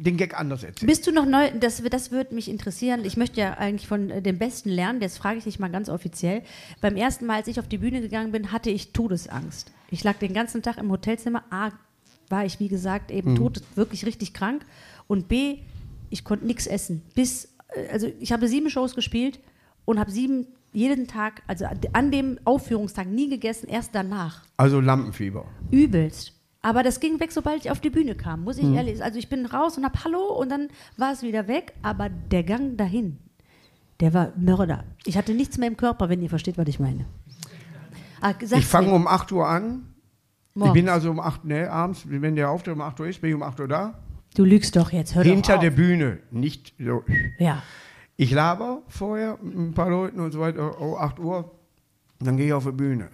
den 0.04 0.18
Gag 0.18 0.38
anders 0.40 0.64
erzählen. 0.64 0.88
Bist 0.88 1.08
du 1.08 1.12
noch 1.12 1.26
neu? 1.26 1.50
Das, 1.60 1.82
das 1.90 2.12
würde 2.12 2.36
mich 2.36 2.50
interessieren. 2.50 3.06
Ich 3.06 3.18
möchte 3.18 3.40
ja 3.40 3.54
eigentlich 3.54 3.88
von 3.88 4.10
äh, 4.10 4.22
dem 4.22 4.38
Besten 4.38 4.70
lernen. 4.70 5.02
Jetzt 5.02 5.18
frage 5.18 5.38
ich 5.38 5.44
dich 5.46 5.60
mal 5.60 5.70
ganz 5.70 5.90
offiziell. 5.90 6.42
Beim 6.82 6.96
ersten 6.96 7.26
Mal, 7.26 7.38
als 7.38 7.48
ich 7.48 7.60
auf 7.60 7.68
die 7.68 7.78
Bühne 7.78 8.02
gegangen 8.02 8.32
bin, 8.32 8.52
hatte 8.52 8.70
ich 8.70 8.92
Todesangst. 8.94 9.72
Ich 9.90 10.04
lag 10.04 10.18
den 10.18 10.34
ganzen 10.34 10.62
Tag 10.62 10.78
im 10.78 10.92
Hotelzimmer. 10.92 11.44
A, 11.50 11.72
war 12.30 12.46
ich, 12.46 12.60
wie 12.60 12.68
gesagt, 12.68 13.12
eben 13.12 13.32
Mhm. 13.32 13.36
tot, 13.38 13.62
wirklich 13.76 14.06
richtig 14.06 14.34
krank. 14.34 14.66
Und 15.08 15.28
B, 15.28 15.60
ich 16.10 16.24
konnte 16.24 16.46
nichts 16.46 16.68
essen. 16.68 17.02
Bis, 17.16 17.50
äh, 17.70 17.88
also 17.92 18.12
ich 18.20 18.32
habe 18.32 18.48
sieben 18.48 18.70
Shows 18.70 18.96
gespielt 18.96 19.40
und 19.86 20.00
habe 20.00 20.12
sieben 20.12 20.48
jeden 20.74 21.08
Tag, 21.08 21.44
also 21.48 21.66
an 21.94 22.10
dem 22.12 22.40
Aufführungstag 22.46 23.08
nie 23.08 23.30
gegessen, 23.30 23.70
erst 23.70 23.94
danach. 23.94 24.42
Also 24.58 24.80
Lampenfieber. 24.82 25.46
Übelst. 25.70 26.34
Aber 26.66 26.82
das 26.82 27.02
ging 27.02 27.20
weg, 27.20 27.34
sobald 27.34 27.66
ich 27.66 27.72
auf 27.72 27.82
die 27.82 27.90
Bühne 27.90 28.16
kam, 28.16 28.46
muss 28.46 28.58
ich 28.58 28.64
ehrlich 28.64 28.98
sagen. 28.98 29.06
Also 29.06 29.20
ich 29.20 29.28
bin 29.28 29.46
raus 29.46 29.78
und 29.78 29.84
hab 29.84 30.04
Hallo 30.06 30.34
und 30.40 30.50
dann 30.50 30.70
war 30.98 31.12
es 31.12 31.22
wieder 31.22 31.48
weg. 31.50 31.74
Aber 31.84 32.08
der 32.10 32.44
Gang 32.44 32.78
dahin, 32.78 33.20
der 34.00 34.14
war 34.14 34.32
Mörder. 34.38 34.86
Ich 35.06 35.18
hatte 35.18 35.34
nichts 35.34 35.58
mehr 35.58 35.68
im 35.68 35.76
Körper, 35.76 36.08
wenn 36.08 36.22
ihr 36.22 36.30
versteht, 36.30 36.58
was 36.58 36.68
ich 36.70 36.80
meine. 36.80 37.06
Ah, 38.22 38.34
Ich 38.40 38.66
fange 38.66 38.94
um 38.94 39.08
8 39.08 39.32
Uhr 39.34 39.46
an. 39.46 39.94
Ich 40.52 40.56
Morgens. 40.56 40.74
bin 40.74 40.88
also 40.88 41.12
um 41.12 41.20
8 41.20 41.44
ne, 41.44 41.70
abends, 41.70 42.04
wenn 42.08 42.36
der 42.38 42.50
Auftritt 42.50 42.76
um 42.76 42.82
8 42.82 43.00
Uhr 43.02 43.08
ist, 43.08 43.20
bin 43.20 43.32
ich 43.32 43.36
um 43.36 43.44
8 43.44 43.60
Uhr 43.60 43.68
da. 43.68 44.00
Du 44.34 44.46
lügst 44.46 44.76
doch 44.78 44.92
jetzt, 44.92 45.16
hör 45.16 45.24
Hinter 45.24 45.58
der. 45.58 45.72
Bühne, 45.72 46.20
nicht 46.32 46.74
so. 46.80 47.04
Ja. 47.40 47.62
Ich 48.16 48.32
laber 48.32 48.84
vorher 48.88 49.38
mit 49.42 49.58
ein 49.58 49.74
paar 49.74 49.90
Leuten 49.90 50.22
und 50.22 50.32
so 50.32 50.40
weiter, 50.40 50.80
oh, 50.80 50.96
8 50.96 51.20
Uhr, 51.20 51.52
dann 52.20 52.38
gehe 52.38 52.48
ich 52.48 52.54
auf 52.54 52.64
die 52.64 52.72
Bühne. 52.72 53.10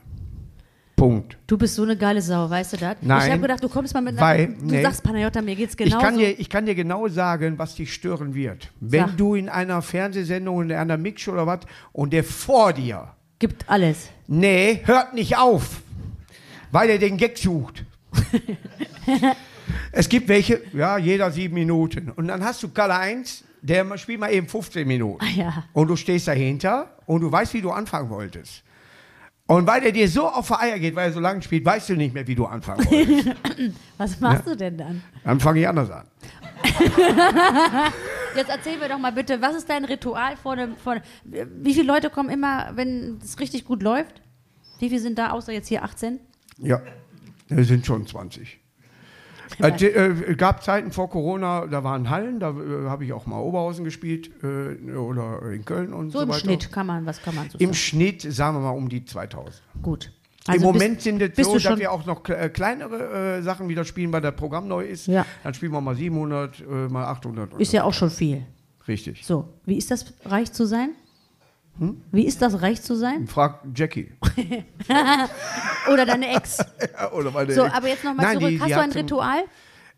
Punkt. 0.99 1.37
Du 1.47 1.57
bist 1.57 1.75
so 1.75 1.83
eine 1.83 1.95
geile 1.97 2.21
Sau, 2.21 2.49
weißt 2.49 2.73
du 2.73 2.77
das? 2.77 2.97
Nein, 3.01 3.25
Ich 3.27 3.31
habe 3.31 3.41
gedacht, 3.41 3.63
du 3.63 3.69
kommst 3.69 3.93
mal 3.93 4.01
mit 4.01 4.17
weil- 4.19 4.47
Du 4.47 4.65
nee. 4.65 4.81
sagst, 4.81 5.01
Panayota, 5.03 5.41
mir 5.41 5.55
geht's 5.55 5.73
Ich 5.73 5.77
genauso. 5.77 5.99
kann, 6.05 6.17
dir, 6.17 6.37
ich 6.39 6.49
kann 6.49 6.65
dir 6.65 6.75
genau 6.75 7.07
sagen, 7.07 7.57
was 7.57 7.75
dich 7.75 7.93
stören 7.93 8.33
wird. 8.35 8.69
Wenn 8.79 9.07
Sag. 9.07 9.17
du 9.17 9.35
in 9.35 9.47
einer 9.49 9.81
Fernsehsendung, 9.81 10.63
in 10.63 10.71
einer 10.73 10.97
Mixshow 10.97 11.31
oder 11.31 11.47
was, 11.47 11.59
und 11.93 12.11
der 12.13 12.23
vor 12.23 12.73
dir, 12.73 13.07
Gibt 13.39 13.69
alles. 13.69 14.09
nee, 14.27 14.81
hört 14.85 15.13
nicht 15.13 15.37
auf, 15.37 15.81
weil 16.71 16.89
er 16.89 16.97
den 16.99 17.15
Gag 17.17 17.37
sucht. 17.37 17.85
es 19.91 20.09
gibt 20.09 20.27
welche, 20.27 20.61
ja, 20.73 20.97
jeder 20.97 21.31
sieben 21.31 21.53
Minuten. 21.55 22.11
Und 22.11 22.27
dann 22.27 22.43
hast 22.43 22.61
du 22.63 22.69
Kalle 22.69 22.95
1, 22.97 23.43
der 23.61 23.97
spielt 23.97 24.19
mal 24.19 24.31
eben 24.31 24.47
15 24.47 24.87
Minuten. 24.87 25.23
Ah, 25.23 25.29
ja. 25.35 25.63
Und 25.73 25.87
du 25.87 25.95
stehst 25.95 26.27
dahinter 26.27 26.95
und 27.05 27.21
du 27.21 27.31
weißt, 27.31 27.53
wie 27.53 27.61
du 27.61 27.71
anfangen 27.71 28.09
wolltest. 28.09 28.63
Und 29.49 29.65
weil 29.65 29.83
er 29.83 29.91
dir 29.91 30.07
so 30.07 30.27
auf 30.27 30.47
die 30.49 30.53
Eier 30.53 30.77
geht, 30.77 30.95
weil 30.95 31.07
er 31.07 31.11
so 31.11 31.19
lange 31.19 31.41
spielt, 31.41 31.65
weißt 31.65 31.89
du 31.89 31.95
nicht 31.95 32.13
mehr, 32.13 32.27
wie 32.27 32.35
du 32.35 32.45
anfangen 32.45 32.85
wolltest. 32.85 33.35
Was 33.97 34.19
machst 34.19 34.45
du 34.45 34.55
denn 34.55 34.77
dann? 34.77 35.01
Dann 35.23 35.39
fange 35.39 35.61
ich 35.61 35.67
anders 35.67 35.89
an. 35.89 36.05
Jetzt 38.35 38.51
erzähl 38.51 38.77
mir 38.77 38.89
doch 38.89 38.99
mal 38.99 39.11
bitte, 39.11 39.41
was 39.41 39.55
ist 39.55 39.67
dein 39.67 39.85
Ritual 39.85 40.37
vor 40.37 40.55
dem. 40.55 40.75
Vor, 40.75 40.97
wie 41.23 41.73
viele 41.73 41.87
Leute 41.87 42.11
kommen 42.11 42.29
immer, 42.29 42.73
wenn 42.75 43.17
es 43.23 43.39
richtig 43.39 43.65
gut 43.65 43.81
läuft? 43.81 44.21
Wie 44.77 44.89
viele 44.89 45.01
sind 45.01 45.17
da, 45.17 45.31
außer 45.31 45.51
jetzt 45.51 45.67
hier 45.67 45.83
18? 45.83 46.19
Ja, 46.59 46.79
es 47.47 47.69
sind 47.69 47.87
schon 47.87 48.05
20. 48.05 48.58
Es 49.57 49.81
äh, 49.81 50.35
gab 50.35 50.63
Zeiten 50.63 50.91
vor 50.91 51.09
Corona, 51.09 51.65
da 51.67 51.83
waren 51.83 52.09
Hallen, 52.09 52.39
da 52.39 52.51
äh, 52.51 52.87
habe 52.87 53.05
ich 53.05 53.13
auch 53.13 53.25
mal 53.25 53.39
Oberhausen 53.39 53.83
gespielt 53.83 54.29
äh, 54.43 54.91
oder 54.95 55.41
in 55.51 55.65
Köln 55.65 55.93
und 55.93 56.11
So 56.11 56.19
so, 56.19 56.23
im 56.23 56.29
weiter. 56.29 56.39
Schnitt 56.39 56.71
kann 56.71 56.85
man, 56.87 57.05
was 57.05 57.21
kann 57.21 57.35
man 57.35 57.49
so 57.49 57.57
Im 57.57 57.67
sagen? 57.67 57.73
Schnitt, 57.75 58.21
sagen 58.21 58.57
wir 58.57 58.61
mal, 58.61 58.71
um 58.71 58.89
die 58.89 59.03
2000. 59.03 59.61
Gut. 59.81 60.11
Im 60.47 60.53
Also 60.53 60.65
Moment 60.65 60.95
bist, 60.95 61.03
sind 61.03 61.21
es 61.21 61.45
so, 61.45 61.57
dass 61.59 61.77
wir 61.79 61.91
auch 61.91 62.05
noch 62.05 62.27
äh, 62.29 62.49
kleinere 62.49 63.37
äh, 63.37 63.41
Sachen 63.41 63.69
wieder 63.69 63.83
spielen, 63.85 64.11
weil 64.13 64.21
das 64.21 64.35
Programm 64.35 64.67
neu 64.67 64.85
ist. 64.85 65.07
Ja. 65.07 65.25
Dann 65.43 65.53
spielen 65.53 65.71
wir 65.71 65.81
mal 65.81 65.95
700, 65.95 66.59
äh, 66.59 66.63
mal 66.87 67.05
800. 67.05 67.53
und 67.53 67.59
ist 67.59 67.73
ja 67.73 67.83
auch 67.83 67.93
schon 67.93 68.09
viel. 68.09 68.43
Richtig. 68.87 69.25
So, 69.25 69.49
wie 69.65 69.77
ist 69.77 69.91
das, 69.91 70.13
reich 70.25 70.51
zu 70.51 70.65
sein? 70.65 70.91
Hm? 71.79 72.01
Wie 72.11 72.25
ist 72.25 72.41
das, 72.41 72.61
reich 72.61 72.81
zu 72.81 72.95
sein? 72.95 73.25
Frag 73.27 73.61
Jackie. 73.73 74.11
Oder 75.91 76.05
deine 76.05 76.35
Ex? 76.35 76.57
Oder 77.13 77.31
meine 77.31 77.53
So, 77.53 77.65
Ex. 77.65 77.73
aber 77.75 77.87
jetzt 77.87 78.03
nochmal 78.03 78.33
zurück. 78.33 78.49
die- 78.49 78.59
Hast 78.59 78.67
die 78.69 78.73
du 78.73 78.79
ein 78.81 78.91
Ritual? 78.91 79.39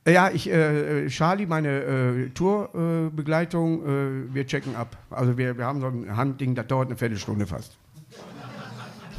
Ja, 0.08 0.32
ich, 0.32 0.50
äh, 0.50 1.08
Charlie, 1.10 1.46
meine 1.46 1.70
äh, 1.70 2.30
Tourbegleitung, 2.30 3.08
äh, 3.08 3.10
Begleitung, 3.12 4.30
äh, 4.32 4.34
wir 4.34 4.48
checken 4.48 4.76
ab. 4.76 4.98
Also 5.12 5.38
wir, 5.38 5.58
wir 5.58 5.66
haben 5.66 5.80
so 5.80 5.88
ein 5.88 6.16
Handding, 6.18 6.56
das 6.56 6.68
dauert 6.68 6.88
eine 6.88 6.98
Viertelstunde 6.98 7.46
fast. 7.46 7.78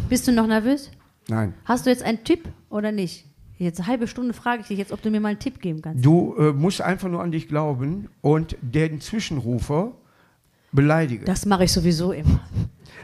Bist 0.08 0.26
du 0.26 0.32
noch 0.32 0.46
nervös? 0.46 0.90
Nein. 1.28 1.54
Hast 1.64 1.86
du 1.86 1.90
jetzt 1.90 2.02
einen 2.02 2.24
Tipp 2.24 2.48
oder 2.68 2.90
nicht? 2.90 3.26
Jetzt 3.58 3.78
eine 3.78 3.86
halbe 3.88 4.08
Stunde 4.08 4.34
frage 4.34 4.62
ich 4.62 4.68
dich 4.68 4.78
jetzt, 4.78 4.90
ob 4.90 5.00
du 5.02 5.10
mir 5.10 5.20
mal 5.20 5.28
einen 5.28 5.38
Tipp 5.38 5.60
geben 5.60 5.82
kannst. 5.82 6.04
Du 6.04 6.34
äh, 6.36 6.52
musst 6.52 6.80
einfach 6.80 7.08
nur 7.08 7.22
an 7.22 7.30
dich 7.30 7.46
glauben 7.46 8.08
und 8.20 8.56
den 8.60 9.00
Zwischenrufer 9.00 9.92
beleidigen. 10.72 11.24
Das 11.24 11.46
mache 11.46 11.64
ich 11.64 11.72
sowieso 11.72 12.12
immer. 12.12 12.40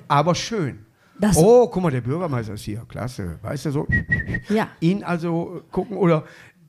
Aber 0.09 0.35
schön. 0.35 0.85
Das- 1.21 1.37
oh, 1.37 1.67
guck 1.69 1.83
mal, 1.83 1.91
der 1.91 2.01
Bürgermeister 2.01 2.55
ist 2.55 2.63
hier. 2.63 2.83
Klasse. 2.89 3.39
Weißt 3.43 3.67
du 3.67 3.71
so? 3.73 3.87
Ja. 4.49 4.69
Ihn 4.81 5.03
also 5.05 5.63
gucken 5.71 5.97
oder 5.97 6.25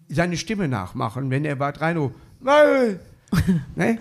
seine 0.08 0.38
Stimme 0.38 0.68
nachmachen, 0.68 1.30
wenn 1.30 1.46
er 1.46 1.56
bei 1.56 1.70
Reino. 1.70 2.12
ne? 3.76 3.98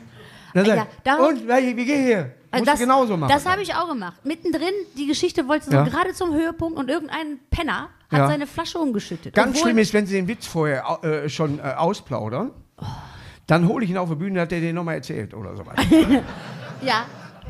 Dann 0.54 0.64
Ja, 0.66 0.86
darum- 1.04 1.26
und, 1.28 1.46
wie 1.48 1.74
geht 1.84 2.06
hier? 2.06 2.34
Also 2.50 2.64
du 2.64 2.78
genauso 2.78 3.16
machen. 3.18 3.30
Das 3.30 3.44
habe 3.44 3.60
ich 3.60 3.74
auch 3.74 3.88
gemacht. 3.88 4.24
Mittendrin, 4.24 4.72
die 4.96 5.06
Geschichte 5.06 5.46
wollte 5.46 5.66
so 5.66 5.72
Ja. 5.72 5.84
gerade 5.84 6.14
zum 6.14 6.32
Höhepunkt 6.34 6.78
und 6.78 6.88
irgendein 6.88 7.38
Penner 7.50 7.90
hat 8.10 8.20
Ja. 8.20 8.26
seine 8.28 8.46
Flasche 8.46 8.78
umgeschüttet. 8.78 9.34
Ganz 9.34 9.50
Obwohl- 9.50 9.62
schlimm 9.64 9.78
ist, 9.78 9.92
wenn 9.92 10.06
sie 10.06 10.14
den 10.14 10.26
Witz 10.28 10.46
vorher 10.46 10.98
äh, 11.02 11.28
schon 11.28 11.58
äh, 11.58 11.62
ausplaudern. 11.76 12.52
Dann 13.46 13.68
hole 13.68 13.84
ich 13.84 13.90
ihn 13.90 13.98
auf 13.98 14.08
die 14.08 14.14
Bühne, 14.14 14.40
hat 14.40 14.52
er 14.52 14.60
den 14.60 14.74
nochmal 14.74 14.94
erzählt 14.96 15.34
oder 15.34 15.54
so 15.56 15.66
weiter. 15.66 15.82
Ja, 16.82 17.06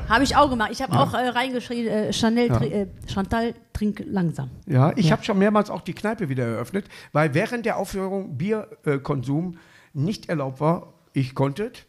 habe 0.08 0.24
ich 0.24 0.36
auch 0.36 0.48
gemacht. 0.48 0.70
Ich 0.72 0.80
habe 0.82 0.98
auch 0.98 1.12
äh, 1.14 1.28
reingeschrieben, 1.28 1.90
äh, 1.92 2.12
Chanel, 2.12 2.50
tri- 2.50 2.70
äh, 2.72 2.86
Chantal, 3.06 3.54
trink 3.72 4.02
langsam. 4.06 4.50
Ja, 4.66 4.92
ich 4.96 5.06
Ja. 5.06 5.12
habe 5.12 5.24
schon 5.24 5.38
mehrmals 5.38 5.70
auch 5.70 5.82
die 5.82 5.92
Kneipe 5.94 6.28
wieder 6.28 6.44
eröffnet, 6.46 6.86
weil 7.12 7.34
während 7.34 7.66
der 7.66 7.76
Aufführung 7.76 8.36
Bierkonsum 8.38 9.58
nicht 9.92 10.28
erlaubt 10.28 10.60
war. 10.60 10.94
Ich 11.12 11.34
konnte 11.34 11.70
es. 11.74 11.84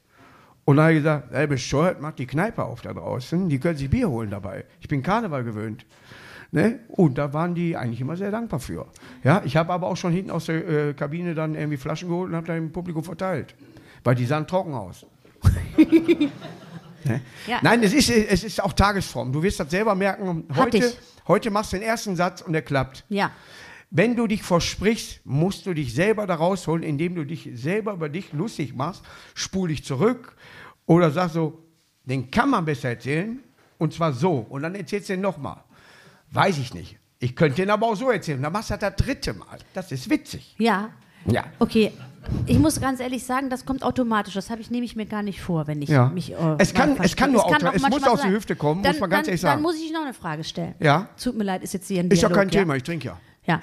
Und 0.65 0.77
dann 0.77 0.85
habe 0.85 0.93
ich 0.93 0.99
gesagt, 0.99 1.33
ey, 1.33 1.47
bescheuert, 1.47 2.01
macht 2.01 2.19
die 2.19 2.27
Kneipe 2.27 2.63
auf 2.63 2.81
da 2.81 2.93
draußen. 2.93 3.49
Die 3.49 3.59
können 3.59 3.77
sich 3.77 3.89
Bier 3.89 4.09
holen 4.09 4.29
dabei. 4.29 4.65
Ich 4.81 4.87
bin 4.87 5.01
Karneval 5.01 5.43
gewöhnt. 5.43 5.85
Ne? 6.51 6.79
Und 6.89 7.17
da 7.17 7.31
waren 7.33 7.55
die 7.55 7.75
eigentlich 7.77 8.01
immer 8.01 8.17
sehr 8.17 8.31
dankbar 8.31 8.59
für. 8.59 8.85
Ja, 9.23 9.41
ich 9.45 9.55
habe 9.55 9.71
aber 9.73 9.87
auch 9.87 9.97
schon 9.97 10.11
hinten 10.11 10.31
aus 10.31 10.45
der 10.45 10.67
äh, 10.89 10.93
Kabine 10.93 11.33
dann 11.35 11.55
irgendwie 11.55 11.77
Flaschen 11.77 12.09
geholt 12.09 12.29
und 12.29 12.35
habe 12.35 12.47
dann 12.47 12.57
im 12.57 12.71
Publikum 12.71 13.03
verteilt. 13.03 13.55
Weil 14.03 14.15
die 14.15 14.25
sahen 14.25 14.45
trocken 14.47 14.73
aus. 14.73 15.05
ne? 17.05 17.21
Ja. 17.47 17.59
Nein, 17.61 17.83
es 17.83 17.93
ist, 17.93 18.09
es 18.09 18.43
ist 18.43 18.63
auch 18.63 18.73
Tagesform. 18.73 19.31
Du 19.31 19.41
wirst 19.41 19.59
das 19.59 19.69
selber 19.69 19.95
merken. 19.95 20.45
Heute, 20.55 20.93
heute 21.27 21.51
machst 21.51 21.73
du 21.73 21.77
den 21.77 21.85
ersten 21.85 22.15
Satz 22.15 22.41
und 22.41 22.53
der 22.53 22.61
klappt. 22.61 23.05
Ja. 23.09 23.31
Wenn 23.91 24.15
du 24.15 24.27
dich 24.27 24.43
versprichst, 24.43 25.21
musst 25.25 25.65
du 25.65 25.73
dich 25.73 25.93
selber 25.93 26.27
da 26.27 26.35
rausholen, 26.35 26.83
indem 26.83 27.15
du 27.15 27.25
dich 27.25 27.49
selber 27.53 27.93
über 27.93 28.09
dich 28.09 28.33
lustig 28.33 28.75
machst, 28.75 29.03
spul 29.33 29.69
dich 29.69 29.83
zurück 29.83 30.35
oder 30.85 31.09
sag 31.09 31.31
so, 31.31 31.63
den 32.05 32.29
kann 32.29 32.49
man 32.49 32.65
besser 32.65 32.89
erzählen 32.89 33.39
und 33.79 33.93
zwar 33.93 34.13
so 34.13 34.45
und 34.49 34.61
dann 34.61 34.75
erzählst 34.75 35.09
du 35.09 35.13
den 35.13 35.21
nochmal. 35.21 35.63
Weiß 36.31 36.59
ich 36.59 36.73
nicht. 36.73 36.97
Ich 37.19 37.35
könnte 37.35 37.57
den 37.57 37.69
aber 37.69 37.87
auch 37.87 37.95
so 37.95 38.11
erzählen. 38.11 38.41
Dann 38.41 38.53
machst 38.53 38.69
du 38.69 38.77
das 38.77 38.95
das 38.95 39.05
dritte 39.05 39.33
Mal. 39.33 39.57
Das 39.73 39.91
ist 39.91 40.09
witzig. 40.09 40.55
Ja. 40.59 40.91
Ja. 41.25 41.45
Okay. 41.59 41.91
Ich 42.45 42.57
muss 42.59 42.79
ganz 42.81 42.99
ehrlich 42.99 43.23
sagen, 43.25 43.49
das 43.49 43.65
kommt 43.65 43.83
automatisch. 43.83 44.33
Das 44.33 44.49
habe 44.49 44.61
ich 44.61 44.69
nehme 44.71 44.85
ich 44.85 44.95
mir 44.95 45.05
gar 45.05 45.23
nicht 45.23 45.41
vor, 45.41 45.67
wenn 45.67 45.81
ich 45.81 45.89
Ja. 45.89 46.09
mich. 46.09 46.31
Äh, 46.31 46.35
Es 46.57 46.73
kann- 46.73 46.97
es 47.01 47.15
kann 47.15 47.31
nur 47.31 47.41
verstehe. 47.41 47.67
auto- 47.67 47.67
auch 47.67 47.73
es 47.73 47.89
muss 47.89 48.03
aus 48.07 48.21
der. 48.21 48.31
Hüfte 48.31 48.55
kommen, 48.55 48.83
dann, 48.83 48.93
muss 48.93 49.01
man 49.01 49.09
ganz 49.09 49.25
dann, 49.25 49.29
ehrlich 49.31 49.41
Dann 49.41 49.51
sagen. 49.51 49.61
muss 49.61 49.75
ich 49.75 49.91
noch 49.91 50.01
eine 50.03 50.13
Frage 50.13 50.43
stellen. 50.43 50.75
Ja. 50.79 51.09
Tut 51.21 51.37
mir 51.37 51.43
leid, 51.43 51.63
ist 51.63 51.73
jetzt 51.73 51.87
hier 51.87 51.99
ein 52.01 52.09
Ist 52.09 52.21
Dialog, 52.21 52.37
kein 52.37 52.49
ja? 52.49 52.59
Thema, 52.59 52.75
ich 52.75 52.83
trinke 52.83 53.07
ja. 53.07 53.17
Ja. 53.45 53.61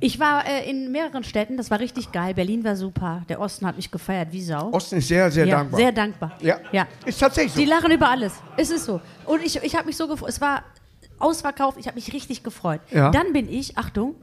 Ich 0.00 0.18
war 0.18 0.44
äh, 0.48 0.68
in 0.68 0.90
mehreren 0.90 1.22
Städten, 1.22 1.56
das 1.56 1.70
war 1.70 1.78
richtig 1.78 2.10
geil. 2.10 2.34
Berlin 2.34 2.64
war 2.64 2.74
super. 2.74 3.22
Der 3.28 3.40
Osten 3.40 3.64
hat 3.66 3.76
mich 3.76 3.88
gefeiert 3.88 4.32
wie 4.32 4.42
Sau. 4.42 4.70
Osten 4.72 4.96
ist 4.96 5.06
sehr, 5.06 5.30
sehr 5.30 5.46
ja, 5.46 5.58
dankbar. 5.58 5.78
Sehr 5.80 5.92
dankbar. 5.92 6.32
ja. 6.40 6.58
ja. 6.72 6.88
Ist 7.06 7.20
tatsächlich 7.20 7.52
so. 7.52 7.60
Die 7.60 7.66
lachen 7.66 7.92
über 7.92 8.08
alles. 8.08 8.34
Es 8.56 8.70
ist 8.70 8.84
so. 8.84 9.00
Und 9.26 9.42
ich, 9.44 9.62
ich 9.62 9.76
habe 9.76 9.86
mich 9.86 9.96
so 9.96 10.08
gefreut. 10.08 10.28
Es 10.30 10.40
war 10.40 10.64
ausverkauft. 11.20 11.78
Ich 11.78 11.86
habe 11.86 11.94
mich 11.94 12.12
richtig 12.12 12.42
gefreut. 12.42 12.80
Ja. 12.90 13.12
Dann 13.12 13.32
bin 13.32 13.48
ich, 13.48 13.78
Achtung, 13.78 14.16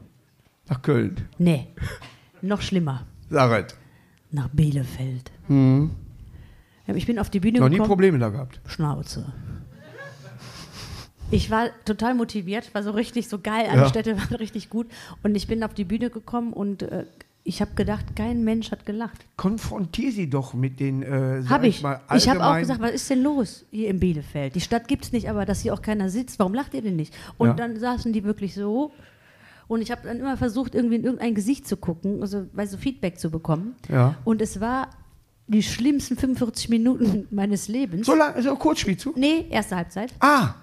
Nach 0.68 0.82
Köln. 0.82 1.30
nee, 1.38 1.68
noch 2.42 2.62
schlimmer, 2.62 3.04
Sag 3.30 3.68
es. 3.68 3.76
nach 4.32 4.48
Bielefeld. 4.50 5.32
Ja, 5.50 6.96
Ich 6.96 7.06
bin 7.06 7.20
auf 7.20 7.30
die 7.30 7.40
Bühne 7.40 7.60
Noch 7.60 7.68
nie 7.70 7.76
gekommen. 7.76 7.88
Probleme 7.90 8.20
da 8.20 8.30
gehabt. 8.30 8.60
Schnauze. 8.68 9.32
Ich 11.32 11.52
war 11.52 11.68
total 11.86 12.16
motiviert, 12.16 12.74
war 12.74 12.82
so 12.82 12.90
richtig 12.92 13.28
so 13.30 13.38
geil, 13.40 13.66
Ja. 13.68 13.74
alle 13.74 13.88
Städte 13.90 14.18
waren 14.18 14.36
richtig 14.36 14.70
gut. 14.70 14.88
Und 15.24 15.36
ich 15.36 15.48
bin 15.48 15.64
auf 15.64 15.74
die 15.76 15.84
Bühne 15.86 16.10
gekommen 16.10 16.54
und 16.54 16.82
äh, 16.84 17.06
ich 17.44 17.62
habe 17.62 17.72
gedacht, 17.76 18.16
kein 18.16 18.44
Mensch 18.44 18.72
hat 18.72 18.86
gelacht. 18.86 19.26
Konfrontier 19.38 20.12
sie 20.12 20.30
doch 20.30 20.54
mit 20.54 20.80
den, 20.80 21.04
äh, 21.04 21.44
Habe 21.48 21.68
ich. 21.68 21.82
mal, 21.84 22.02
Ich 22.16 22.28
habe 22.30 22.44
auch 22.46 22.58
gesagt, 22.58 22.82
was 22.82 22.92
ist 22.92 23.10
denn 23.10 23.22
los 23.24 23.66
hier 23.72 23.90
in 23.90 24.00
Bielefeld? 24.00 24.56
Die 24.56 24.62
Stadt 24.62 24.88
gibt 24.88 25.06
es 25.06 25.12
nicht, 25.12 25.30
aber 25.30 25.46
dass 25.46 25.62
hier 25.62 25.74
auch 25.74 25.82
keiner 25.84 26.10
sitzt, 26.10 26.40
warum 26.40 26.54
lacht 26.54 26.74
ihr 26.74 26.82
denn 26.82 26.96
nicht? 26.96 27.14
Und 27.38 27.50
Ja. 27.50 27.54
dann 27.54 27.80
saßen 27.80 28.12
die 28.12 28.24
wirklich 28.24 28.54
so. 28.56 28.92
Und 29.70 29.82
ich 29.82 29.92
habe 29.92 30.02
dann 30.04 30.20
immer 30.20 30.36
versucht, 30.36 30.76
irgendwie 30.76 30.96
in 30.96 31.04
irgendein 31.06 31.34
Gesicht 31.36 31.66
zu 31.68 31.78
gucken, 31.78 32.22
also 32.22 32.48
weil 32.54 32.68
so 32.68 32.76
Feedback 32.78 33.20
zu 33.20 33.30
bekommen. 33.32 33.76
Ja. 33.88 34.16
Und 34.26 34.42
es 34.42 34.60
war 34.60 34.90
die 35.48 35.64
schlimmsten 35.64 36.18
45 36.18 36.68
Minuten 36.70 37.28
meines 37.32 37.68
Lebens. 37.70 38.06
So 38.08 38.16
lang, 38.16 38.34
so 38.42 38.56
kurz 38.56 38.80
spielst 38.80 39.06
du? 39.06 39.14
Nee, 39.16 39.46
erste 39.50 39.78
Halbzeit. 39.78 40.12
Ah, 40.20 40.56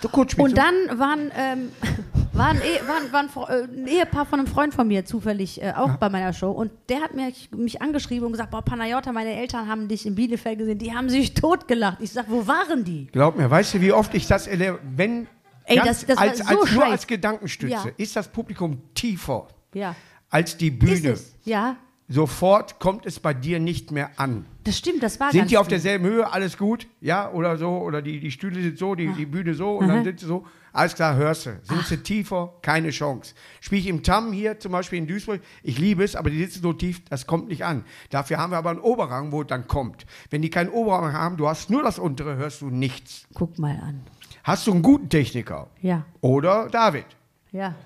so 0.00 0.08
kurz 0.08 0.30
spielst 0.32 0.50
Und 0.50 0.56
dann 0.58 0.98
waren, 1.00 1.32
ähm, 1.36 1.70
waren, 2.32 2.56
eh, 2.58 2.86
waren, 2.86 3.12
waren 3.12 3.28
Fre- 3.28 3.48
äh, 3.50 3.64
ein 3.64 3.86
Ehepaar 3.88 4.26
von 4.26 4.38
einem 4.38 4.46
Freund 4.46 4.72
von 4.72 4.86
mir 4.86 5.04
zufällig 5.04 5.60
äh, 5.60 5.72
auch 5.76 5.96
bei 5.96 6.08
meiner 6.08 6.32
Show. 6.32 6.52
Und 6.52 6.70
der 6.88 7.00
hat 7.00 7.14
mich, 7.14 7.50
mich 7.50 7.82
angeschrieben 7.82 8.26
und 8.26 8.30
gesagt: 8.32 8.52
Boah, 8.52 8.62
Panayota, 8.62 9.10
meine 9.10 9.34
Eltern 9.34 9.66
haben 9.68 9.88
dich 9.88 10.06
in 10.06 10.14
Bielefeld 10.14 10.58
gesehen. 10.60 10.78
Die 10.78 10.94
haben 10.94 11.08
sich 11.08 11.34
totgelacht. 11.34 11.98
Ich 12.00 12.12
sag, 12.12 12.26
wo 12.30 12.46
waren 12.46 12.84
die? 12.84 13.08
Glaub 13.10 13.36
mir, 13.36 13.50
weißt 13.50 13.74
du, 13.74 13.80
wie 13.80 13.90
oft 13.92 14.14
ich 14.14 14.28
das 14.28 14.46
erlebe? 14.46 14.78
Wenn 14.94 15.26
Ey, 15.68 15.76
ganz 15.76 16.04
das- 16.04 16.06
das 16.06 16.18
als, 16.18 16.38
so 16.38 16.44
als, 16.44 16.72
nur 16.72 16.84
als 16.86 17.06
Gedankenstütze 17.06 17.72
Ja. 17.88 17.92
ist 17.96 18.16
das 18.16 18.28
Publikum 18.28 18.82
tiefer 18.94 19.48
Ja. 19.74 19.94
als 20.30 20.56
die 20.56 20.70
Bühne. 20.70 21.18
Ja, 21.44 21.76
Sofort 22.10 22.78
kommt 22.78 23.04
es 23.04 23.20
bei 23.20 23.34
dir 23.34 23.60
nicht 23.60 23.90
mehr 23.90 24.10
an. 24.18 24.46
das 24.64 24.78
stimmt, 24.78 25.02
das 25.02 25.20
war 25.20 25.30
Sind 25.30 25.50
die 25.50 25.58
auf 25.58 25.68
derselben 25.68 26.06
Höhe, 26.06 26.32
alles 26.32 26.56
gut? 26.56 26.86
Ja, 27.02 27.30
oder 27.32 27.58
so? 27.58 27.68
Oder 27.68 28.00
die, 28.00 28.18
die 28.18 28.30
Stühle 28.30 28.62
sind 28.62 28.78
so, 28.78 28.94
die, 28.94 29.08
die 29.12 29.26
Bühne 29.26 29.52
so 29.52 29.76
und 29.76 29.88
dann 29.88 30.04
sind 30.04 30.18
sie 30.20 30.24
so. 30.26 30.46
Alles 30.72 30.94
klar, 30.94 31.16
hörst 31.16 31.44
du. 31.46 31.58
Sind 31.64 31.84
sie 31.86 31.98
tiefer? 31.98 32.54
Keine 32.62 32.90
Chance. 32.90 33.34
Spiele 33.60 33.80
ich 33.82 33.86
im 33.88 34.02
Tam 34.02 34.32
hier 34.32 34.58
zum 34.58 34.72
Beispiel 34.72 34.98
in 34.98 35.06
Duisburg, 35.06 35.42
ich 35.62 35.78
liebe 35.78 36.02
es, 36.02 36.16
aber 36.16 36.30
die 36.30 36.38
sitzen 36.38 36.62
so 36.62 36.72
tief, 36.72 37.04
das 37.10 37.26
kommt 37.26 37.48
nicht 37.48 37.64
an. 37.66 37.84
Dafür 38.08 38.38
haben 38.38 38.52
wir 38.52 38.58
aber 38.58 38.70
einen 38.70 38.80
Oberrang, 38.80 39.30
wo 39.32 39.42
es 39.42 39.46
dann 39.46 39.66
kommt. 39.66 40.06
Wenn 40.30 40.40
die 40.40 40.48
keinen 40.50 40.70
Oberrang 40.70 41.12
haben, 41.12 41.36
du 41.36 41.46
hast 41.46 41.68
nur 41.68 41.82
das 41.82 41.98
untere, 41.98 42.36
hörst 42.36 42.62
du 42.62 42.70
nichts. 42.70 43.26
Guck 43.34 43.58
mal 43.58 43.78
an. 43.82 44.00
Hast 44.48 44.66
du 44.66 44.72
einen 44.72 44.80
guten 44.82 45.10
Techniker? 45.10 45.66
Ja, 45.82 46.04
Oder 46.22 46.68
David? 46.70 47.04
ja. 47.52 47.74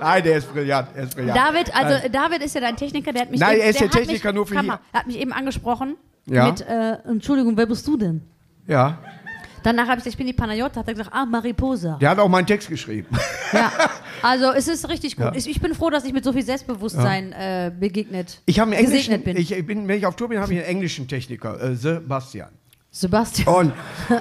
Nein, 0.00 0.22
der 0.22 0.38
ist 0.38 0.50
brillant. 0.52 0.88
Er 0.94 1.02
ist 1.04 1.14
brillant. 1.14 1.36
David, 1.36 1.74
also 1.74 1.94
Nein. 1.98 2.12
David 2.12 2.42
ist 2.42 2.54
ja 2.54 2.60
dein 2.62 2.76
Techniker, 2.76 3.12
der 3.12 3.22
hat 3.22 3.30
mich 3.32 3.40
Nein, 3.40 3.54
eben, 3.56 3.62
er 3.62 3.70
ist 3.70 3.80
der 3.80 3.88
hat 3.88 3.96
Techniker 3.96 4.28
mich, 4.28 4.34
nur 4.36 4.46
für 4.46 4.54
Kammer, 4.54 4.74
hier. 4.74 4.80
Er 4.92 4.98
hat 5.00 5.06
mich 5.08 5.18
eben 5.18 5.32
angesprochen 5.32 5.96
Ja. 6.26 6.46
mit, 6.46 6.60
äh, 6.62 6.92
Entschuldigung, 7.06 7.56
wer 7.56 7.66
bist 7.66 7.86
du 7.86 7.96
denn? 7.96 8.22
Ja, 8.66 8.98
Danach 9.62 9.88
habe 9.88 9.98
ich 9.98 10.04
gesagt, 10.04 10.14
ich 10.14 10.16
bin 10.16 10.26
die 10.26 10.32
Panayota, 10.32 10.80
hat 10.80 10.88
er 10.88 10.94
gesagt, 10.94 11.12
ah, 11.12 11.26
Mariposa. 11.26 11.98
der 12.00 12.10
hat 12.10 12.18
auch 12.18 12.28
meinen 12.28 12.46
Text 12.46 12.68
geschrieben. 12.68 13.08
Ja, 13.52 13.72
also 14.22 14.52
es 14.52 14.68
ist 14.68 14.88
richtig 14.88 15.16
gut. 15.16 15.24
Ja. 15.24 15.32
Ich, 15.34 15.60
bin 15.60 15.74
froh, 15.74 15.90
dass 15.90 16.04
ich 16.04 16.12
mit 16.12 16.22
so 16.22 16.32
viel 16.32 16.44
Selbstbewusstsein 16.44 17.32
äh, 17.32 17.72
begegnet, 17.76 18.40
Ich 18.46 18.60
habe 18.60 18.70
einen 18.70 18.84
englischen, 18.84 19.20
bin. 19.24 19.36
ich 19.36 19.48
bin, 19.66 19.88
wenn 19.88 19.98
ich 19.98 20.06
auf 20.06 20.14
Tour 20.14 20.28
bin, 20.28 20.38
habe 20.38 20.54
ich 20.54 20.60
einen 20.60 20.68
englischen 20.68 21.08
Techniker, 21.08 21.60
äh, 21.60 21.74
Sebastian. 21.74 22.50
Sebastian. 22.90 23.54
Und, 23.54 23.72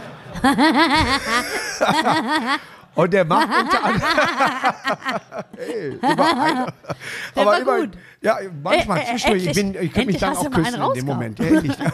und 2.96 3.14
der 3.14 3.26
macht 3.26 3.48
unter 3.48 3.84
anderem. 3.84 4.12
hey, 5.58 5.98
immer 6.02 6.74
Aber 7.36 7.60
immer, 7.60 7.80
gut. 7.80 7.98
Ja, 8.22 8.38
manchmal 8.62 9.00
Äh, 9.00 9.02
äh, 9.02 9.06
zwischendurch. 9.08 9.46
Ich, 9.46 9.54
bin, 9.54 9.74
ich 9.74 9.94
könnte 9.94 10.06
mich 10.06 10.18
dann 10.18 10.38
auch 10.38 10.52
küssen 10.52 10.82
in 10.82 10.94
dem. 10.94 11.06
Moment. 11.06 11.40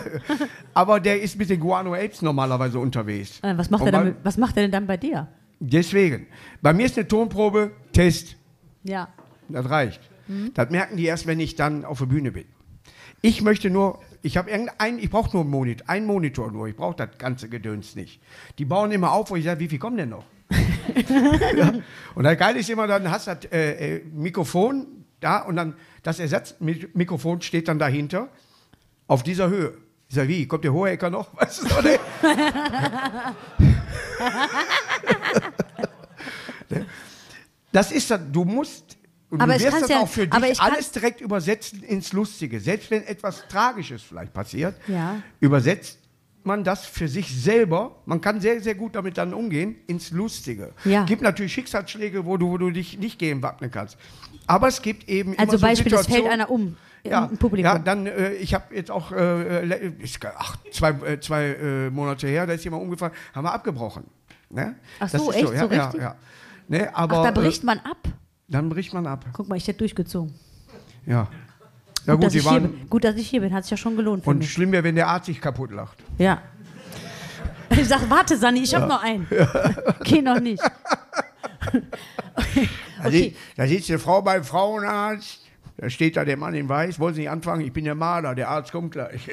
Aber 0.73 0.99
der 0.99 1.21
ist 1.21 1.37
mit 1.37 1.49
den 1.49 1.59
Guano 1.59 1.93
Apes 1.93 2.21
normalerweise 2.21 2.79
unterwegs. 2.79 3.39
Äh, 3.41 3.57
was, 3.57 3.69
macht 3.69 3.83
Und 3.83 3.87
er 3.87 3.91
dann, 3.91 4.15
was 4.23 4.37
macht 4.37 4.57
er 4.57 4.63
denn 4.63 4.71
dann 4.71 4.87
bei 4.87 4.97
dir? 4.97 5.27
Deswegen. 5.59 6.27
Bei 6.61 6.73
mir 6.73 6.87
ist 6.87 6.97
eine 6.97 7.07
Tonprobe 7.07 7.71
Test. 7.93 8.35
Ja. 8.83 9.07
Das 9.47 9.69
reicht. 9.69 10.01
Mhm. 10.27 10.51
Das 10.53 10.69
merken 10.69 10.97
die 10.97 11.05
erst, 11.05 11.27
wenn 11.27 11.39
ich 11.39 11.55
dann 11.55 11.85
auf 11.85 11.99
der 11.99 12.07
Bühne 12.07 12.31
bin. 12.31 12.45
Ich 13.21 13.41
möchte 13.41 13.69
nur, 13.69 14.01
ich 14.25 14.37
habe 14.37 14.49
irgendeinen, 14.49 14.97
ich 14.97 15.11
brauche 15.11 15.29
nur 15.33 15.43
einen 15.43 15.51
Monitor, 15.51 15.87
einen 15.87 16.07
Monitor 16.07 16.51
nur, 16.51 16.67
ich 16.67 16.75
brauche 16.75 16.95
das 16.95 17.09
ganze 17.19 17.47
Gedöns 17.47 17.95
nicht. 17.95 18.19
Die 18.57 18.65
bauen 18.65 18.91
immer 18.91 19.11
auf, 19.11 19.29
wo 19.29 19.35
ich 19.35 19.45
sage, 19.45 19.59
wie 19.59 19.67
viel 19.67 19.77
kommen 19.77 19.97
denn 19.97 20.09
noch? 20.09 20.25
ja. 21.55 21.73
Und 22.15 22.23
das 22.23 22.35
Geile 22.35 22.57
ist 22.59 22.69
immer, 22.71 22.87
dann 22.87 23.11
hast 23.11 23.27
du 23.27 23.35
das 23.35 23.51
äh, 23.51 23.97
äh, 23.97 24.03
Mikrofon 24.05 24.87
da 25.19 25.43
und 25.43 25.57
dann 25.57 25.75
das 26.01 26.19
Ersatzmikrofon 26.19 27.43
steht 27.43 27.67
dann 27.67 27.77
dahinter 27.77 28.29
auf 29.05 29.21
dieser 29.21 29.47
Höhe. 29.49 29.77
Ich 30.07 30.15
sage, 30.15 30.29
wie, 30.29 30.47
kommt 30.47 30.63
der 30.63 30.73
Hohecker 30.73 31.11
noch? 31.11 31.37
Weißt 31.39 31.61
du, 31.61 31.67
so, 31.67 31.81
ne? 31.81 31.99
Das 37.71 37.91
ist 37.91 38.09
dann, 38.09 38.31
du 38.31 38.43
musst, 38.43 38.97
und 39.35 39.41
Aber 39.41 39.53
du 39.53 39.59
ich 39.59 39.65
wirst 39.65 39.81
das 39.83 39.89
ja- 39.89 39.99
auch 39.99 40.07
für 40.09 40.27
dich 40.27 40.49
ich 40.51 40.59
alles 40.61 40.91
direkt 40.91 41.21
übersetzen 41.21 41.83
ins 41.83 42.11
Lustige. 42.13 42.59
Selbst 42.59 42.89
wenn 42.91 43.03
etwas 43.03 43.47
Tragisches 43.47 44.01
vielleicht 44.01 44.33
passiert, 44.33 44.75
Ja. 44.87 45.17
übersetzt 45.39 45.99
man 46.43 46.63
das 46.63 46.85
für 46.85 47.07
sich 47.07 47.35
selber, 47.35 47.95
man 48.05 48.21
kann 48.21 48.39
sehr, 48.39 48.61
sehr 48.61 48.75
gut 48.75 48.95
damit 48.95 49.17
dann 49.17 49.33
umgehen, 49.33 49.75
ins 49.87 50.11
Lustige. 50.11 50.73
Ja. 50.83 51.03
gibt 51.05 51.21
natürlich 51.23 51.53
Schicksalsschläge, 51.53 52.25
wo 52.25 52.37
du, 52.37 52.49
wo 52.51 52.57
du 52.57 52.69
dich 52.69 52.99
nicht 52.99 53.17
gegen 53.17 53.41
wappnen 53.41 53.71
kannst. 53.71 53.97
Aber 54.47 54.67
es 54.67 54.81
gibt 54.83 55.09
eben 55.09 55.31
Also 55.31 55.43
immer 55.43 55.57
so 55.57 55.65
Beispiel, 55.65 55.93
es 55.95 56.05
fällt 56.05 56.27
einer 56.27 56.49
um 56.51 56.77
ja, 57.03 57.25
im 57.25 57.37
Publikum. 57.37 57.65
ja, 57.71 57.79
dann, 57.79 58.05
äh, 58.07 58.33
ich 58.33 58.53
habe 58.53 58.75
jetzt 58.75 58.91
auch, 58.91 59.11
äh, 59.11 59.91
gar- 60.19 60.33
ach, 60.37 60.55
zwei, 60.71 60.89
äh, 60.91 61.19
zwei 61.19 61.45
äh, 61.45 61.89
Monate 61.89 62.27
her, 62.27 62.45
da 62.45 62.53
ist 62.53 62.63
jemand 62.63 62.83
umgefallen, 62.83 63.13
haben 63.33 63.43
wir 63.45 63.53
abgebrochen. 63.53 64.03
Ne? 64.51 64.75
Ach 64.99 65.09
Das 65.09 65.19
so, 65.21 65.29
ist 65.31 65.37
echt? 65.37 65.51
ja, 65.53 65.59
So 65.67 65.73
ja, 65.73 65.83
richtig? 65.85 66.01
Ja. 66.01 66.15
Ne, 66.67 66.95
aber, 66.95 67.19
Ach, 67.19 67.23
da 67.23 67.29
äh, 67.29 67.33
bricht 67.33 67.63
man 67.63 67.79
ab. 67.79 68.07
Dann 68.47 68.69
bricht 68.69 68.93
man 68.93 69.07
ab. 69.07 69.25
Guck 69.33 69.47
mal, 69.49 69.55
ich 69.55 69.67
hätte 69.67 69.79
durchgezogen. 69.79 70.33
Ja. 71.05 71.27
Ja 72.05 72.13
Gut, 72.13 72.21
gut, 72.21 72.23
dass 72.25 72.31
die 72.33 72.37
ich 72.39 72.43
hier 72.43 72.51
waren. 72.51 72.71
bin. 72.71 72.89
gut, 72.89 73.03
dass 73.03 73.15
ich 73.15 73.27
hier 73.27 73.41
bin, 73.41 73.53
hat 73.53 73.63
sich 73.63 73.71
ja 73.71 73.77
schon 73.77 73.95
gelohnt 73.95 74.23
für 74.23 74.29
Und 74.29 74.37
mich. 74.39 74.51
schlimm 74.51 74.71
wäre, 74.71 74.83
wenn 74.83 74.95
der 74.95 75.07
Arzt 75.07 75.25
sich 75.25 75.41
kaputt 75.41 75.71
lacht. 75.71 75.97
Ja. 76.17 76.41
Ich 77.71 77.87
sag, 77.89 78.07
warte, 78.09 78.37
Sani, 78.37 78.61
ich 78.61 78.73
habe 78.75 78.87
noch 78.87 79.03
einen. 79.03 79.27
Geh 80.03 80.21
noch 80.21 80.39
nicht. 80.39 80.61
Da, 82.35 83.07
Okay. 83.09 83.23
sitzt, 83.23 83.37
da 83.57 83.67
sitzt 83.67 83.89
eine 83.89 83.99
Frau 83.99 84.21
beim 84.21 84.43
Frauenarzt, 84.43 85.41
da 85.77 85.89
steht 85.89 86.15
da 86.17 86.25
der 86.25 86.37
Mann 86.37 86.53
in 86.55 86.67
Weiß, 86.69 86.99
wollen 86.99 87.13
Sie 87.13 87.21
nicht 87.21 87.29
anfangen? 87.29 87.61
Ich 87.61 87.71
bin 87.73 87.83
der 87.85 87.93
Maler, 87.95 88.33
der 88.33 88.49
Arzt 88.49 88.71
kommt 88.71 88.91
gleich. 88.93 89.27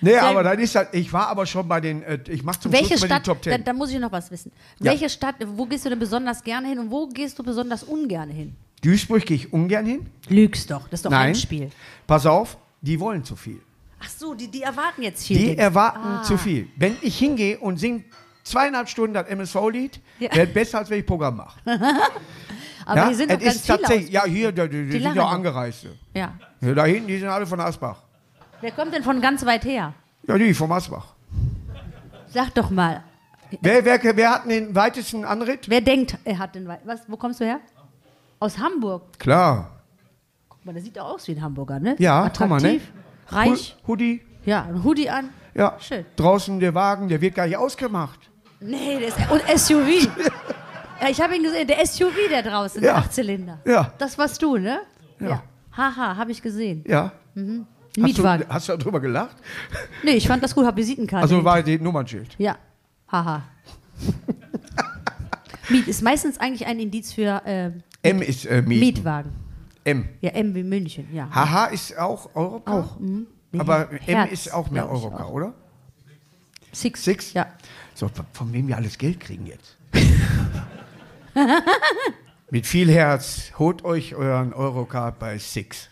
Nee, 0.00 0.16
aber 0.16 0.42
dann 0.42 0.58
ist 0.58 0.74
das, 0.74 0.88
ich 0.92 1.12
war 1.12 1.28
aber 1.28 1.46
schon 1.46 1.66
bei 1.68 1.80
den, 1.80 2.02
äh, 2.02 2.18
ich 2.28 2.42
mache 2.42 2.60
zum 2.60 2.72
Welche 2.72 2.88
Schluss 2.88 3.00
die 3.02 3.06
Stadt, 3.06 3.24
Top 3.24 3.42
da, 3.42 3.50
Ten. 3.52 3.64
da 3.64 3.72
muss 3.72 3.90
ich 3.90 3.98
noch 3.98 4.12
was 4.12 4.30
wissen. 4.30 4.52
Ja. 4.78 4.90
Welche 4.92 5.08
Stadt, 5.08 5.36
wo 5.46 5.66
gehst 5.66 5.84
du 5.84 5.90
denn 5.90 5.98
besonders 5.98 6.42
gerne 6.42 6.68
hin 6.68 6.78
und 6.78 6.90
wo 6.90 7.06
gehst 7.08 7.38
du 7.38 7.42
besonders 7.42 7.82
ungern 7.84 8.30
hin? 8.30 8.54
Duisburg 8.82 9.26
gehe 9.26 9.36
ich 9.36 9.52
ungern 9.52 9.86
hin. 9.86 10.06
Lügst 10.28 10.70
doch, 10.70 10.82
das 10.88 11.00
ist 11.00 11.04
doch 11.06 11.10
Nein. 11.10 11.28
ein 11.30 11.34
Spiel. 11.34 11.70
Pass 12.06 12.26
auf, 12.26 12.56
die 12.80 12.98
wollen 13.00 13.24
zu 13.24 13.34
viel. 13.36 13.60
Ach 14.00 14.08
so, 14.08 14.34
die, 14.34 14.46
die 14.48 14.62
erwarten 14.62 15.02
jetzt 15.02 15.26
viel. 15.26 15.36
Die 15.36 15.44
Dings. 15.46 15.58
erwarten 15.58 15.98
Ah. 16.06 16.22
zu 16.22 16.38
viel. 16.38 16.68
Wenn 16.76 16.96
ich 17.02 17.18
hingehe 17.18 17.58
und 17.58 17.78
singe 17.78 18.04
zweieinhalb 18.44 18.88
Stunden 18.88 19.14
das 19.14 19.26
MSV-Lied, 19.26 20.00
Ja. 20.20 20.32
wäre 20.34 20.46
besser, 20.46 20.78
als 20.78 20.90
wenn 20.90 21.00
ich 21.00 21.06
Programm 21.06 21.36
mache. 21.38 21.58
Aber 22.86 22.96
ja? 23.00 23.06
hier 23.08 23.16
sind 23.16 23.30
Es 23.30 23.36
doch 23.38 23.44
ganz 23.44 23.56
ist 23.56 23.66
viele 23.66 23.78
tatsächlich. 23.80 24.10
Ja, 24.12 24.24
hier, 24.24 24.52
da, 24.52 24.66
die, 24.66 24.86
die 24.86 25.00
sind 25.00 25.14
ja. 25.16 25.26
Angereiste. 25.26 25.88
Ja. 26.14 26.32
Ja, 26.60 26.74
da 26.74 26.84
hinten, 26.86 27.08
die 27.08 27.18
sind 27.18 27.28
alle 27.28 27.46
von 27.46 27.60
Asbach. 27.60 28.02
Wer 28.60 28.72
kommt 28.72 28.92
denn 28.94 29.02
von 29.02 29.20
ganz 29.20 29.44
weit 29.46 29.64
her? 29.64 29.94
Ja, 30.26 30.36
die 30.36 30.52
vom 30.54 30.70
Asbach. 30.72 31.14
Sag 32.26 32.54
doch 32.54 32.70
mal. 32.70 33.02
Wer, 33.62 33.84
wer, 33.84 34.16
wer 34.16 34.30
hat 34.30 34.46
den 34.50 34.74
weitesten 34.74 35.24
Anritt? 35.24 35.68
Wer 35.70 35.80
denkt, 35.80 36.18
er 36.24 36.38
hat 36.38 36.54
den 36.54 36.68
weit. 36.68 36.80
Was, 36.84 37.00
wo 37.08 37.16
kommst 37.16 37.40
du 37.40 37.44
her? 37.44 37.60
Aus 38.40 38.58
Hamburg. 38.58 39.18
Klar. 39.18 39.70
Guck 40.48 40.64
mal, 40.66 40.72
der 40.74 40.82
sieht 40.82 40.96
doch 40.96 41.06
aus 41.06 41.26
wie 41.28 41.32
ein 41.32 41.42
Hamburger, 41.42 41.78
ne? 41.80 41.96
Ja, 41.98 42.28
guck 42.28 42.48
mal, 42.48 42.60
ne? 42.60 42.80
Attraktiv, 42.80 42.92
reich. 43.28 43.76
Hoodie. 43.86 44.20
Ja, 44.44 44.64
ein 44.64 44.84
Hoodie 44.84 45.08
an. 45.08 45.30
Ja. 45.54 45.76
Schön. 45.80 46.04
Draußen 46.16 46.60
der 46.60 46.74
Wagen, 46.74 47.08
der 47.08 47.20
wird 47.20 47.34
gar 47.34 47.46
nicht 47.46 47.56
ausgemacht. 47.56 48.30
Nee, 48.60 48.98
das 49.00 49.16
ist, 49.16 49.30
und 49.30 49.58
SUV. 49.58 50.08
ja, 51.00 51.08
ich 51.08 51.20
habe 51.20 51.36
ihn 51.36 51.42
gesehen, 51.42 51.66
der 51.66 51.84
SUV 51.86 52.14
der 52.30 52.42
draußen, 52.42 52.82
Ja. 52.82 52.92
der 52.92 52.96
Achtzylinder. 52.98 53.60
Ja. 53.64 53.92
Das 53.98 54.18
warst 54.18 54.42
du, 54.42 54.56
ne? 54.56 54.80
Ja. 55.20 55.42
Haha, 55.76 56.16
habe 56.16 56.32
ich 56.32 56.42
gesehen. 56.42 56.84
Ja. 56.86 57.12
Hast 58.02 58.16
du, 58.18 58.22
Mietwagen. 58.22 58.46
hast 58.48 58.68
du 58.68 58.76
darüber 58.76 59.00
gelacht? 59.00 59.36
Nee, 60.04 60.12
ich 60.12 60.26
fand 60.28 60.42
das 60.42 60.54
gut, 60.54 60.64
hab 60.66 60.76
Visitenkarte. 60.76 61.22
Also 61.22 61.44
war 61.44 61.62
die 61.62 61.78
Nummernschild. 61.78 62.34
ja, 62.38 62.56
haha. 63.10 63.42
Miet 65.70 65.86
ist 65.88 66.02
meistens 66.02 66.38
eigentlich 66.38 66.66
ein 66.66 66.78
Indiz 66.80 67.12
für 67.12 67.42
äh, 67.44 67.70
M 68.02 68.22
ist 68.22 68.46
äh, 68.46 68.62
Mieten. 68.62 68.80
Mietwagen. 68.80 69.32
M. 69.84 70.08
Ja, 70.20 70.30
M 70.30 70.54
wie 70.54 70.62
München, 70.62 71.08
ja. 71.12 71.28
HH 71.30 71.66
ist 71.72 71.98
auch 71.98 72.30
Europa? 72.34 72.72
Auch. 72.80 72.98
Mhm. 73.00 73.26
Nee, 73.52 73.60
Aber 73.60 73.90
M 73.90 73.98
Herz, 73.98 74.32
ist 74.32 74.52
auch 74.54 74.70
mehr 74.70 74.88
Europa, 74.88 75.24
auch. 75.24 75.32
oder? 75.32 75.54
Six. 76.72 77.04
Six? 77.04 77.32
Ja. 77.32 77.46
So, 77.94 78.10
von 78.32 78.52
wem 78.52 78.68
wir 78.68 78.76
alles 78.76 78.96
Geld 78.98 79.20
kriegen 79.20 79.46
jetzt? 79.46 79.76
Mit 82.50 82.66
viel 82.66 82.90
Herz, 82.90 83.52
holt 83.58 83.84
euch 83.84 84.14
euren 84.14 84.52
Eurocard 84.52 85.18
bei 85.18 85.38
Six. 85.38 85.88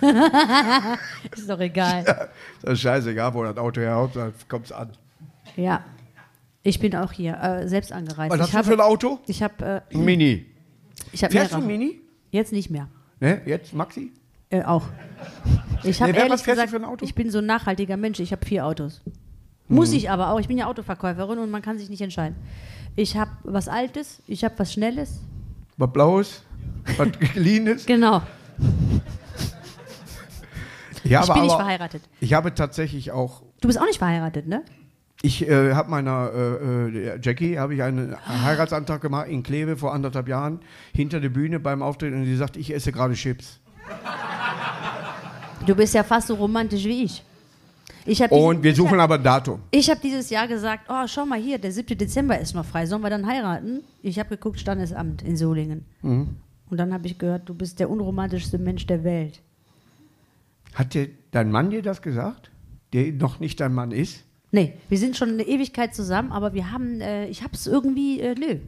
Ist 1.36 1.48
doch 1.48 1.60
egal. 1.60 2.04
Das 2.62 2.72
ist 2.74 2.80
scheißegal, 2.80 3.32
wo 3.34 3.42
das 3.44 3.56
Auto 3.56 3.80
herhaut, 3.80 4.14
dann 4.16 4.32
kommt 4.48 4.66
es 4.66 4.72
an. 4.72 4.90
ja. 5.56 5.84
Ich 6.62 6.80
bin 6.80 6.96
auch 6.96 7.12
hier, 7.12 7.40
äh, 7.40 7.68
selbst 7.68 7.92
angereist. 7.92 8.36
Was 8.36 8.48
ich 8.48 8.52
hast 8.56 8.66
du 8.68 8.72
für 8.74 8.82
ein 8.82 8.84
Auto? 8.84 9.20
Ich 9.28 9.40
habe 9.40 9.82
äh, 9.92 9.94
Ein 9.96 10.04
Mini. 10.04 10.46
ich 11.12 11.22
hab 11.22 11.30
Fährst 11.30 11.52
du 11.52 11.58
mehrere. 11.58 11.78
Mini? 11.78 12.00
Jetzt 12.32 12.50
nicht 12.52 12.70
mehr. 12.70 12.88
Ne? 13.20 13.40
Jetzt, 13.46 13.72
Maxi? 13.72 14.10
Äh, 14.50 14.62
auch. 14.64 14.82
Ich 15.84 16.00
habe 16.02 16.10
Nee, 16.10 16.16
wer- 16.16 16.22
ehrlich 16.24 16.32
was 16.32 16.42
fährst 16.42 16.58
du 16.58 16.64
gesagt, 16.64 16.70
für 16.70 16.76
ein 16.76 16.84
Auto? 16.84 17.04
ich 17.04 17.14
bin 17.14 17.30
so 17.30 17.38
ein 17.38 17.46
nachhaltiger 17.46 17.96
Mensch. 17.96 18.18
Ich 18.18 18.32
habe 18.32 18.44
vier 18.44 18.66
Autos. 18.66 19.00
Muss 19.68 19.90
Mhm. 19.90 19.96
ich 19.96 20.10
aber 20.10 20.30
auch. 20.30 20.40
Ich 20.40 20.48
bin 20.48 20.58
ja 20.58 20.66
Autoverkäuferin 20.66 21.38
und 21.38 21.50
man 21.52 21.62
kann 21.62 21.78
sich 21.78 21.88
nicht 21.88 22.00
entscheiden. 22.00 22.34
Ich 22.96 23.16
habe 23.16 23.30
was 23.44 23.68
Altes, 23.68 24.20
ich 24.26 24.42
habe 24.42 24.54
was 24.58 24.72
Schnelles. 24.72 25.20
Was 25.76 25.92
Blaues? 25.92 26.42
Was 26.96 27.08
Geliehenes? 27.34 27.86
Genau. 27.86 28.22
Ja, 31.08 31.20
ich 31.22 31.24
aber, 31.30 31.34
bin 31.34 31.42
nicht 31.44 31.52
aber 31.52 31.62
verheiratet. 31.64 32.02
Ich 32.20 32.34
habe 32.34 32.54
tatsächlich 32.54 33.12
auch 33.12 33.42
Du 33.60 33.68
bist 33.68 33.80
auch 33.80 33.86
nicht 33.86 33.98
verheiratet, 33.98 34.46
ne? 34.46 34.62
Ich 35.22 35.48
äh, 35.48 35.72
habe 35.74 35.90
meiner 35.90 36.30
äh, 36.32 36.88
äh, 36.88 37.18
Jackie 37.22 37.58
habe 37.58 37.74
ich 37.74 37.82
einen 37.82 38.14
Heiratsantrag 38.26 39.00
gemacht 39.00 39.28
in 39.28 39.42
Kleve 39.42 39.76
vor 39.76 39.94
anderthalb 39.94 40.28
Jahren 40.28 40.60
hinter 40.94 41.20
der 41.20 41.30
Bühne 41.30 41.58
beim 41.58 41.82
Auftritt 41.82 42.12
und 42.12 42.24
sie 42.26 42.36
sagt, 42.36 42.56
ich 42.56 42.72
esse 42.72 42.92
gerade 42.92 43.14
Chips. 43.14 43.60
Du 45.66 45.74
bist 45.74 45.94
ja 45.94 46.04
fast 46.04 46.28
so 46.28 46.34
romantisch 46.34 46.84
wie 46.84 47.04
ich. 47.04 47.24
Ich 48.04 48.20
Und 48.30 48.62
wir 48.62 48.74
suchen 48.74 48.98
hab- 48.98 49.04
aber 49.04 49.14
ein 49.16 49.24
Datum. 49.24 49.60
Ich 49.72 49.90
habe 49.90 49.98
dieses 50.00 50.30
Jahr 50.30 50.46
gesagt, 50.46 50.84
oh, 50.88 51.06
schau 51.08 51.26
mal 51.26 51.40
hier, 51.40 51.58
der 51.58 51.72
7. 51.72 51.98
Dezember 51.98 52.38
ist 52.38 52.54
noch 52.54 52.64
frei, 52.64 52.86
sollen 52.86 53.02
wir 53.02 53.10
dann 53.10 53.26
heiraten? 53.26 53.82
Ich 54.00 54.18
habe 54.20 54.28
geguckt, 54.30 54.60
Standesamt 54.60 55.22
in 55.22 55.36
Solingen. 55.36 55.84
Mhm. 56.02 56.36
Und 56.70 56.76
dann 56.76 56.92
habe 56.92 57.06
ich 57.06 57.18
gehört, 57.18 57.48
du 57.48 57.54
bist 57.54 57.80
der 57.80 57.90
unromantischste 57.90 58.58
Mensch 58.58 58.86
der 58.86 59.02
Welt. 59.02 59.40
Hat 60.76 60.94
dir 60.94 61.08
dein 61.32 61.50
Mann 61.50 61.70
dir 61.70 61.82
das 61.82 62.02
gesagt? 62.02 62.50
Der 62.92 63.10
noch 63.12 63.40
nicht 63.40 63.58
dein 63.60 63.72
Mann 63.74 63.90
ist? 63.90 64.24
Nee, 64.52 64.74
wir 64.88 64.98
sind 64.98 65.16
schon 65.16 65.30
eine 65.30 65.42
Ewigkeit 65.42 65.94
zusammen, 65.94 66.30
aber 66.30 66.54
wir 66.54 66.70
haben, 66.70 67.00
äh, 67.00 67.26
ich 67.26 67.42
habe 67.42 67.54
es 67.54 67.66
irgendwie, 67.66 68.20
äh, 68.20 68.34
nö. 68.38 68.58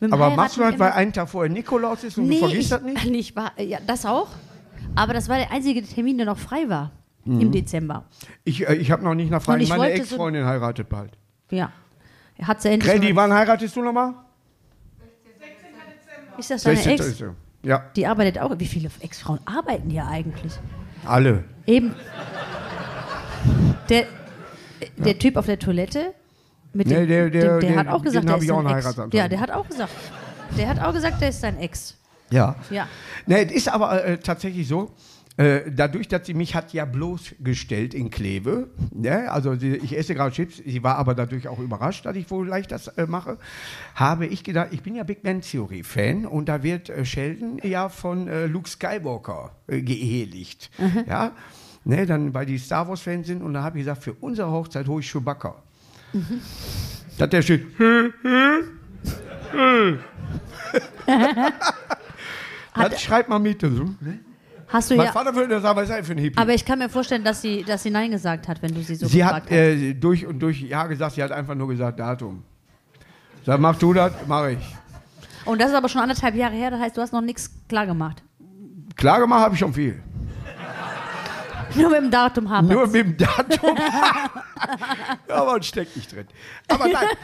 Mit 0.00 0.12
Aber 0.12 0.24
Heiraten 0.24 0.36
machst 0.36 0.56
du 0.56 0.60
das, 0.62 0.70
immer- 0.74 0.80
weil 0.86 0.92
einen 0.92 1.12
Tag 1.12 1.28
vorher 1.28 1.50
Nikolaus 1.52 2.04
ist 2.04 2.18
und 2.18 2.26
nee, 2.26 2.34
du 2.40 2.46
vergisst 2.48 2.62
ich, 2.62 2.68
das 2.70 2.82
nicht? 2.82 3.06
nicht 3.10 3.36
wahr, 3.36 3.52
ja, 3.60 3.78
das 3.86 4.04
auch. 4.04 4.28
Aber 4.94 5.12
das 5.14 5.28
war 5.28 5.36
der 5.38 5.52
einzige 5.52 5.82
Termin, 5.82 6.16
der 6.16 6.26
noch 6.26 6.38
frei 6.38 6.68
war 6.68 6.92
im 7.24 7.50
Dezember. 7.50 8.04
Ich, 8.44 8.68
äh, 8.68 8.74
ich 8.76 8.90
habe 8.90 9.02
noch 9.04 9.14
nicht 9.14 9.30
nach 9.30 9.42
ich 9.42 9.48
Meine 9.48 9.68
wollte 9.68 9.96
so- 9.96 10.02
Ex-Freundin 10.02 10.44
heiratet 10.44 10.88
bald. 10.88 11.18
Ja. 11.50 11.72
Hat 12.42 12.62
sie 12.62 12.68
endlich. 12.70 12.92
Grady, 12.92 13.14
wann 13.16 13.32
heiratest 13.32 13.74
du 13.76 13.82
nochmal? 13.82 14.14
ist 16.38 16.50
das 16.50 16.62
deine 16.62 16.76
16. 16.76 17.28
Ex? 17.28 17.34
Ja, 17.64 17.84
Die 17.96 18.06
arbeitet 18.06 18.38
auch. 18.40 18.56
Wie 18.58 18.66
viele 18.66 18.90
Ex-Frauen 19.00 19.40
arbeiten 19.44 19.90
hier 19.90 20.06
eigentlich? 20.06 20.52
Alle. 21.08 21.44
Eben. 21.66 21.94
Der, 23.88 24.04
der 24.96 25.18
Typ 25.18 25.36
auf 25.36 25.46
der 25.46 25.58
Toilette, 25.58 26.12
mit 26.72 26.86
Nee, 26.88 26.94
dem, 27.06 27.08
der- 27.08 27.30
der- 27.30 27.30
dem, 27.30 27.60
der 27.60 27.70
den- 27.70 27.78
hat 27.78 27.88
auch 27.88 28.02
gesagt, 28.02 28.28
der 28.28 28.36
ist 28.36 28.44
ich 28.44 28.52
auch 28.52 28.62
sein 28.62 28.66
einen 28.66 28.78
Ex. 28.78 29.14
Ja, 29.14 29.28
der 29.28 29.40
hat 29.40 29.50
auch 29.50 29.68
gesagt. 29.68 29.92
Der 30.58 30.68
hat 30.68 30.80
auch 30.80 30.92
gesagt, 30.92 31.20
der 31.20 31.28
ist 31.30 31.40
sein 31.40 31.58
Ex. 31.58 31.96
Ja. 32.30 32.56
Ja. 32.70 32.88
Ne, 33.26 33.46
es 33.46 33.52
ist 33.52 33.68
aber 33.68 34.04
äh, 34.04 34.18
tatsächlich 34.18 34.66
so, 34.66 34.90
äh, 35.36 35.70
dadurch, 35.70 36.08
dass 36.08 36.26
sie 36.26 36.34
mich 36.34 36.54
hat 36.54 36.72
ja 36.72 36.84
bloßgestellt 36.84 37.92
in 37.94 38.10
Kleve, 38.10 38.68
ne? 38.90 39.30
also 39.30 39.52
ich 39.52 39.96
esse 39.96 40.14
gerade 40.14 40.34
Chips, 40.34 40.62
sie 40.64 40.82
war 40.82 40.96
aber 40.96 41.14
dadurch 41.14 41.46
auch 41.48 41.58
überrascht, 41.58 42.06
dass 42.06 42.16
ich 42.16 42.30
wohl 42.30 42.48
leicht 42.48 42.72
das 42.72 42.88
äh, 42.88 43.06
mache, 43.06 43.38
habe 43.94 44.26
ich 44.26 44.44
gedacht, 44.44 44.68
ich 44.70 44.82
bin 44.82 44.94
ja 44.94 45.02
Big 45.04 45.22
Bang 45.22 45.42
Theory 45.42 45.82
Fan 45.82 46.24
und 46.24 46.48
da 46.48 46.62
wird 46.62 46.88
äh, 46.88 47.04
Sheldon 47.04 47.60
ja 47.62 47.88
von 47.88 48.28
äh, 48.28 48.46
Luke 48.46 48.68
Skywalker 48.68 49.54
äh, 49.66 49.82
geehelicht, 49.82 50.70
ja, 51.06 51.32
ne, 51.84 52.06
dann 52.06 52.32
weil 52.32 52.46
die 52.46 52.58
Star 52.58 52.88
Wars 52.88 53.02
Fans 53.02 53.26
sind 53.26 53.42
und 53.42 53.52
da 53.54 53.62
habe 53.62 53.78
ich 53.78 53.84
gesagt, 53.84 54.04
für 54.04 54.14
unsere 54.14 54.50
Hochzeit 54.50 54.88
hole 54.88 55.00
ich 55.00 55.10
Chewbacca. 55.10 55.62
Dass 57.18 57.28
der 57.28 57.42
steht, 57.42 57.66
das 62.74 63.02
schreibt 63.02 63.28
mal 63.28 63.38
mit. 63.38 63.60
So, 63.60 63.68
ne? 63.68 64.20
Hast 64.68 64.90
du 64.90 64.96
Mein 64.96 65.06
ja. 65.06 65.12
Vater 65.12 65.34
würde 65.34 65.60
sagen, 65.60 65.76
was 65.76 65.88
ist 65.88 65.96
das 65.96 66.06
für 66.06 66.12
ein 66.12 66.18
Hippie? 66.18 66.38
Aber 66.38 66.52
ich 66.52 66.64
kann 66.64 66.78
mir 66.78 66.88
vorstellen, 66.88 67.22
dass 67.24 67.40
sie, 67.40 67.62
dass 67.62 67.82
sie 67.82 67.90
Nein 67.90 68.10
gesagt 68.10 68.48
hat, 68.48 68.62
wenn 68.62 68.74
du 68.74 68.82
sie 68.82 68.96
so 68.96 69.06
sie 69.06 69.18
gefragt 69.18 69.46
hat 69.46 69.50
hast. 69.50 69.56
äh, 69.56 69.94
durch 69.94 70.26
und 70.26 70.40
durch 70.40 70.60
Ja 70.62 70.86
gesagt, 70.86 71.14
sie 71.14 71.22
hat 71.22 71.30
einfach 71.32 71.54
nur 71.54 71.68
gesagt 71.68 72.00
Datum. 72.00 72.42
Sag, 73.44 73.60
mach 73.60 73.76
du 73.76 73.92
das, 73.92 74.12
mach 74.26 74.48
ich. 74.48 74.76
Und 75.44 75.60
das 75.60 75.70
ist 75.70 75.76
aber 75.76 75.88
schon 75.88 76.00
anderthalb 76.00 76.34
Jahre 76.34 76.54
her, 76.54 76.72
das 76.72 76.80
heißt, 76.80 76.96
du 76.96 77.00
hast 77.00 77.12
noch 77.12 77.20
nichts 77.20 77.50
klar 77.68 77.86
gemacht. 77.86 78.22
Klar 78.96 79.20
gemacht 79.20 79.40
habe 79.40 79.54
ich 79.54 79.60
schon 79.60 79.72
viel. 79.72 80.02
Nur 81.76 81.90
mit 81.90 82.00
dem 82.00 82.10
Datum 82.10 82.50
haben 82.50 82.66
Nur 82.66 82.86
mit 82.88 82.94
dem 82.94 83.16
Datum. 83.16 83.76
aber 85.28 85.58
es 85.58 85.66
steckt 85.66 85.94
nicht 85.94 86.12
drin. 86.12 86.26
Aber 86.68 86.88
nein. 86.88 87.06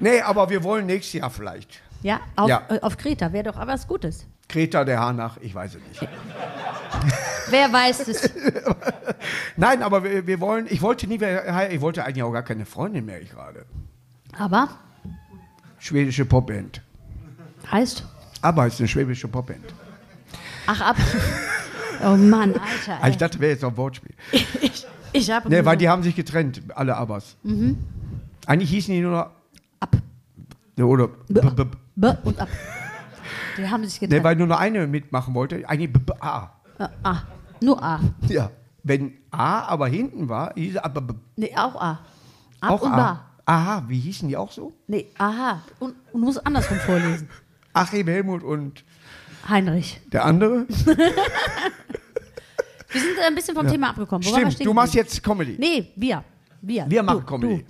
Nee, 0.00 0.20
aber 0.20 0.50
wir 0.50 0.64
wollen 0.64 0.86
nächstes 0.86 1.20
Jahr 1.20 1.30
vielleicht. 1.30 1.80
Ja, 2.02 2.18
auf, 2.34 2.48
Ja. 2.48 2.62
Äh, 2.68 2.80
auf 2.80 2.96
Kreta 2.96 3.32
wäre 3.32 3.44
doch 3.44 3.56
aber 3.56 3.72
was 3.72 3.86
Gutes. 3.86 4.26
Kreta, 4.54 4.84
der 4.84 5.00
Hanach, 5.00 5.36
ich 5.40 5.52
weiß 5.52 5.74
es 5.74 5.80
nicht. 5.88 6.08
Wer 7.50 7.72
weiß 7.72 8.06
es? 8.06 8.30
Nein, 9.56 9.82
aber 9.82 10.04
wir, 10.04 10.28
wir 10.28 10.38
wollen, 10.38 10.66
ich 10.70 10.80
wollte 10.80 11.08
nie, 11.08 11.18
ich 11.70 11.80
wollte 11.80 12.04
eigentlich 12.04 12.22
auch 12.22 12.30
gar 12.32 12.44
keine 12.44 12.64
Freundin 12.64 13.04
mehr, 13.04 13.20
ich 13.20 13.30
gerade. 13.30 13.66
Aber 14.38 14.68
Schwedische 15.80 16.24
Popband. 16.24 16.82
heißt. 17.72 18.04
Aber 18.42 18.68
ist 18.68 18.78
eine 18.78 18.86
schwäbische 18.86 19.26
Popband. 19.26 19.64
Ach 20.68 20.80
ab. 20.80 20.96
Oh 22.04 22.16
Mann, 22.16 22.52
Alter. 22.54 23.00
Ah, 23.00 23.06
Ey. 23.06 23.10
Ich 23.10 23.16
dachte, 23.16 23.40
wäre 23.40 23.52
jetzt 23.54 23.64
ein 23.64 23.76
Wortspiel. 23.76 24.14
Ich, 24.30 24.86
ich 25.12 25.30
habe 25.32 25.48
Nee, 25.48 25.64
weil 25.64 25.76
die 25.76 25.88
haben 25.88 26.04
sich 26.04 26.14
getrennt, 26.14 26.62
alle 26.76 26.94
Abbas. 26.96 27.34
Eigentlich 28.46 28.70
hießen 28.70 28.94
die 28.94 29.00
nur 29.00 29.10
noch. 29.10 29.30
ab. 29.80 29.96
Oder. 30.78 31.08
B- 31.08 31.40
B- 31.40 31.50
B- 31.50 31.64
B 31.96 32.08
und 32.22 32.38
ab. 32.38 32.48
Die 33.56 33.68
haben 33.68 33.84
sich 33.84 34.00
getrennt. 34.00 34.24
weil 34.24 34.36
nur 34.36 34.46
noch 34.46 34.58
eine 34.58 34.86
mitmachen 34.86 35.34
wollte. 35.34 35.68
Eigentlich 35.68 35.92
B- 35.92 35.98
B- 36.00 36.12
A. 36.20 36.50
äh, 36.78 36.88
A. 37.02 37.22
Nur 37.60 37.82
A. 37.82 38.00
Ja. 38.28 38.50
Wenn 38.82 39.14
A 39.30 39.60
aber 39.62 39.88
hinten 39.88 40.28
war, 40.28 40.52
hieß 40.54 40.76
es 40.76 40.78
A. 40.82 40.88
B- 40.88 41.14
Nee, 41.36 41.52
auch 41.56 41.74
A. 41.80 42.00
Ab 42.60 42.70
Auch 42.70 42.82
und 42.82 42.92
A. 42.92 42.96
Ba. 42.96 43.24
Aha, 43.46 43.84
wie 43.88 43.98
hießen 43.98 44.28
die 44.28 44.36
auch 44.36 44.50
so? 44.50 44.72
Nee, 44.86 45.06
aha. 45.18 45.60
Und, 45.78 45.94
und 46.12 46.20
muss 46.22 46.38
andersrum 46.38 46.78
vorlesen. 46.78 47.28
Achim, 47.74 48.06
Helmut 48.08 48.42
und 48.42 48.84
Heinrich. 49.48 50.00
der 50.12 50.24
andere? 50.24 50.66
Wir 52.90 53.00
sind 53.00 53.18
ein 53.26 53.34
bisschen 53.34 53.54
vom 53.56 53.66
Thema 53.68 53.90
abgekommen. 53.90 54.22
Stimmt, 54.22 54.64
du 54.64 54.72
machst 54.72 54.94
jetzt 54.94 55.22
Comedy. 55.22 55.56
Nee, 55.58 55.90
wir. 55.96 56.22
Wir. 56.62 56.88
Wir 56.88 57.00
Du, 57.00 57.06
machen 57.06 57.26
Comedy. 57.26 57.58
Du. 57.58 57.64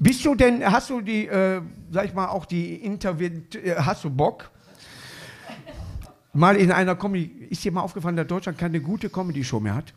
Bist 0.00 0.24
du 0.24 0.34
denn, 0.34 0.64
hast 0.70 0.90
du 0.90 1.00
die, 1.00 1.26
äh, 1.28 1.62
sag 1.92 2.06
ich 2.06 2.14
mal, 2.14 2.26
auch 2.28 2.44
die 2.44 2.74
Interview, 2.84 3.28
äh, 3.62 3.76
hast 3.76 4.02
du 4.04 4.10
Bock? 4.10 4.50
Mal 6.34 6.56
in 6.56 6.72
einer 6.72 6.96
Comedy, 6.96 7.46
ist 7.50 7.62
dir 7.64 7.72
mal 7.72 7.82
aufgefallen, 7.82 8.16
dass 8.16 8.26
Deutschland 8.26 8.58
keine 8.58 8.80
gute 8.80 9.10
Comedy-Show 9.10 9.60
mehr 9.60 9.74
hat? 9.74 9.92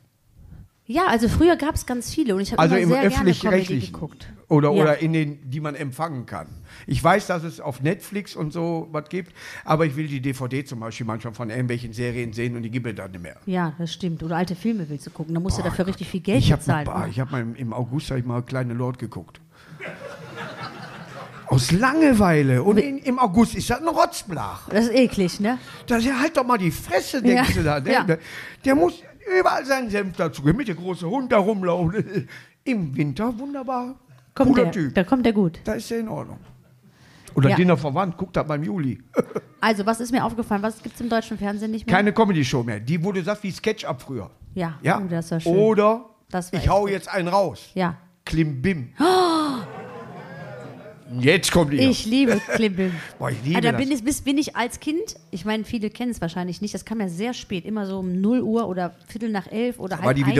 Ja, 0.87 1.07
also 1.07 1.27
früher 1.29 1.55
gab 1.55 1.73
es 1.73 1.87
ganz 1.87 2.13
viele 2.13 2.35
und 2.35 2.41
ich 2.41 2.51
habe 2.51 2.61
Also 2.61 2.75
immer 2.75 3.01
im 3.01 3.09
sehr 3.09 3.23
gerne 3.23 3.33
Comedy 3.33 3.79
geguckt. 3.79 4.31
Oder, 4.49 4.71
Ja. 4.71 4.81
oder 4.83 4.97
in 4.99 5.13
den, 5.13 5.49
die 5.49 5.59
man 5.59 5.73
empfangen 5.73 6.27
kann. 6.27 6.45
Ich 6.85 7.03
weiß, 7.03 7.25
dass 7.25 7.43
es 7.43 7.59
auf 7.59 7.81
Netflix 7.81 8.35
und 8.35 8.53
so 8.53 8.87
was 8.91 9.09
gibt, 9.09 9.33
aber 9.63 9.87
ich 9.87 9.95
will 9.95 10.07
die 10.07 10.21
DVD 10.21 10.63
zum 10.63 10.81
Beispiel 10.81 11.07
manchmal 11.07 11.33
von 11.33 11.49
irgendwelchen 11.49 11.91
Serien 11.93 12.33
sehen 12.33 12.55
und 12.55 12.61
die 12.61 12.69
gibt 12.69 12.85
es 12.85 12.93
dann 12.93 13.09
nicht 13.09 13.23
mehr. 13.23 13.37
Ja, 13.47 13.73
das 13.79 13.93
stimmt. 13.93 14.21
Oder 14.21 14.35
alte 14.35 14.55
Filme 14.55 14.87
willst 14.87 15.07
du 15.07 15.09
gucken. 15.09 15.33
Da 15.33 15.39
musst 15.39 15.57
du 15.57 15.63
dafür 15.63 15.87
richtig 15.87 16.07
viel 16.07 16.19
Geld 16.21 16.37
Ich 16.39 16.51
habe 16.51 16.59
bezahlen. 16.59 16.85
mal, 16.85 17.09
ich 17.09 17.19
hab 17.19 17.31
mal 17.31 17.41
im, 17.41 17.55
im 17.55 17.73
August 17.73 18.11
hab 18.11 18.17
ich 18.19 18.25
mal 18.25 18.43
Kleine 18.43 18.75
Lord 18.75 18.99
geguckt. 18.99 19.41
Aus 21.47 21.71
Langeweile. 21.71 22.63
Und 22.63 22.77
in, 22.77 22.97
im 22.99 23.19
August 23.19 23.55
ist 23.55 23.69
das 23.69 23.79
ein 23.81 23.87
Rotzblach. 23.87 24.69
Das 24.69 24.85
ist 24.85 24.93
eklig, 24.93 25.39
ne? 25.39 25.57
Da 25.87 25.97
ja, 25.97 26.19
halt 26.19 26.35
doch 26.37 26.45
mal 26.45 26.57
die 26.57 26.71
Fresse, 26.71 27.21
denkst 27.21 27.49
Ja, 27.49 27.55
du 27.55 27.63
da. 27.63 27.79
Ne? 27.79 27.91
ja. 27.91 28.17
Der, 28.65 28.75
muss 28.75 29.01
überall 29.39 29.65
seinen 29.65 29.89
Senf 29.89 30.15
dazu 30.17 30.41
geben, 30.43 30.57
mit 30.57 30.67
der 30.67 30.75
große 30.75 31.07
Hund 31.09 31.31
da 31.31 31.37
rumlaufen. 31.37 32.27
Im 32.63 32.95
Winter 32.95 33.37
wunderbar. 33.37 33.95
Kommt 34.33 34.49
Cooler 34.51 34.63
der, 34.63 34.71
Typ. 34.71 34.95
Da 34.95 35.03
kommt 35.03 35.25
der 35.25 35.33
gut. 35.33 35.59
Da 35.63 35.73
ist 35.73 35.89
er 35.91 35.99
in 35.99 36.07
Ordnung. 36.09 36.39
Oder 37.35 37.49
Ja. 37.49 37.55
Dinner 37.55 37.77
verwandt, 37.77 38.17
guckt 38.17 38.35
das 38.35 38.47
beim 38.47 38.63
Juli. 38.63 39.01
Also, 39.61 39.83
was 39.83 39.99
ist 39.99 40.11
mir 40.11 40.23
aufgefallen? 40.23 40.61
Was 40.61 40.83
gibt 40.83 40.93
es 40.93 41.01
im 41.01 41.09
deutschen 41.09 41.39
Fernsehen 41.39 41.71
nicht 41.71 41.87
mehr? 41.87 41.95
Keine 41.95 42.13
Comedy-Show 42.13 42.61
mehr. 42.61 42.79
Die 42.79 43.03
wurde 43.03 43.23
das 43.23 43.41
wie 43.41 43.49
Sketch-Up 43.49 43.99
früher. 43.99 44.29
Ja, 44.53 44.77
Ja. 44.83 44.99
oh, 45.03 45.07
das 45.09 45.31
war 45.31 45.39
schön. 45.39 45.55
Oder 45.55 46.05
Das 46.29 46.53
ich 46.53 46.69
hau 46.69 46.81
gut. 46.81 46.91
jetzt 46.91 47.07
einen 47.09 47.29
raus. 47.29 47.71
Ja. 47.73 47.97
Klimbim. 48.25 48.89
Jetzt 51.19 51.51
kommt 51.51 51.73
die. 51.73 51.77
Ich 51.77 52.05
liebe 52.05 52.39
Klimbim. 52.55 52.91
Boah, 53.19 53.29
ich 53.31 53.37
liebe 53.43 53.57
Ah, 53.57 53.61
da 53.61 53.71
das. 53.71 53.81
bin 53.81 53.91
ich, 53.91 54.03
bis, 54.03 54.21
bin 54.21 54.37
ich 54.37 54.55
als 54.55 54.79
Kind, 54.79 55.15
ich 55.31 55.45
meine, 55.45 55.63
viele 55.63 55.89
kennen 55.89 56.11
es 56.11 56.21
wahrscheinlich 56.21 56.61
nicht, 56.61 56.73
das 56.73 56.85
kam 56.85 56.99
ja 56.99 57.07
sehr 57.09 57.33
spät, 57.33 57.65
immer 57.65 57.85
so 57.85 57.99
um 57.99 58.19
0 58.21 58.41
Uhr 58.41 58.67
oder 58.67 58.95
Viertel 59.07 59.29
nach 59.29 59.51
elf 59.51 59.79
oder 59.79 59.97
halb 59.97 60.05
war 60.05 60.13
die 60.13 60.23
eins. 60.23 60.35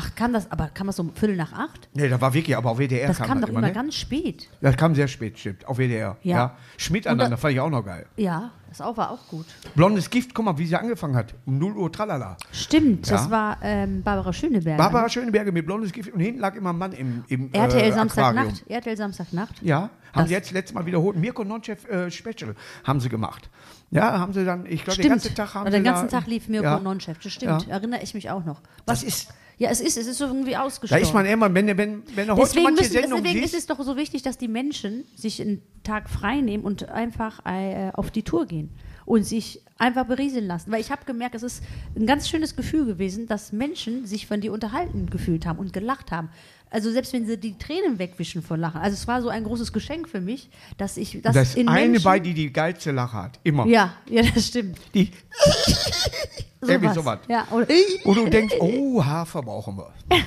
Ach, 0.00 0.14
kam 0.14 0.32
das, 0.32 0.48
aber 0.52 0.68
kam 0.68 0.86
das 0.86 0.94
so 0.96 1.02
um 1.02 1.12
Viertel 1.12 1.34
nach 1.36 1.52
acht? 1.52 1.88
Nee, 1.92 2.08
das 2.08 2.20
war 2.20 2.32
wirklich, 2.32 2.56
aber 2.56 2.70
auf 2.70 2.78
WDR 2.78 3.08
Das 3.08 3.18
kam, 3.18 3.26
kam 3.26 3.40
das 3.40 3.50
doch 3.50 3.56
immer 3.58 3.66
ne? 3.66 3.72
ganz 3.72 3.96
spät. 3.96 4.48
Das 4.60 4.76
kam 4.76 4.94
sehr 4.94 5.08
spät, 5.08 5.36
stimmt. 5.36 5.66
Auf 5.66 5.78
WDR. 5.78 6.16
Ja. 6.22 6.36
Ja. 6.36 6.56
Schmidt 6.76 7.00
Und 7.04 7.06
da- 7.06 7.10
aneinander, 7.12 7.36
fand 7.36 7.54
ich 7.54 7.60
auch 7.60 7.68
noch 7.70 7.84
geil. 7.84 8.06
Ja, 8.16 8.52
das 8.68 8.80
auch 8.80 8.96
war 8.96 9.10
auch 9.10 9.26
gut. 9.26 9.46
Blondes 9.74 10.08
Gift, 10.08 10.34
guck 10.34 10.44
mal, 10.44 10.56
wie 10.56 10.66
sie 10.66 10.76
angefangen 10.76 11.16
hat. 11.16 11.34
Um 11.46 11.58
0 11.58 11.76
Uhr, 11.76 11.90
tralala. 11.90 12.36
Stimmt, 12.52 13.08
Ja. 13.08 13.16
das 13.16 13.28
war 13.28 13.58
ähm, 13.62 14.02
Barbara 14.04 14.32
Schöneberger. 14.32 14.76
Barbara 14.76 15.08
Schöneberger 15.08 15.50
mit 15.50 15.66
blondes 15.66 15.90
Gift 15.90 16.12
und 16.12 16.20
hinten 16.20 16.40
lag 16.40 16.54
immer 16.54 16.70
ein 16.72 16.78
Mann 16.78 16.92
im, 16.92 17.24
im 17.26 17.52
RTL 17.52 17.88
äh, 17.88 17.92
Samstagnacht. 17.92 18.64
RTL 18.68 18.96
Samstagnacht. 18.96 19.60
Ja, 19.62 19.80
haben 19.80 19.90
Das- 20.12 20.28
sie 20.28 20.34
jetzt 20.34 20.52
letztes 20.52 20.74
Mal 20.74 20.86
wiederholt. 20.86 21.16
Mirko 21.16 21.42
Nonchef 21.42 21.84
äh, 21.88 22.08
Special 22.10 22.54
haben 22.84 23.00
sie 23.00 23.08
gemacht. 23.08 23.50
Ja, 23.90 24.18
haben 24.20 24.32
sie 24.32 24.44
dann, 24.44 24.64
ich 24.66 24.84
glaube, 24.84 25.00
den 25.00 25.08
ganzen 25.10 25.34
Tag 25.34 25.54
haben 25.54 25.64
Und 25.66 25.72
sie 25.72 25.78
den 25.78 25.84
ganzen 25.84 26.08
da, 26.08 26.18
Tag 26.20 26.28
lief 26.28 26.46
Mirko 26.48 26.64
ja, 26.66 26.78
Nonchef. 26.78 27.18
Das 27.20 27.32
stimmt. 27.32 27.66
Ja. 27.66 27.72
Erinnere 27.74 28.02
ich 28.02 28.12
mich 28.14 28.30
auch 28.30 28.44
noch. 28.44 28.60
Das 28.86 29.02
ist, 29.02 29.32
Ja, 29.58 29.70
es 29.70 29.80
ist, 29.80 29.96
es 29.96 30.06
ist 30.06 30.18
so 30.18 30.26
irgendwie 30.26 30.52
da 30.52 30.62
ausgestorben. 30.62 31.02
ist 31.02 31.12
man 31.12 31.26
immer, 31.26 31.52
wenn, 31.52 31.66
wenn, 31.76 32.02
wenn 32.14 32.30
heute 32.30 32.40
Deswegen, 32.42 32.62
manche 32.64 32.82
müssen, 32.82 32.92
Sendungen 32.92 33.24
deswegen 33.24 33.44
ist 33.44 33.54
es 33.54 33.66
doch 33.66 33.80
so 33.82 33.96
wichtig, 33.96 34.22
dass 34.22 34.38
die 34.38 34.48
Menschen 34.48 35.04
sich 35.16 35.40
einen 35.42 35.62
Tag 35.82 36.08
frei 36.08 36.40
nehmen 36.40 36.64
und 36.64 36.88
einfach 36.88 37.44
äh, 37.44 37.90
auf 37.94 38.10
die 38.10 38.22
Tour 38.22 38.46
gehen. 38.46 38.70
und 39.08 39.24
sich 39.24 39.62
einfach 39.78 40.04
berieseln 40.04 40.46
lassen. 40.46 40.70
Weil 40.70 40.82
ich 40.82 40.90
habe 40.90 41.04
gemerkt, 41.06 41.34
es 41.34 41.42
ist 41.42 41.62
ein 41.96 42.06
ganz 42.06 42.28
schönes 42.28 42.56
Gefühl 42.56 42.84
gewesen, 42.84 43.26
dass 43.26 43.52
Menschen 43.52 44.04
sich 44.04 44.26
von 44.26 44.42
dir 44.42 44.52
unterhalten 44.52 45.08
gefühlt 45.08 45.46
haben 45.46 45.58
und 45.58 45.72
gelacht 45.72 46.12
haben. 46.12 46.28
Also 46.70 46.90
selbst 46.92 47.12
wenn 47.12 47.26
sie 47.26 47.38
die 47.38 47.56
Tränen 47.56 47.98
wegwischen 47.98 48.42
vor 48.42 48.56
Lachen. 48.56 48.80
Also 48.80 48.94
es 48.94 49.06
war 49.08 49.22
so 49.22 49.28
ein 49.28 49.44
großes 49.44 49.72
Geschenk 49.72 50.08
für 50.08 50.20
mich, 50.20 50.50
dass 50.76 50.96
ich 50.96 51.20
das, 51.22 51.34
Das 51.34 51.54
in 51.54 51.68
eine 51.68 51.88
Menschen, 51.88 52.04
bei, 52.04 52.18
die 52.18 52.34
die 52.34 52.52
geilste 52.52 52.90
Lache 52.92 53.16
hat. 53.16 53.40
Immer. 53.44 53.66
Ja, 53.66 53.94
ja, 54.08 54.22
das 54.34 54.48
stimmt. 54.48 54.78
Die, 54.94 55.10
Irgendwie 56.60 56.92
sowas. 56.92 57.20
Ja, 57.28 57.46
oder, 57.50 57.66
wo 58.04 58.14
du 58.14 58.28
denkst, 58.28 58.54
oh, 58.60 59.02
Hafer 59.04 59.42
brauchen 59.42 59.76
wir. 59.78 59.92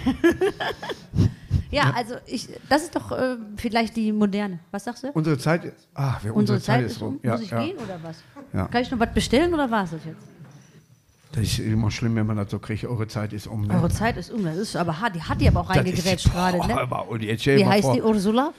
ja, 1.71 1.91
also 1.95 2.15
ich, 2.25 2.47
das 2.69 2.83
ist 2.83 2.95
doch 2.95 3.11
äh, 3.11 3.35
vielleicht 3.57 3.95
die 3.97 4.11
moderne. 4.11 4.59
Was 4.71 4.85
sagst 4.85 5.03
du? 5.03 5.09
Unsere 5.11 5.37
Zeit, 5.37 5.65
ist- 5.65 5.87
ach, 5.93 6.23
wir- 6.23 6.33
Unsere 6.35 6.59
Zeit 6.61 6.85
ist 6.85 7.01
um. 7.01 7.19
Ja, 7.21 7.33
Muss 7.33 7.41
ich 7.41 7.51
ja. 7.51 7.63
gehen 7.63 7.77
oder 7.77 7.99
was? 8.01 8.17
Ja. 8.53 8.67
Kann 8.67 8.81
ich 8.81 8.89
noch 8.91 8.99
was 8.99 9.13
bestellen 9.13 9.53
oder 9.53 9.69
war 9.69 9.83
es 9.83 9.91
das 9.91 10.05
jetzt? 10.05 10.25
Das 11.31 11.43
ist 11.43 11.59
immer 11.59 11.91
schlimm, 11.91 12.15
wenn 12.15 12.25
man 12.27 12.35
das 12.37 12.51
so 12.51 12.59
kriegt. 12.59 12.83
Eure 12.85 13.07
Zeit 13.07 13.31
ist 13.33 13.47
um. 13.47 13.65
Ne? 13.67 13.73
Eure 13.73 13.89
Zeit 13.89 14.17
ist 14.17 14.31
um. 14.31 14.43
Das 14.43 14.57
ist 14.57 14.75
aber 14.75 14.99
hart. 14.99 15.15
Die 15.15 15.21
hat 15.23 15.39
die 15.39 15.47
aber 15.47 15.61
auch 15.61 15.69
reingegrätscht 15.69 16.31
gerade. 16.31 16.57
Ne? 16.57 16.85
Und 17.09 17.23
jetzt 17.23 17.45
Wie 17.45 17.65
heißt 17.65 17.83
vor. 17.83 17.93
die 17.93 18.01
Ursula? 18.01 18.53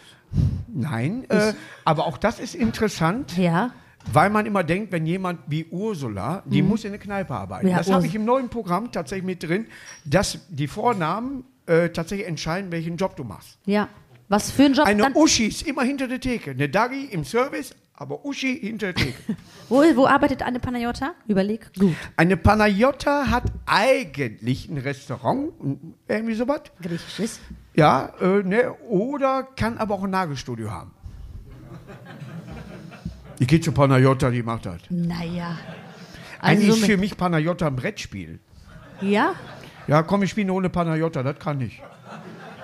Nein, 0.73 1.25
äh, 1.29 1.53
aber 1.85 2.07
auch 2.07 2.17
das 2.17 2.41
ist 2.41 2.55
interessant, 2.55 3.37
Ja. 3.37 3.71
weil 4.13 4.31
man 4.31 4.47
immer 4.47 4.65
denkt, 4.65 4.91
wenn 4.91 5.05
jemand 5.05 5.41
wie 5.47 5.67
Ursula, 5.67 6.43
die 6.47 6.63
muss 6.63 6.85
in 6.85 6.93
der 6.93 7.01
Kneipe 7.01 7.35
arbeiten. 7.35 7.67
Mhm. 7.67 7.73
Ja, 7.73 7.79
das 7.79 7.91
habe 7.91 8.07
ich 8.07 8.15
im 8.15 8.25
neuen 8.25 8.49
Programm 8.49 8.91
tatsächlich 8.91 9.27
mit 9.27 9.43
drin, 9.43 9.67
dass 10.07 10.39
die 10.49 10.69
Vornamen 10.69 11.45
äh, 11.67 11.91
tatsächlich 11.91 12.27
entscheiden, 12.27 12.73
welchen 12.73 12.97
Job 12.97 13.17
du 13.17 13.25
machst. 13.25 13.59
Ja. 13.67 13.89
Was 14.29 14.51
für 14.51 14.65
ein 14.65 14.73
Job? 14.73 14.87
Eine 14.87 15.13
Uschi 15.15 15.49
ist 15.49 15.67
immer 15.67 15.83
hinter 15.83 16.09
der 16.09 16.19
Theke. 16.21 16.53
Eine 16.53 16.69
Dagi 16.71 17.05
im 17.11 17.25
Service, 17.25 17.75
aber 18.03 18.25
Uschi 18.25 18.59
hinter 18.59 18.93
Theke. 18.93 19.15
wo, 19.69 19.83
wo 19.97 20.07
arbeitet 20.07 20.43
Anne 20.43 20.59
Panayota? 20.59 21.13
Überleg. 21.29 21.73
Gut. 21.79 21.95
Eine 22.17 22.37
Panayotta 22.37 23.31
hat 23.31 23.45
eigentlich 23.65 24.69
ein 24.69 24.77
Restaurant, 24.79 25.53
irgendwie 26.09 26.35
sowas. 26.35 26.63
Griechisches. 26.83 27.41
Ja, 27.75 28.13
äh, 28.21 28.43
ne, 28.43 28.73
oder 28.89 29.45
kann 29.57 29.79
aber 29.79 29.95
auch 29.95 30.03
ein 30.03 30.11
Nagelstudio 30.11 30.71
haben. 30.71 30.91
Die 33.39 33.47
geht 33.47 33.65
zu 33.65 33.73
Panayotta, 33.73 34.31
die 34.31 34.43
macht 34.43 34.67
das. 34.67 34.81
Naja. 34.91 35.57
Eigentlich 36.41 36.71
Also 36.71 36.81
ist 36.81 36.87
für 36.87 36.97
mich 36.97 37.17
Panayotta 37.17 37.69
ein 37.69 37.77
Brettspiel. 37.77 38.41
ja? 39.01 39.35
Ja, 39.89 40.03
komm, 40.03 40.23
ich 40.23 40.31
spiele 40.31 40.53
ohne 40.53 40.71
Panayotta, 40.71 41.23
das 41.23 41.39
kann 41.39 41.61
ich. 41.61 41.83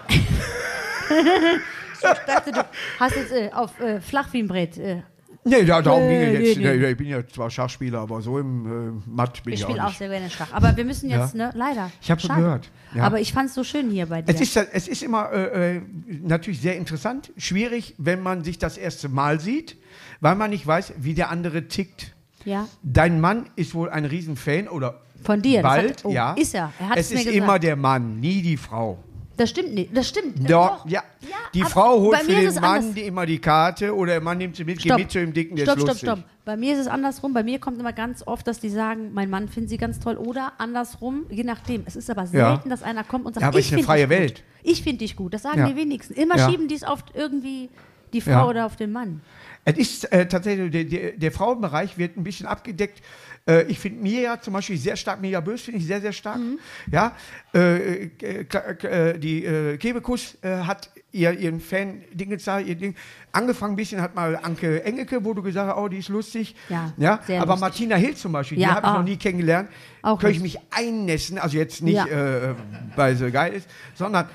Ich 2.01 2.19
dachte, 2.27 2.53
du 2.53 2.65
hast 3.01 3.17
jetzt 3.17 3.33
äh, 3.33 3.51
auf 3.53 3.81
äh, 3.81 4.01
flach 4.01 4.33
wie 4.33 4.41
ein 4.41 4.47
Brett. 4.47 4.79
Äh, 4.79 5.03
Nee, 5.49 5.65
da, 5.65 5.83
darum 5.83 6.07
Nee, 6.07 6.27
ging 6.33 6.35
es 6.43 6.49
jetzt. 6.49 6.59
nee. 6.59 6.77
Nee, 6.77 6.91
Ich 6.91 6.97
bin 6.97 7.07
ja 7.09 7.27
zwar 7.27 7.51
Schachspieler, 7.51 8.01
aber 8.01 8.21
so 8.23 8.39
im 8.39 9.01
äh, 9.07 9.11
Matt 9.11 9.43
bin 9.45 9.55
ich 9.55 9.61
ich 9.61 9.67
auch 9.67 9.71
spiele 9.71 9.87
auch 9.87 9.93
sehr 9.95 10.09
gerne 10.09 10.31
Schach. 10.31 10.53
Aber 10.53 10.77
wir 10.77 10.85
müssen 10.85 11.09
jetzt, 11.11 11.35
Ja. 11.35 11.47
ne? 11.49 11.53
Leider. 11.55 11.91
Ich 12.01 12.11
hab 12.11 12.21
Schade. 12.21 12.41
gehört, 12.41 12.71
ja. 12.95 13.03
Aber 13.05 13.21
ich 13.21 13.33
fand 13.33 13.49
es 13.49 13.55
so 13.55 13.65
schön 13.65 13.91
hier 13.91 14.07
bei 14.07 14.23
dir. 14.23 14.35
Es 14.35 14.41
ist, 14.41 14.57
es 14.57 14.89
ist 14.89 15.03
immer 15.03 15.33
äh, 15.33 15.77
äh, 15.77 15.83
natürlich 16.23 16.61
sehr 16.61 16.77
interessant, 16.77 17.33
schwierig, 17.37 17.95
wenn 17.99 18.23
man 18.23 18.45
sich 18.45 18.59
das 18.59 18.77
erste 18.79 19.09
Mal 19.09 19.41
sieht, 19.41 19.77
weil 20.21 20.35
man 20.35 20.51
nicht 20.51 20.67
weiß, 20.67 20.95
wie 20.99 21.15
der 21.15 21.31
andere 21.31 21.69
tickt. 21.69 22.15
ja. 22.45 22.67
Dein 22.83 23.21
Mann 23.21 23.51
ist 23.57 23.75
wohl 23.75 23.91
ein 23.91 24.05
Riesenfan 24.05 24.69
oder 24.69 25.01
Von 25.25 25.43
dir. 25.43 25.63
bald, 25.63 25.91
hat, 25.99 26.05
oh, 26.05 26.11
ja. 26.13 26.33
Ist 26.35 26.55
er. 26.55 26.73
Er 26.79 26.89
hat 26.91 26.99
es 26.99 27.07
es 27.07 27.13
ist 27.13 27.19
gesagt. 27.27 27.37
immer 27.37 27.59
der 27.59 27.77
Mann, 27.77 28.21
nie 28.21 28.43
die 28.43 28.57
Frau. 28.57 28.99
Das 29.39 29.51
stimmt 29.51 29.73
nicht. 29.73 29.97
Das 29.97 30.09
stimmt. 30.09 30.51
Doch, 30.51 30.85
ja. 30.87 31.03
Ja, 31.21 31.29
Die 31.55 31.63
Frau 31.63 32.01
holt 32.01 32.19
für 32.19 32.33
den 32.33 32.55
Mann 32.57 32.65
anders. 32.65 32.97
immer 32.97 33.25
die 33.25 33.39
Karte 33.39 33.95
oder 33.95 34.13
der 34.13 34.21
Mann 34.21 34.37
nimmt 34.39 34.57
sie 34.57 34.65
mit, 34.65 34.79
geht 34.81 34.95
mit 34.97 35.11
zu 35.11 35.21
dem 35.21 35.33
Dicken, 35.33 35.57
der 35.57 35.65
stopp, 35.65 35.81
stopp, 35.81 35.97
stopp. 35.97 36.19
Bei 36.45 36.57
mir 36.57 36.75
ist 36.75 36.81
es 36.81 36.87
andersrum. 36.89 37.33
Bei 37.33 37.43
mir 37.43 37.59
kommt 37.59 37.79
immer 37.81 37.93
ganz 37.93 38.27
oft, 38.27 38.47
dass 38.47 38.59
die 38.61 38.69
sagen, 38.69 39.13
mein 39.15 39.31
Mann 39.31 39.49
findet 39.49 39.71
sie 39.71 39.79
ganz 39.79 40.01
toll. 40.01 40.17
Oder 40.17 40.53
andersrum, 40.59 41.25
je 41.31 41.45
nachdem. 41.45 41.85
Es 41.87 41.97
ist 41.97 42.11
aber 42.11 42.23
Ja. 42.23 42.27
selten, 42.53 42.69
dass 42.69 42.83
einer 42.83 43.05
kommt 43.05 43.27
und 43.27 43.35
sagt, 43.35 43.43
Ja, 43.43 43.49
aber 43.49 43.59
ich 43.59 43.67
ist 43.67 43.73
eine 43.75 43.83
freie 43.85 44.07
dich 44.09 44.17
gut. 44.17 44.19
Welt. 44.21 44.43
Ich 44.65 44.83
finde 44.83 44.99
dich 44.99 45.17
gut. 45.17 45.33
Das 45.35 45.43
sagen 45.43 45.61
Ja. 45.61 45.69
die 45.69 45.77
wenigsten. 45.77 46.15
Immer 46.15 46.37
Ja. 46.37 46.51
schieben 46.51 46.69
die 46.69 46.75
es 46.75 46.85
auf 46.85 47.05
irgendwie 47.15 47.71
die 48.13 48.21
Frau 48.21 48.31
Ja. 48.31 48.47
oder 48.49 48.67
auf 48.67 48.77
den 48.77 48.91
Mann. 48.93 49.21
Es 49.65 49.77
ist 49.77 50.13
äh, 50.13 50.27
tatsächlich, 50.27 50.71
der, 50.71 50.85
der, 50.85 51.13
der 51.13 51.31
Frauenbereich 51.33 51.99
wird 51.99 52.17
ein 52.17 52.25
bisschen 52.25 52.47
abgedeckt. 52.47 53.03
Äh, 53.49 53.63
ich 53.65 53.79
finde 53.79 54.03
Mia 54.03 54.41
zum 54.41 54.53
Beispiel 54.53 54.77
sehr 54.77 54.97
stark, 54.97 55.21
Mia 55.21 55.41
Bös 55.41 55.63
finde 55.63 55.81
ich 55.81 55.87
sehr, 55.87 56.01
sehr 56.01 56.13
stark. 56.13 56.39
Mhm. 56.39 56.59
Ja, 56.93 57.13
äh, 57.55 58.05
äh, 58.05 58.47
äh, 58.83 59.19
die 59.19 59.45
äh, 59.45 59.77
Kebekus 59.79 60.37
äh, 60.43 60.59
hat 60.59 60.91
ihr, 61.13 61.33
ihren 61.33 61.61
Fan 61.61 62.03
Ding 62.13 62.29
gezeigt, 62.31 62.69
ihr 62.69 62.75
Ding. 62.75 62.95
Angefangen 63.33 63.73
ein 63.73 63.77
bisschen 63.77 64.03
hat 64.03 64.15
mal 64.15 64.37
Anke 64.43 64.85
Engelke, 64.85 65.25
wo 65.25 65.33
du 65.33 65.43
gesagt 65.43 65.71
hast, 65.71 65.79
oh, 65.79 65.89
die 65.89 65.99
ist 65.99 66.09
lustig. 66.09 66.55
Ja, 66.69 66.93
ja 66.99 67.13
aber 67.41 67.47
lustig. 67.47 67.61
Martina 67.61 67.97
Hill 67.97 68.15
zum 68.15 68.33
Beispiel, 68.33 68.59
Ja, 68.59 68.69
die 68.69 68.75
habe 68.75 68.87
ich 68.87 68.93
noch 68.93 69.03
nie 69.03 69.17
kennengelernt. 69.17 69.71
Auch 70.03 70.19
Könnte 70.19 70.37
ich 70.37 70.43
mich 70.43 70.59
einnässen, 70.71 71.39
also 71.39 71.57
jetzt 71.57 71.83
nicht, 71.83 71.95
Ja. 71.97 72.07
äh, 72.07 72.55
weil 72.97 73.17
sie 73.17 73.31
geil 73.31 73.55
ist, 73.55 73.69
sondern 73.95 74.29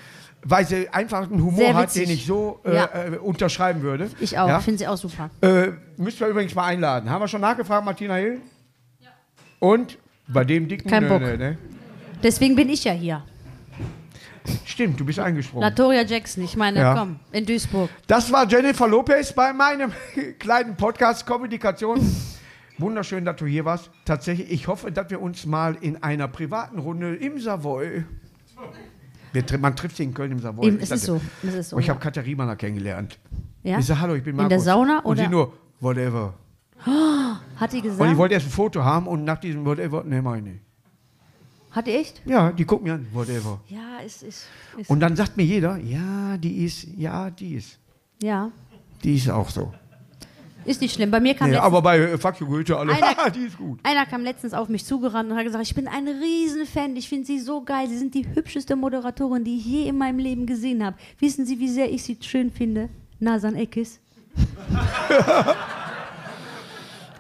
weil 0.46 0.66
sie 0.68 0.90
einfach 0.90 1.30
einen 1.30 1.42
Humor 1.42 1.74
hat, 1.74 1.96
den 1.96 2.10
ich 2.10 2.26
so 2.26 2.60
äh, 2.66 2.76
Ja. 2.76 2.90
äh, 3.14 3.18
unterschreiben 3.18 3.82
würde. 3.82 4.10
Ich 4.20 4.38
auch. 4.38 4.48
Ja? 4.48 4.60
Finde 4.60 4.80
sie 4.80 4.88
auch 4.88 4.98
super. 4.98 5.30
Äh, 5.42 5.72
müssen 5.98 6.20
wir 6.20 6.28
übrigens 6.28 6.54
mal 6.54 6.66
einladen. 6.66 7.10
Haben 7.10 7.22
wir 7.22 7.28
schon 7.28 7.42
nachgefragt, 7.42 7.86
Martina 7.86 8.16
Hill? 8.16 8.42
Und? 9.64 9.98
Bei 10.28 10.44
dem 10.44 10.68
dicken? 10.68 10.90
Kein 10.90 11.08
Bock. 11.08 11.22
nö, 11.22 11.38
ne? 11.38 11.58
Deswegen 12.22 12.56
bin 12.56 12.68
ich 12.68 12.84
ja 12.84 12.92
hier. 12.92 13.24
Stimmt, 14.66 15.00
du 15.00 15.06
bist 15.06 15.20
eingesprungen. 15.20 15.64
Latoria 15.70 16.04
Jackson. 16.04 16.44
Ich 16.44 16.58
meine, 16.58 16.80
Ja. 16.80 16.96
komm, 16.96 17.18
in 17.32 17.46
Duisburg. 17.46 17.90
Das 18.08 18.30
war 18.30 18.46
Jennifer 18.46 18.90
Lopez 18.90 19.32
bei 19.32 19.54
meinem 19.54 19.94
kleinen 20.40 20.76
Podcast 20.76 21.26
Kommunikation. 21.26 22.00
Wunderschön, 22.78 23.24
dass 23.24 23.38
du 23.38 23.46
hier 23.46 23.64
warst. 23.64 23.90
Tatsächlich, 24.04 24.52
ich 24.52 24.68
hoffe, 24.68 24.92
dass 24.92 25.10
wir 25.10 25.22
uns 25.22 25.46
mal 25.46 25.78
in 25.80 26.04
einer 26.04 26.28
privaten 26.28 26.80
Runde 26.80 27.16
im 27.16 27.40
Savoy. 27.40 28.04
Wir, 29.32 29.44
man 29.60 29.76
trifft 29.78 29.96
sich 29.96 30.06
in 30.08 30.14
Köln 30.14 30.34
im 30.34 30.40
Savoy. 30.40 30.68
Eben, 30.68 30.78
Ich 30.78 30.84
es 30.84 30.92
ist 30.92 31.06
so. 31.06 31.22
Es 31.42 31.54
ist 31.54 31.70
so. 31.70 31.78
Oh, 31.78 31.80
ich 31.80 31.88
ja. 31.88 31.94
habe 31.94 32.04
Katharina 32.04 32.54
kennengelernt. 32.58 33.18
Ja? 33.64 33.80
Ich 33.80 33.86
sage, 33.86 34.02
hallo, 34.02 34.16
ich 34.16 34.24
bin 34.24 34.32
In 34.32 34.38
Markus. 34.38 34.50
der 34.50 34.60
Sauna 34.60 35.00
Und 35.00 35.16
sie 35.18 35.22
oder- 35.24 35.32
nur, 35.32 35.54
whatever. 35.80 36.34
Hat 37.56 37.72
die 37.74 37.78
Und 37.78 37.86
ich 37.86 37.92
gesagt? 37.92 38.18
wollte 38.18 38.34
erst 38.36 38.48
ein 38.48 38.52
Foto 38.52 38.84
haben 38.84 39.08
und 39.08 39.24
nach 39.24 39.40
diesem 39.40 39.66
whatever, 39.66 40.04
ne, 40.04 40.22
meine 40.22 40.38
ich 40.48 40.54
nicht. 40.54 40.66
Hat 41.72 41.88
die 41.88 41.92
echt? 41.92 42.22
Ja, 42.26 42.52
die 42.52 42.66
gucken 42.66 42.86
mir 42.88 42.94
an, 42.94 43.08
whatever. 43.14 43.60
Ja, 43.70 44.00
es 44.06 44.22
ist. 44.22 44.46
ist 44.78 44.90
Und 44.90 45.00
dann 45.00 45.16
sagt 45.16 45.38
mir 45.38 45.44
jeder, 45.44 45.78
ja, 45.78 46.38
die 46.38 46.66
ist, 46.66 46.84
ja, 46.98 47.30
die 47.32 47.56
ist. 47.56 47.80
ja. 48.22 48.52
Die 49.04 49.16
ist 49.16 49.30
auch 49.30 49.50
so. 49.50 49.74
Ist 50.66 50.80
nicht 50.80 50.94
schlimm. 50.94 51.12
Bei 51.12 51.20
mir 51.20 51.34
kam 51.34 51.48
Nee, 51.50 51.56
letztens, 51.56 51.68
aber 51.74 51.82
bei 51.82 52.00
äh, 52.00 52.18
Fuck 52.18 52.40
You 52.40 52.48
Goethe 52.48 52.78
alle, 52.78 52.94
Einer- 52.94 53.08
"Haha, 53.18 53.30
die 53.36 53.42
ist 53.48 53.58
gut. 53.58 53.80
einer 53.84 54.06
kam 54.06 54.22
letztens 54.24 54.54
auf 54.54 54.70
mich 54.70 54.86
zugerannt 54.86 55.30
und 55.30 55.36
hat 55.38 55.44
gesagt, 55.44 55.66
ich 55.66 55.76
bin 55.76 55.90
ein 55.90 56.08
Riesenfan, 56.08 56.96
ich 56.96 57.10
finde 57.10 57.26
Sie 57.28 57.40
so 57.40 57.64
geil, 57.66 57.90
Sie 57.90 57.98
sind 57.98 58.14
die 58.14 58.26
hübscheste 58.34 58.78
Moderatorin, 58.78 59.44
die 59.44 59.58
ich 59.58 59.66
je 59.66 59.88
in 59.90 59.98
meinem 59.98 60.20
Leben 60.20 60.46
gesehen 60.46 60.86
habe. 60.86 60.96
Wissen 61.20 61.46
Sie, 61.46 61.60
wie 61.60 61.68
sehr 61.68 61.92
ich 61.92 62.02
Sie 62.04 62.18
schön 62.22 62.50
finde? 62.50 62.88
Nasan 63.20 63.56
Eckes. 63.56 64.00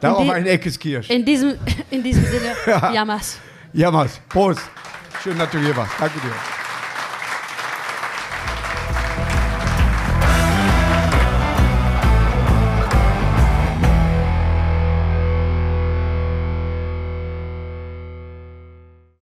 Darauf 0.04 0.30
ein 0.30 0.46
Eckes 0.46 0.78
Kirsch. 0.78 1.10
In 1.10 1.26
diesem, 1.26 1.56
in 1.90 2.04
diesem 2.04 2.26
Sinne, 2.26 2.56
Jammers. 2.94 3.40
Jammers. 3.74 4.20
Prost. 4.30 4.62
Schön, 5.24 5.38
dass 5.38 5.50
du 5.50 5.60
hier 5.60 5.76
warst. 5.76 5.94
Danke 6.00 6.20
dir. 6.20 6.63